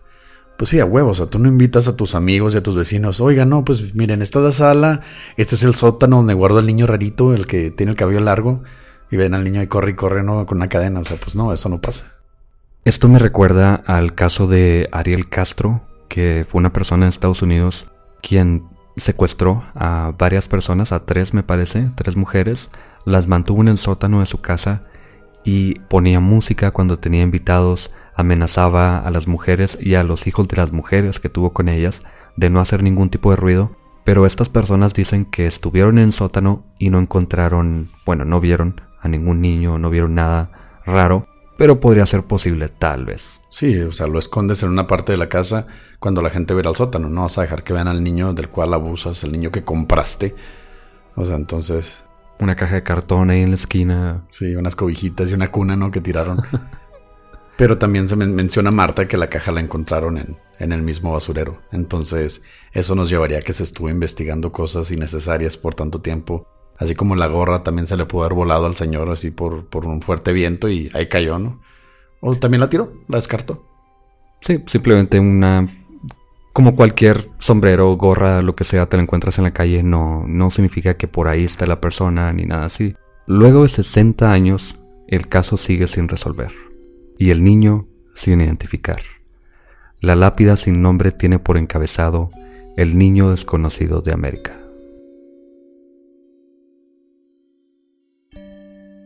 Pues 0.58 0.70
sí, 0.70 0.78
a 0.78 0.84
huevos, 0.84 1.20
o 1.20 1.24
sea, 1.24 1.30
tú 1.30 1.38
no 1.38 1.48
invitas 1.48 1.88
a 1.88 1.96
tus 1.96 2.14
amigos 2.14 2.54
y 2.54 2.58
a 2.58 2.62
tus 2.62 2.74
vecinos, 2.74 3.20
oiga, 3.20 3.46
no, 3.46 3.64
pues 3.64 3.94
miren, 3.94 4.20
esta 4.20 4.38
es 4.38 4.44
la 4.44 4.52
sala, 4.52 5.00
este 5.38 5.54
es 5.54 5.62
el 5.62 5.74
sótano 5.74 6.16
donde 6.16 6.34
guardo 6.34 6.58
al 6.58 6.66
niño 6.66 6.86
rarito, 6.86 7.34
el 7.34 7.46
que 7.46 7.70
tiene 7.70 7.92
el 7.92 7.96
cabello 7.96 8.20
largo, 8.20 8.62
y 9.10 9.16
ven 9.16 9.34
al 9.34 9.44
niño 9.44 9.62
y 9.62 9.66
corre 9.68 9.92
y 9.92 9.94
corre, 9.94 10.22
¿no? 10.22 10.44
Con 10.44 10.58
una 10.58 10.68
cadena, 10.68 11.00
o 11.00 11.04
sea, 11.04 11.18
pues 11.18 11.36
no, 11.36 11.52
eso 11.52 11.68
no 11.70 11.80
pasa. 11.80 12.12
Esto 12.84 13.08
me 13.08 13.18
recuerda 13.18 13.74
al 13.74 14.14
caso 14.14 14.46
de 14.46 14.88
Ariel 14.92 15.28
Castro, 15.28 15.82
que 16.08 16.46
fue 16.48 16.58
una 16.58 16.72
persona 16.72 17.04
en 17.04 17.08
Estados 17.08 17.42
Unidos 17.42 17.86
quien 18.22 18.64
secuestró 19.00 19.64
a 19.74 20.12
varias 20.18 20.48
personas, 20.48 20.92
a 20.92 21.04
tres 21.04 21.34
me 21.34 21.42
parece, 21.42 21.90
tres 21.94 22.16
mujeres, 22.16 22.70
las 23.04 23.26
mantuvo 23.26 23.62
en 23.62 23.68
el 23.68 23.78
sótano 23.78 24.20
de 24.20 24.26
su 24.26 24.40
casa 24.40 24.80
y 25.44 25.78
ponía 25.80 26.20
música 26.20 26.70
cuando 26.70 26.98
tenía 26.98 27.22
invitados, 27.22 27.90
amenazaba 28.14 28.98
a 28.98 29.10
las 29.10 29.28
mujeres 29.28 29.78
y 29.80 29.94
a 29.94 30.02
los 30.02 30.26
hijos 30.26 30.48
de 30.48 30.56
las 30.56 30.72
mujeres 30.72 31.20
que 31.20 31.28
tuvo 31.28 31.50
con 31.50 31.68
ellas 31.68 32.02
de 32.36 32.50
no 32.50 32.60
hacer 32.60 32.82
ningún 32.82 33.10
tipo 33.10 33.30
de 33.30 33.36
ruido, 33.36 33.76
pero 34.04 34.26
estas 34.26 34.48
personas 34.48 34.94
dicen 34.94 35.24
que 35.24 35.46
estuvieron 35.46 35.98
en 35.98 36.04
el 36.04 36.12
sótano 36.12 36.64
y 36.78 36.90
no 36.90 36.98
encontraron, 36.98 37.90
bueno, 38.04 38.24
no 38.24 38.40
vieron 38.40 38.80
a 39.00 39.08
ningún 39.08 39.40
niño, 39.40 39.78
no 39.78 39.90
vieron 39.90 40.14
nada 40.14 40.50
raro, 40.84 41.26
pero 41.58 41.80
podría 41.80 42.06
ser 42.06 42.22
posible 42.22 42.68
tal 42.68 43.04
vez. 43.04 43.40
Sí, 43.56 43.78
o 43.78 43.90
sea, 43.90 44.06
lo 44.06 44.18
escondes 44.18 44.62
en 44.62 44.68
una 44.68 44.86
parte 44.86 45.12
de 45.12 45.16
la 45.16 45.30
casa 45.30 45.66
cuando 45.98 46.20
la 46.20 46.28
gente 46.28 46.52
ve 46.52 46.60
al 46.66 46.76
sótano. 46.76 47.08
No 47.08 47.22
vas 47.22 47.38
a 47.38 47.40
dejar 47.40 47.64
que 47.64 47.72
vean 47.72 47.88
al 47.88 48.04
niño 48.04 48.34
del 48.34 48.50
cual 48.50 48.74
abusas, 48.74 49.24
el 49.24 49.32
niño 49.32 49.50
que 49.50 49.64
compraste. 49.64 50.34
O 51.14 51.24
sea, 51.24 51.36
entonces. 51.36 52.04
Una 52.38 52.54
caja 52.54 52.74
de 52.74 52.82
cartón 52.82 53.30
ahí 53.30 53.40
en 53.40 53.48
la 53.48 53.54
esquina. 53.54 54.26
Sí, 54.28 54.54
unas 54.56 54.76
cobijitas 54.76 55.30
y 55.30 55.32
una 55.32 55.50
cuna, 55.50 55.74
¿no? 55.74 55.90
Que 55.90 56.02
tiraron. 56.02 56.42
Pero 57.56 57.78
también 57.78 58.08
se 58.08 58.16
menciona 58.16 58.70
Marta 58.70 59.08
que 59.08 59.16
la 59.16 59.30
caja 59.30 59.52
la 59.52 59.62
encontraron 59.62 60.18
en, 60.18 60.36
en 60.58 60.72
el 60.72 60.82
mismo 60.82 61.14
basurero. 61.14 61.62
Entonces, 61.72 62.42
eso 62.72 62.94
nos 62.94 63.08
llevaría 63.08 63.38
a 63.38 63.40
que 63.40 63.54
se 63.54 63.62
estuvo 63.62 63.88
investigando 63.88 64.52
cosas 64.52 64.90
innecesarias 64.90 65.56
por 65.56 65.74
tanto 65.74 66.02
tiempo. 66.02 66.46
Así 66.76 66.94
como 66.94 67.16
la 67.16 67.26
gorra 67.26 67.62
también 67.62 67.86
se 67.86 67.96
le 67.96 68.04
pudo 68.04 68.24
haber 68.24 68.34
volado 68.34 68.66
al 68.66 68.76
señor 68.76 69.08
así 69.08 69.30
por, 69.30 69.64
por 69.64 69.86
un 69.86 70.02
fuerte 70.02 70.34
viento 70.34 70.68
y 70.68 70.90
ahí 70.92 71.08
cayó, 71.08 71.38
¿no? 71.38 71.62
O 72.20 72.34
también 72.36 72.60
la 72.60 72.68
tiró, 72.68 72.92
la 73.08 73.16
descartó. 73.18 73.62
Sí, 74.40 74.62
simplemente 74.66 75.18
una 75.18 75.68
como 76.56 76.74
cualquier 76.74 77.28
sombrero, 77.38 77.94
gorra, 77.98 78.40
lo 78.40 78.56
que 78.56 78.64
sea, 78.64 78.86
te 78.86 78.96
la 78.96 79.02
encuentras 79.02 79.36
en 79.36 79.44
la 79.44 79.50
calle, 79.50 79.82
no, 79.82 80.24
no 80.26 80.50
significa 80.50 80.94
que 80.94 81.06
por 81.06 81.28
ahí 81.28 81.44
está 81.44 81.66
la 81.66 81.82
persona 81.82 82.32
ni 82.32 82.46
nada 82.46 82.64
así. 82.64 82.96
Luego 83.26 83.64
de 83.64 83.68
60 83.68 84.32
años, 84.32 84.78
el 85.06 85.28
caso 85.28 85.58
sigue 85.58 85.86
sin 85.86 86.08
resolver 86.08 86.52
y 87.18 87.28
el 87.28 87.44
niño 87.44 87.86
sin 88.14 88.40
identificar. 88.40 89.02
La 90.00 90.16
lápida 90.16 90.56
sin 90.56 90.80
nombre 90.80 91.12
tiene 91.12 91.38
por 91.38 91.58
encabezado 91.58 92.30
El 92.78 92.96
niño 92.96 93.30
desconocido 93.30 94.00
de 94.00 94.14
América. 94.14 94.58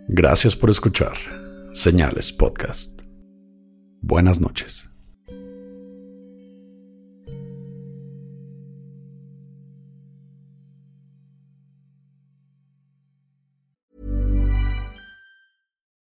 Gracias 0.06 0.54
por 0.54 0.70
escuchar 0.70 1.14
Señales 1.72 2.32
Podcast. 2.32 2.99
Buenas 4.03 4.40
noches. 4.40 4.89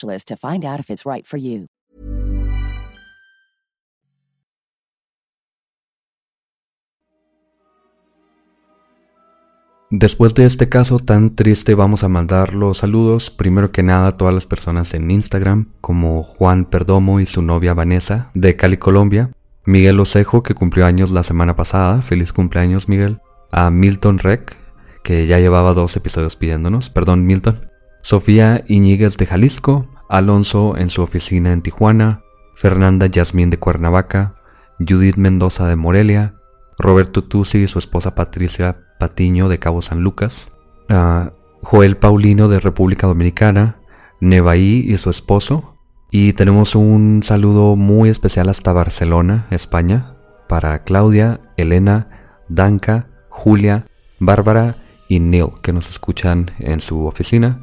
to 0.00 0.36
find 0.36 0.64
out 0.64 0.80
if 0.80 0.90
it's 0.90 1.04
right 1.04 1.26
for 1.26 1.38
you. 1.38 1.66
Después 9.92 10.34
de 10.34 10.44
este 10.46 10.68
caso 10.68 11.00
tan 11.00 11.34
triste 11.34 11.74
vamos 11.74 12.04
a 12.04 12.08
mandar 12.08 12.54
los 12.54 12.78
saludos. 12.78 13.30
Primero 13.30 13.72
que 13.72 13.82
nada 13.82 14.06
a 14.06 14.16
todas 14.16 14.32
las 14.32 14.46
personas 14.46 14.94
en 14.94 15.10
Instagram 15.10 15.72
como 15.80 16.22
Juan 16.22 16.64
Perdomo 16.64 17.18
y 17.18 17.26
su 17.26 17.42
novia 17.42 17.74
Vanessa 17.74 18.30
de 18.34 18.54
Cali, 18.54 18.76
Colombia, 18.76 19.32
Miguel 19.64 19.98
Osejo 19.98 20.44
que 20.44 20.54
cumplió 20.54 20.86
años 20.86 21.10
la 21.10 21.24
semana 21.24 21.56
pasada, 21.56 22.02
feliz 22.02 22.32
cumpleaños 22.32 22.88
Miguel, 22.88 23.18
a 23.50 23.72
Milton 23.72 24.20
Rec 24.20 24.56
que 25.02 25.26
ya 25.26 25.40
llevaba 25.40 25.74
dos 25.74 25.96
episodios 25.96 26.36
pidiéndonos, 26.36 26.88
perdón 26.88 27.26
Milton, 27.26 27.69
Sofía 28.02 28.64
Iñiguez 28.66 29.16
de 29.16 29.26
Jalisco, 29.26 29.88
Alonso 30.08 30.76
en 30.76 30.90
su 30.90 31.02
oficina 31.02 31.52
en 31.52 31.62
Tijuana, 31.62 32.22
Fernanda 32.56 33.06
Yasmín 33.06 33.50
de 33.50 33.58
Cuernavaca, 33.58 34.34
Judith 34.78 35.16
Mendoza 35.16 35.66
de 35.66 35.76
Morelia, 35.76 36.34
Roberto 36.78 37.22
Tusi 37.22 37.58
y 37.58 37.68
su 37.68 37.78
esposa 37.78 38.14
Patricia 38.14 38.86
Patiño 38.98 39.48
de 39.48 39.58
Cabo 39.58 39.82
San 39.82 40.00
Lucas, 40.00 40.50
uh, 40.88 41.30
Joel 41.62 41.96
Paulino 41.96 42.48
de 42.48 42.60
República 42.60 43.06
Dominicana, 43.06 43.80
Nevaí 44.20 44.84
y 44.86 44.96
su 44.96 45.10
esposo, 45.10 45.76
y 46.10 46.32
tenemos 46.32 46.74
un 46.74 47.20
saludo 47.22 47.76
muy 47.76 48.08
especial 48.08 48.48
hasta 48.48 48.72
Barcelona, 48.72 49.46
España, 49.50 50.16
para 50.48 50.82
Claudia, 50.82 51.40
Elena, 51.56 52.08
Danka, 52.48 53.06
Julia, 53.28 53.86
Bárbara 54.18 54.74
y 55.08 55.20
Neil, 55.20 55.50
que 55.62 55.72
nos 55.72 55.88
escuchan 55.88 56.50
en 56.58 56.80
su 56.80 57.06
oficina. 57.06 57.60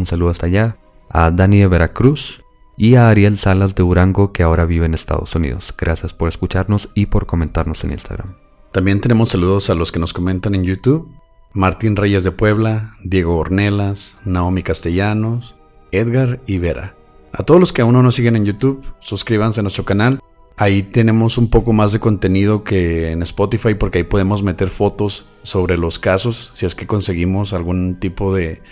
Un 0.00 0.06
saludo 0.06 0.30
hasta 0.30 0.46
allá. 0.46 0.78
A 1.10 1.30
Dani 1.30 1.58
de 1.58 1.66
Veracruz 1.66 2.42
y 2.74 2.94
a 2.94 3.10
Ariel 3.10 3.36
Salas 3.36 3.74
de 3.74 3.82
Durango, 3.82 4.32
que 4.32 4.42
ahora 4.42 4.64
vive 4.64 4.86
en 4.86 4.94
Estados 4.94 5.34
Unidos. 5.34 5.74
Gracias 5.76 6.14
por 6.14 6.30
escucharnos 6.30 6.88
y 6.94 7.06
por 7.06 7.26
comentarnos 7.26 7.84
en 7.84 7.90
Instagram. 7.90 8.36
También 8.72 9.02
tenemos 9.02 9.28
saludos 9.28 9.68
a 9.68 9.74
los 9.74 9.92
que 9.92 9.98
nos 9.98 10.14
comentan 10.14 10.54
en 10.54 10.64
YouTube. 10.64 11.06
Martín 11.52 11.96
Reyes 11.96 12.24
de 12.24 12.32
Puebla, 12.32 12.94
Diego 13.04 13.36
Ornelas, 13.36 14.16
Naomi 14.24 14.62
Castellanos, 14.62 15.54
Edgar 15.92 16.40
y 16.46 16.58
Vera. 16.58 16.94
A 17.32 17.42
todos 17.42 17.60
los 17.60 17.74
que 17.74 17.82
aún 17.82 17.92
no 17.92 18.02
nos 18.02 18.14
siguen 18.14 18.36
en 18.36 18.46
YouTube, 18.46 18.82
suscríbanse 19.00 19.60
a 19.60 19.64
nuestro 19.64 19.84
canal. 19.84 20.18
Ahí 20.56 20.82
tenemos 20.82 21.36
un 21.36 21.50
poco 21.50 21.74
más 21.74 21.92
de 21.92 22.00
contenido 22.00 22.64
que 22.64 23.10
en 23.10 23.20
Spotify 23.22 23.74
porque 23.74 23.98
ahí 23.98 24.04
podemos 24.04 24.42
meter 24.42 24.70
fotos 24.70 25.26
sobre 25.42 25.76
los 25.76 25.98
casos 25.98 26.52
si 26.54 26.64
es 26.64 26.74
que 26.74 26.86
conseguimos 26.86 27.52
algún 27.52 27.96
tipo 27.96 28.34
de, 28.34 28.62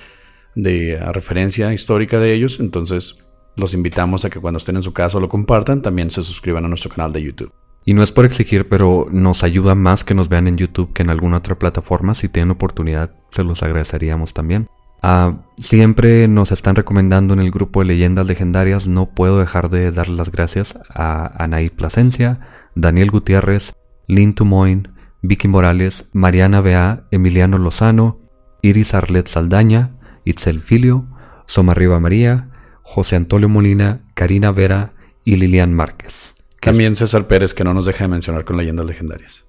de 0.59 0.99
referencia 1.13 1.73
histórica 1.73 2.19
de 2.19 2.35
ellos. 2.35 2.59
Entonces 2.61 3.19
los 3.57 3.75
invitamos 3.75 4.25
a 4.25 4.31
que 4.31 4.41
cuando 4.41 4.59
estén 4.59 4.77
en 4.77 4.83
su 4.83 4.93
casa 4.93 5.21
lo 5.21 5.29
compartan, 5.29 5.83
también 5.83 6.11
se 6.11 6.23
suscriban 6.23 6.65
a 6.65 6.69
nuestro 6.69 6.91
canal 6.91 7.13
de 7.13 7.23
YouTube. 7.23 7.53
Y 7.85 7.95
no 7.95 8.03
es 8.03 8.13
por 8.13 8.25
exigir, 8.25 8.69
pero 8.69 9.07
nos 9.11 9.45
ayuda 9.45 9.75
más 9.75 10.05
que 10.05 10.15
nos 10.15 10.29
vean 10.29 10.49
en 10.49 10.57
YouTube 10.57 10.93
que 10.93 11.03
en 11.03 11.11
alguna 11.11 11.39
otra 11.39 11.59
plataforma. 11.59 12.15
Si 12.15 12.29
tienen 12.29 12.51
oportunidad, 12.51 13.15
se 13.31 13.45
los 13.45 13.63
agradeceríamos 13.63 14.35
también. 14.35 14.69
Ah, 15.01 15.45
siempre 15.57 16.27
nos 16.27 16.51
están 16.51 16.75
recomendando 16.75 17.33
en 17.33 17.41
el 17.41 17.53
grupo 17.53 17.81
de 17.81 17.87
leyendas 17.87 18.27
legendarias. 18.27 18.89
No 18.89 19.15
puedo 19.15 19.39
dejar 19.39 19.71
de 19.71 19.91
darle 19.93 20.17
las 20.17 20.31
gracias 20.31 20.77
a 20.93 21.43
Anaí 21.43 21.69
Plasencia, 21.69 22.41
Daniel 22.75 23.11
Gutiérrez, 23.11 23.75
Lynn 24.07 24.35
Tumoin, 24.35 24.89
Vicky 25.23 25.49
Morales, 25.49 26.09
Mariana 26.13 26.61
Bea, 26.61 27.05
Emiliano 27.11 27.59
Lozano, 27.59 28.19
Iris 28.61 28.93
Arlet 28.93 29.29
Saldaña, 29.29 29.98
Itzel 30.29 30.61
Filio, 30.61 31.09
Soma 31.47 31.75
Riva 31.75 32.01
María, 32.01 32.51
José 32.83 33.17
Antonio 33.17 33.49
Molina, 33.49 34.03
Karina 34.15 34.53
Vera 34.53 34.95
y 35.25 35.37
Lilian 35.37 35.75
Márquez. 35.75 36.35
También 36.61 36.97
César 36.97 37.27
Pérez, 37.27 37.55
que 37.55 37.65
no 37.65 37.75
nos 37.75 37.87
deja 37.87 38.05
de 38.05 38.09
mencionar 38.09 38.45
con 38.45 38.57
leyendas 38.57 38.87
legendarias. 38.87 39.47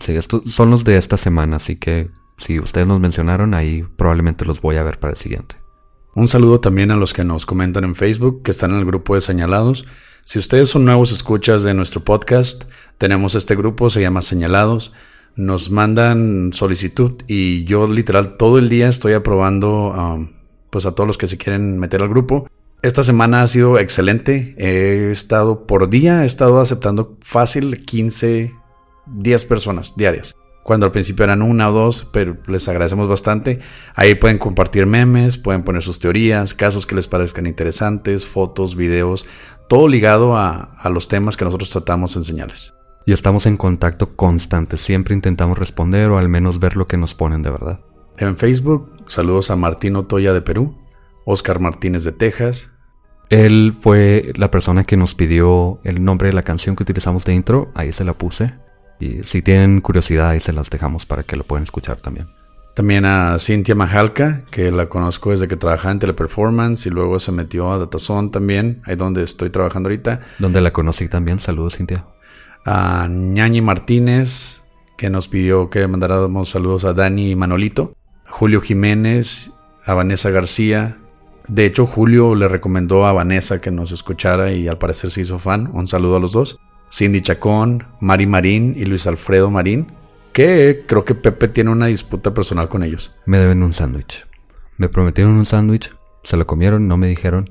Sí, 0.00 0.12
estos 0.12 0.50
son 0.52 0.70
los 0.70 0.84
de 0.84 0.96
esta 0.96 1.16
semana, 1.16 1.56
así 1.56 1.76
que 1.76 2.10
si 2.36 2.58
ustedes 2.58 2.86
nos 2.86 3.00
mencionaron, 3.00 3.54
ahí 3.54 3.86
probablemente 3.96 4.44
los 4.44 4.60
voy 4.60 4.76
a 4.76 4.82
ver 4.82 4.98
para 4.98 5.12
el 5.12 5.16
siguiente. 5.16 5.56
Un 6.14 6.28
saludo 6.28 6.60
también 6.60 6.90
a 6.90 6.96
los 6.96 7.12
que 7.12 7.24
nos 7.24 7.46
comentan 7.46 7.84
en 7.84 7.94
Facebook, 7.94 8.42
que 8.42 8.52
están 8.52 8.70
en 8.70 8.78
el 8.78 8.84
grupo 8.84 9.14
de 9.14 9.20
señalados. 9.20 9.84
Si 10.24 10.38
ustedes 10.38 10.68
son 10.68 10.84
nuevos 10.84 11.12
escuchas 11.12 11.62
de 11.62 11.74
nuestro 11.74 12.04
podcast, 12.04 12.64
tenemos 12.98 13.34
este 13.34 13.56
grupo, 13.56 13.90
se 13.90 14.00
llama 14.00 14.22
Señalados. 14.22 14.92
Nos 15.36 15.70
mandan 15.70 16.52
solicitud 16.52 17.22
y 17.26 17.64
yo 17.64 17.88
literal 17.88 18.36
todo 18.36 18.58
el 18.58 18.68
día 18.68 18.88
estoy 18.88 19.14
aprobando 19.14 19.88
um, 19.88 20.28
pues 20.70 20.86
a 20.86 20.94
todos 20.94 21.06
los 21.06 21.18
que 21.18 21.26
se 21.26 21.38
quieren 21.38 21.78
meter 21.78 22.02
al 22.02 22.08
grupo. 22.08 22.48
Esta 22.82 23.02
semana 23.02 23.42
ha 23.42 23.48
sido 23.48 23.78
excelente. 23.78 24.54
He 24.58 25.10
estado 25.10 25.66
por 25.66 25.88
día, 25.88 26.22
he 26.22 26.26
estado 26.26 26.60
aceptando 26.60 27.16
fácil 27.20 27.80
15, 27.84 28.52
10 29.06 29.44
personas 29.46 29.94
diarias. 29.96 30.34
Cuando 30.62 30.86
al 30.86 30.92
principio 30.92 31.24
eran 31.24 31.42
una 31.42 31.68
o 31.68 31.72
dos, 31.72 32.08
pero 32.12 32.36
les 32.46 32.68
agradecemos 32.68 33.08
bastante. 33.08 33.60
Ahí 33.94 34.14
pueden 34.14 34.38
compartir 34.38 34.86
memes, 34.86 35.36
pueden 35.36 35.62
poner 35.62 35.82
sus 35.82 35.98
teorías, 35.98 36.54
casos 36.54 36.86
que 36.86 36.94
les 36.94 37.08
parezcan 37.08 37.46
interesantes, 37.46 38.24
fotos, 38.24 38.76
videos, 38.76 39.26
todo 39.68 39.88
ligado 39.88 40.36
a, 40.36 40.74
a 40.78 40.90
los 40.90 41.08
temas 41.08 41.36
que 41.36 41.44
nosotros 41.44 41.70
tratamos 41.70 42.16
en 42.16 42.24
señales. 42.24 42.74
Y 43.06 43.12
estamos 43.12 43.44
en 43.46 43.56
contacto 43.56 44.16
constante, 44.16 44.78
siempre 44.78 45.14
intentamos 45.14 45.58
responder 45.58 46.10
o 46.10 46.18
al 46.18 46.28
menos 46.28 46.58
ver 46.58 46.76
lo 46.76 46.86
que 46.86 46.96
nos 46.96 47.14
ponen 47.14 47.42
de 47.42 47.50
verdad. 47.50 47.80
En 48.16 48.36
Facebook, 48.36 48.90
saludos 49.08 49.50
a 49.50 49.56
Martín 49.56 49.96
Otoya 49.96 50.32
de 50.32 50.40
Perú, 50.40 50.78
Oscar 51.26 51.60
Martínez 51.60 52.04
de 52.04 52.12
Texas. 52.12 52.70
Él 53.28 53.74
fue 53.78 54.32
la 54.36 54.50
persona 54.50 54.84
que 54.84 54.96
nos 54.96 55.14
pidió 55.14 55.80
el 55.84 56.02
nombre 56.02 56.28
de 56.28 56.34
la 56.34 56.42
canción 56.42 56.76
que 56.76 56.82
utilizamos 56.82 57.24
de 57.24 57.34
intro, 57.34 57.70
ahí 57.74 57.92
se 57.92 58.04
la 58.04 58.14
puse. 58.14 58.54
Y 59.00 59.24
si 59.24 59.42
tienen 59.42 59.80
curiosidad, 59.80 60.30
ahí 60.30 60.40
se 60.40 60.52
las 60.52 60.70
dejamos 60.70 61.04
para 61.04 61.24
que 61.24 61.36
lo 61.36 61.44
puedan 61.44 61.64
escuchar 61.64 62.00
también. 62.00 62.28
También 62.74 63.04
a 63.04 63.38
Cintia 63.38 63.74
Majalca, 63.74 64.42
que 64.50 64.70
la 64.70 64.86
conozco 64.86 65.30
desde 65.30 65.46
que 65.46 65.56
trabajaba 65.56 65.92
en 65.92 65.98
Teleperformance 65.98 66.86
y 66.86 66.90
luego 66.90 67.18
se 67.20 67.32
metió 67.32 67.70
a 67.70 67.78
Datazone 67.78 68.30
también, 68.30 68.82
ahí 68.84 68.96
donde 68.96 69.22
estoy 69.22 69.50
trabajando 69.50 69.88
ahorita. 69.88 70.20
Donde 70.38 70.60
la 70.60 70.72
conocí 70.72 71.08
también. 71.08 71.38
Saludos, 71.38 71.76
Cintia. 71.76 72.04
A 72.64 73.08
Ñañi 73.10 73.60
Martínez, 73.60 74.62
que 74.96 75.10
nos 75.10 75.28
pidió 75.28 75.70
que 75.70 75.86
mandáramos 75.86 76.50
saludos 76.50 76.84
a 76.84 76.94
Dani 76.94 77.30
y 77.30 77.36
Manolito. 77.36 77.94
Julio 78.26 78.60
Jiménez, 78.60 79.52
a 79.84 79.94
Vanessa 79.94 80.30
García. 80.30 80.98
De 81.46 81.66
hecho, 81.66 81.86
Julio 81.86 82.34
le 82.34 82.48
recomendó 82.48 83.06
a 83.06 83.12
Vanessa 83.12 83.60
que 83.60 83.70
nos 83.70 83.92
escuchara 83.92 84.52
y 84.52 84.66
al 84.66 84.78
parecer 84.78 85.10
se 85.10 85.20
hizo 85.20 85.38
fan. 85.38 85.70
Un 85.72 85.86
saludo 85.86 86.16
a 86.16 86.20
los 86.20 86.32
dos. 86.32 86.58
Cindy 86.90 87.22
Chacón, 87.22 87.86
Mari 88.00 88.26
Marín 88.26 88.74
y 88.76 88.84
Luis 88.84 89.06
Alfredo 89.06 89.50
Marín, 89.50 89.88
que 90.32 90.84
creo 90.86 91.04
que 91.04 91.14
Pepe 91.14 91.48
tiene 91.48 91.70
una 91.70 91.86
disputa 91.86 92.32
personal 92.32 92.68
con 92.68 92.82
ellos. 92.82 93.12
Me 93.26 93.38
deben 93.38 93.62
un 93.62 93.72
sándwich. 93.72 94.26
Me 94.78 94.88
prometieron 94.88 95.34
un 95.34 95.44
sándwich, 95.44 95.92
se 96.22 96.36
lo 96.36 96.46
comieron, 96.46 96.86
no 96.88 96.96
me 96.96 97.08
dijeron. 97.08 97.50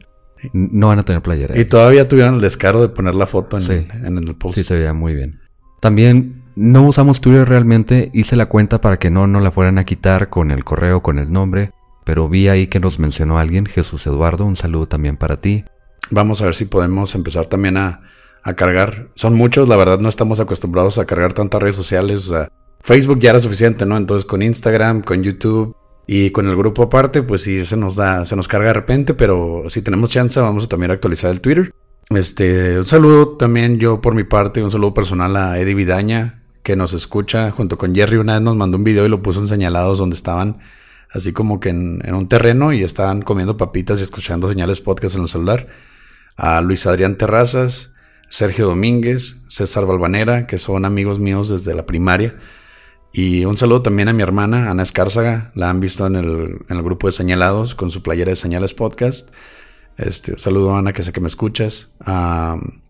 No 0.51 0.87
van 0.87 0.99
a 0.99 1.03
tener 1.03 1.21
playera. 1.21 1.57
Y 1.57 1.65
todavía 1.65 2.07
tuvieron 2.07 2.35
el 2.35 2.41
descaro 2.41 2.81
de 2.81 2.89
poner 2.89 3.15
la 3.15 3.27
foto 3.27 3.57
en, 3.57 3.89
en 4.05 4.17
el 4.17 4.35
post. 4.35 4.55
Sí, 4.55 4.63
se 4.63 4.75
veía 4.75 4.93
muy 4.93 5.15
bien. 5.15 5.39
También 5.79 6.43
no 6.55 6.87
usamos 6.87 7.21
Twitter 7.21 7.47
realmente. 7.47 8.09
Hice 8.13 8.35
la 8.35 8.47
cuenta 8.47 8.81
para 8.81 8.97
que 8.97 9.09
no 9.09 9.27
nos 9.27 9.43
la 9.43 9.51
fueran 9.51 9.77
a 9.77 9.85
quitar 9.85 10.29
con 10.29 10.51
el 10.51 10.63
correo, 10.63 11.01
con 11.01 11.19
el 11.19 11.31
nombre. 11.31 11.71
Pero 12.05 12.27
vi 12.27 12.47
ahí 12.49 12.67
que 12.67 12.79
nos 12.79 12.99
mencionó 12.99 13.39
alguien, 13.39 13.65
Jesús 13.65 14.05
Eduardo. 14.07 14.45
Un 14.45 14.55
saludo 14.55 14.87
también 14.87 15.17
para 15.17 15.39
ti. 15.39 15.63
Vamos 16.11 16.41
a 16.41 16.45
ver 16.45 16.55
si 16.55 16.65
podemos 16.65 17.15
empezar 17.15 17.45
también 17.45 17.77
a, 17.77 18.01
a 18.43 18.53
cargar. 18.55 19.09
Son 19.15 19.33
muchos, 19.33 19.69
la 19.69 19.77
verdad 19.77 19.99
no 19.99 20.09
estamos 20.09 20.39
acostumbrados 20.39 20.97
a 20.97 21.05
cargar 21.05 21.33
tantas 21.33 21.61
redes 21.61 21.75
sociales. 21.75 22.29
O 22.29 22.33
sea, 22.33 22.49
Facebook 22.81 23.19
ya 23.19 23.29
era 23.29 23.39
suficiente, 23.39 23.85
¿no? 23.85 23.95
Entonces 23.97 24.25
con 24.25 24.41
Instagram, 24.41 25.01
con 25.01 25.23
YouTube 25.23 25.75
y 26.05 26.31
con 26.31 26.47
el 26.47 26.55
grupo 26.55 26.83
aparte, 26.83 27.23
pues 27.23 27.43
sí 27.43 27.65
se 27.65 27.77
nos 27.77 27.95
da, 27.95 28.25
se 28.25 28.35
nos 28.35 28.47
carga 28.47 28.67
de 28.67 28.73
repente, 28.73 29.13
pero 29.13 29.63
si 29.69 29.81
tenemos 29.81 30.11
chance 30.11 30.39
vamos 30.39 30.65
a 30.65 30.67
también 30.67 30.91
actualizar 30.91 31.31
el 31.31 31.41
Twitter. 31.41 31.71
Este, 32.09 32.77
un 32.77 32.85
saludo 32.85 33.37
también 33.37 33.79
yo 33.79 34.01
por 34.01 34.13
mi 34.13 34.23
parte, 34.23 34.61
un 34.61 34.71
saludo 34.71 34.93
personal 34.93 35.35
a 35.35 35.59
Eddie 35.59 35.75
Vidaña, 35.75 36.43
que 36.61 36.75
nos 36.75 36.93
escucha 36.93 37.51
junto 37.51 37.77
con 37.77 37.95
Jerry. 37.95 38.17
Una 38.17 38.33
vez 38.33 38.41
nos 38.41 38.55
mandó 38.55 38.77
un 38.77 38.83
video 38.83 39.05
y 39.05 39.09
lo 39.09 39.21
puso 39.21 39.39
en 39.39 39.47
señalados 39.47 39.99
donde 39.99 40.15
estaban 40.15 40.59
así 41.13 41.31
como 41.31 41.59
que 41.59 41.69
en, 41.69 42.13
un 42.13 42.27
terreno 42.27 42.73
y 42.73 42.83
estaban 42.83 43.21
comiendo 43.21 43.55
papitas 43.55 43.99
y 43.99 44.03
escuchando 44.03 44.47
señales 44.47 44.81
podcast 44.81 45.15
en 45.15 45.21
el 45.21 45.27
celular. 45.27 45.67
A 46.35 46.61
Luis 46.61 46.87
Adrián 46.87 47.17
Terrazas, 47.17 47.93
Sergio 48.27 48.65
Domínguez, 48.65 49.43
César 49.47 49.85
Balvanera, 49.85 50.47
que 50.47 50.57
son 50.57 50.85
amigos 50.85 51.19
míos 51.19 51.49
desde 51.49 51.75
la 51.75 51.85
primaria. 51.85 52.35
Y 53.15 53.45
un 53.45 53.55
saludo 53.55 53.83
también 53.83 54.09
a 54.09 54.13
mi 54.13 54.23
hermana, 54.23 54.71
Ana 54.71 54.81
Escárzaga. 54.81 55.51
La 55.53 55.69
han 55.69 55.79
visto 55.79 56.07
en 56.07 56.15
el, 56.15 56.57
en 56.67 56.77
el 56.77 56.81
grupo 56.81 57.05
de 57.05 57.13
Señalados 57.13 57.75
con 57.75 57.91
su 57.91 58.01
playera 58.01 58.31
de 58.31 58.35
Señales 58.35 58.73
Podcast. 58.73 59.29
Este, 59.97 60.31
un 60.31 60.39
saludo 60.39 60.75
Ana, 60.75 60.93
que 60.93 61.03
sé 61.03 61.11
que 61.11 61.21
me 61.21 61.27
escuchas. 61.27 61.93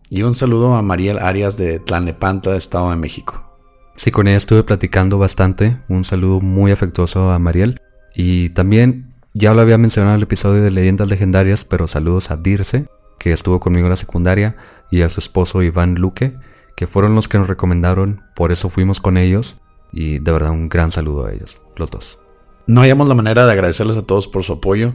y 0.08 0.22
un 0.22 0.34
saludo 0.34 0.76
a 0.76 0.82
Mariel 0.82 1.18
Arias 1.18 1.58
de 1.58 1.78
Tlanepanta, 1.78 2.56
Estado 2.56 2.88
de 2.88 2.96
México. 2.96 3.58
Sí, 3.96 4.10
con 4.10 4.26
ella 4.26 4.38
estuve 4.38 4.64
platicando 4.64 5.18
bastante. 5.18 5.76
Un 5.88 6.04
saludo 6.04 6.40
muy 6.40 6.72
afectuoso 6.72 7.30
a 7.30 7.38
Mariel. 7.38 7.82
Y 8.14 8.48
también, 8.48 9.12
ya 9.34 9.52
lo 9.52 9.60
había 9.60 9.76
mencionado 9.76 10.14
en 10.14 10.20
el 10.20 10.24
episodio 10.24 10.62
de 10.62 10.70
Leyendas 10.70 11.10
Legendarias, 11.10 11.66
pero 11.66 11.86
saludos 11.86 12.30
a 12.30 12.38
Dirce, 12.38 12.86
que 13.18 13.32
estuvo 13.32 13.60
conmigo 13.60 13.86
en 13.86 13.90
la 13.90 13.96
secundaria, 13.96 14.56
y 14.90 15.02
a 15.02 15.10
su 15.10 15.20
esposo 15.20 15.62
Iván 15.62 15.96
Luque, 15.96 16.34
que 16.76 16.86
fueron 16.86 17.14
los 17.14 17.28
que 17.28 17.36
nos 17.36 17.48
recomendaron, 17.48 18.22
por 18.34 18.52
eso 18.52 18.70
fuimos 18.70 19.00
con 19.00 19.18
ellos. 19.18 19.60
Y 19.96 20.18
de 20.18 20.32
verdad 20.32 20.50
un 20.50 20.68
gran 20.68 20.90
saludo 20.90 21.26
a 21.26 21.32
ellos, 21.32 21.60
los 21.76 21.88
dos. 21.88 22.18
No 22.66 22.80
hayamos 22.80 23.08
la 23.08 23.14
manera 23.14 23.46
de 23.46 23.52
agradecerles 23.52 23.96
a 23.96 24.02
todos 24.02 24.26
por 24.26 24.42
su 24.42 24.54
apoyo. 24.54 24.94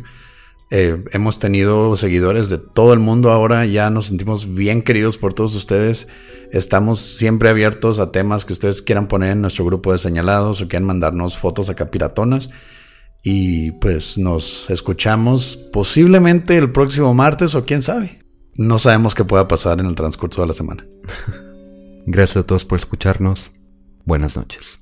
Eh, 0.71 1.03
hemos 1.13 1.39
tenido 1.39 1.95
seguidores 1.95 2.49
de 2.49 2.57
todo 2.57 2.93
el 2.93 2.99
mundo 2.99 3.31
ahora, 3.31 3.65
ya 3.65 3.89
nos 3.89 4.07
sentimos 4.07 4.53
bien 4.53 4.81
queridos 4.81 5.17
por 5.17 5.33
todos 5.33 5.55
ustedes. 5.55 6.09
Estamos 6.51 6.99
siempre 6.99 7.49
abiertos 7.49 7.99
a 7.99 8.11
temas 8.11 8.43
que 8.43 8.53
ustedes 8.53 8.81
quieran 8.81 9.07
poner 9.07 9.31
en 9.31 9.41
nuestro 9.41 9.63
grupo 9.65 9.93
de 9.93 9.99
señalados 9.99 10.61
o 10.61 10.67
quieran 10.67 10.85
mandarnos 10.85 11.37
fotos 11.37 11.69
acá 11.69 11.89
piratonas. 11.89 12.49
Y 13.23 13.71
pues 13.71 14.17
nos 14.17 14.69
escuchamos 14.69 15.55
posiblemente 15.71 16.57
el 16.57 16.71
próximo 16.71 17.13
martes 17.13 17.55
o 17.55 17.65
quién 17.65 17.81
sabe. 17.81 18.25
No 18.55 18.79
sabemos 18.79 19.15
qué 19.15 19.23
pueda 19.23 19.47
pasar 19.47 19.79
en 19.79 19.85
el 19.85 19.95
transcurso 19.95 20.41
de 20.41 20.47
la 20.47 20.53
semana. 20.53 20.85
Gracias 22.05 22.43
a 22.43 22.47
todos 22.47 22.65
por 22.65 22.77
escucharnos. 22.77 23.51
Buenas 24.05 24.35
noches. 24.35 24.81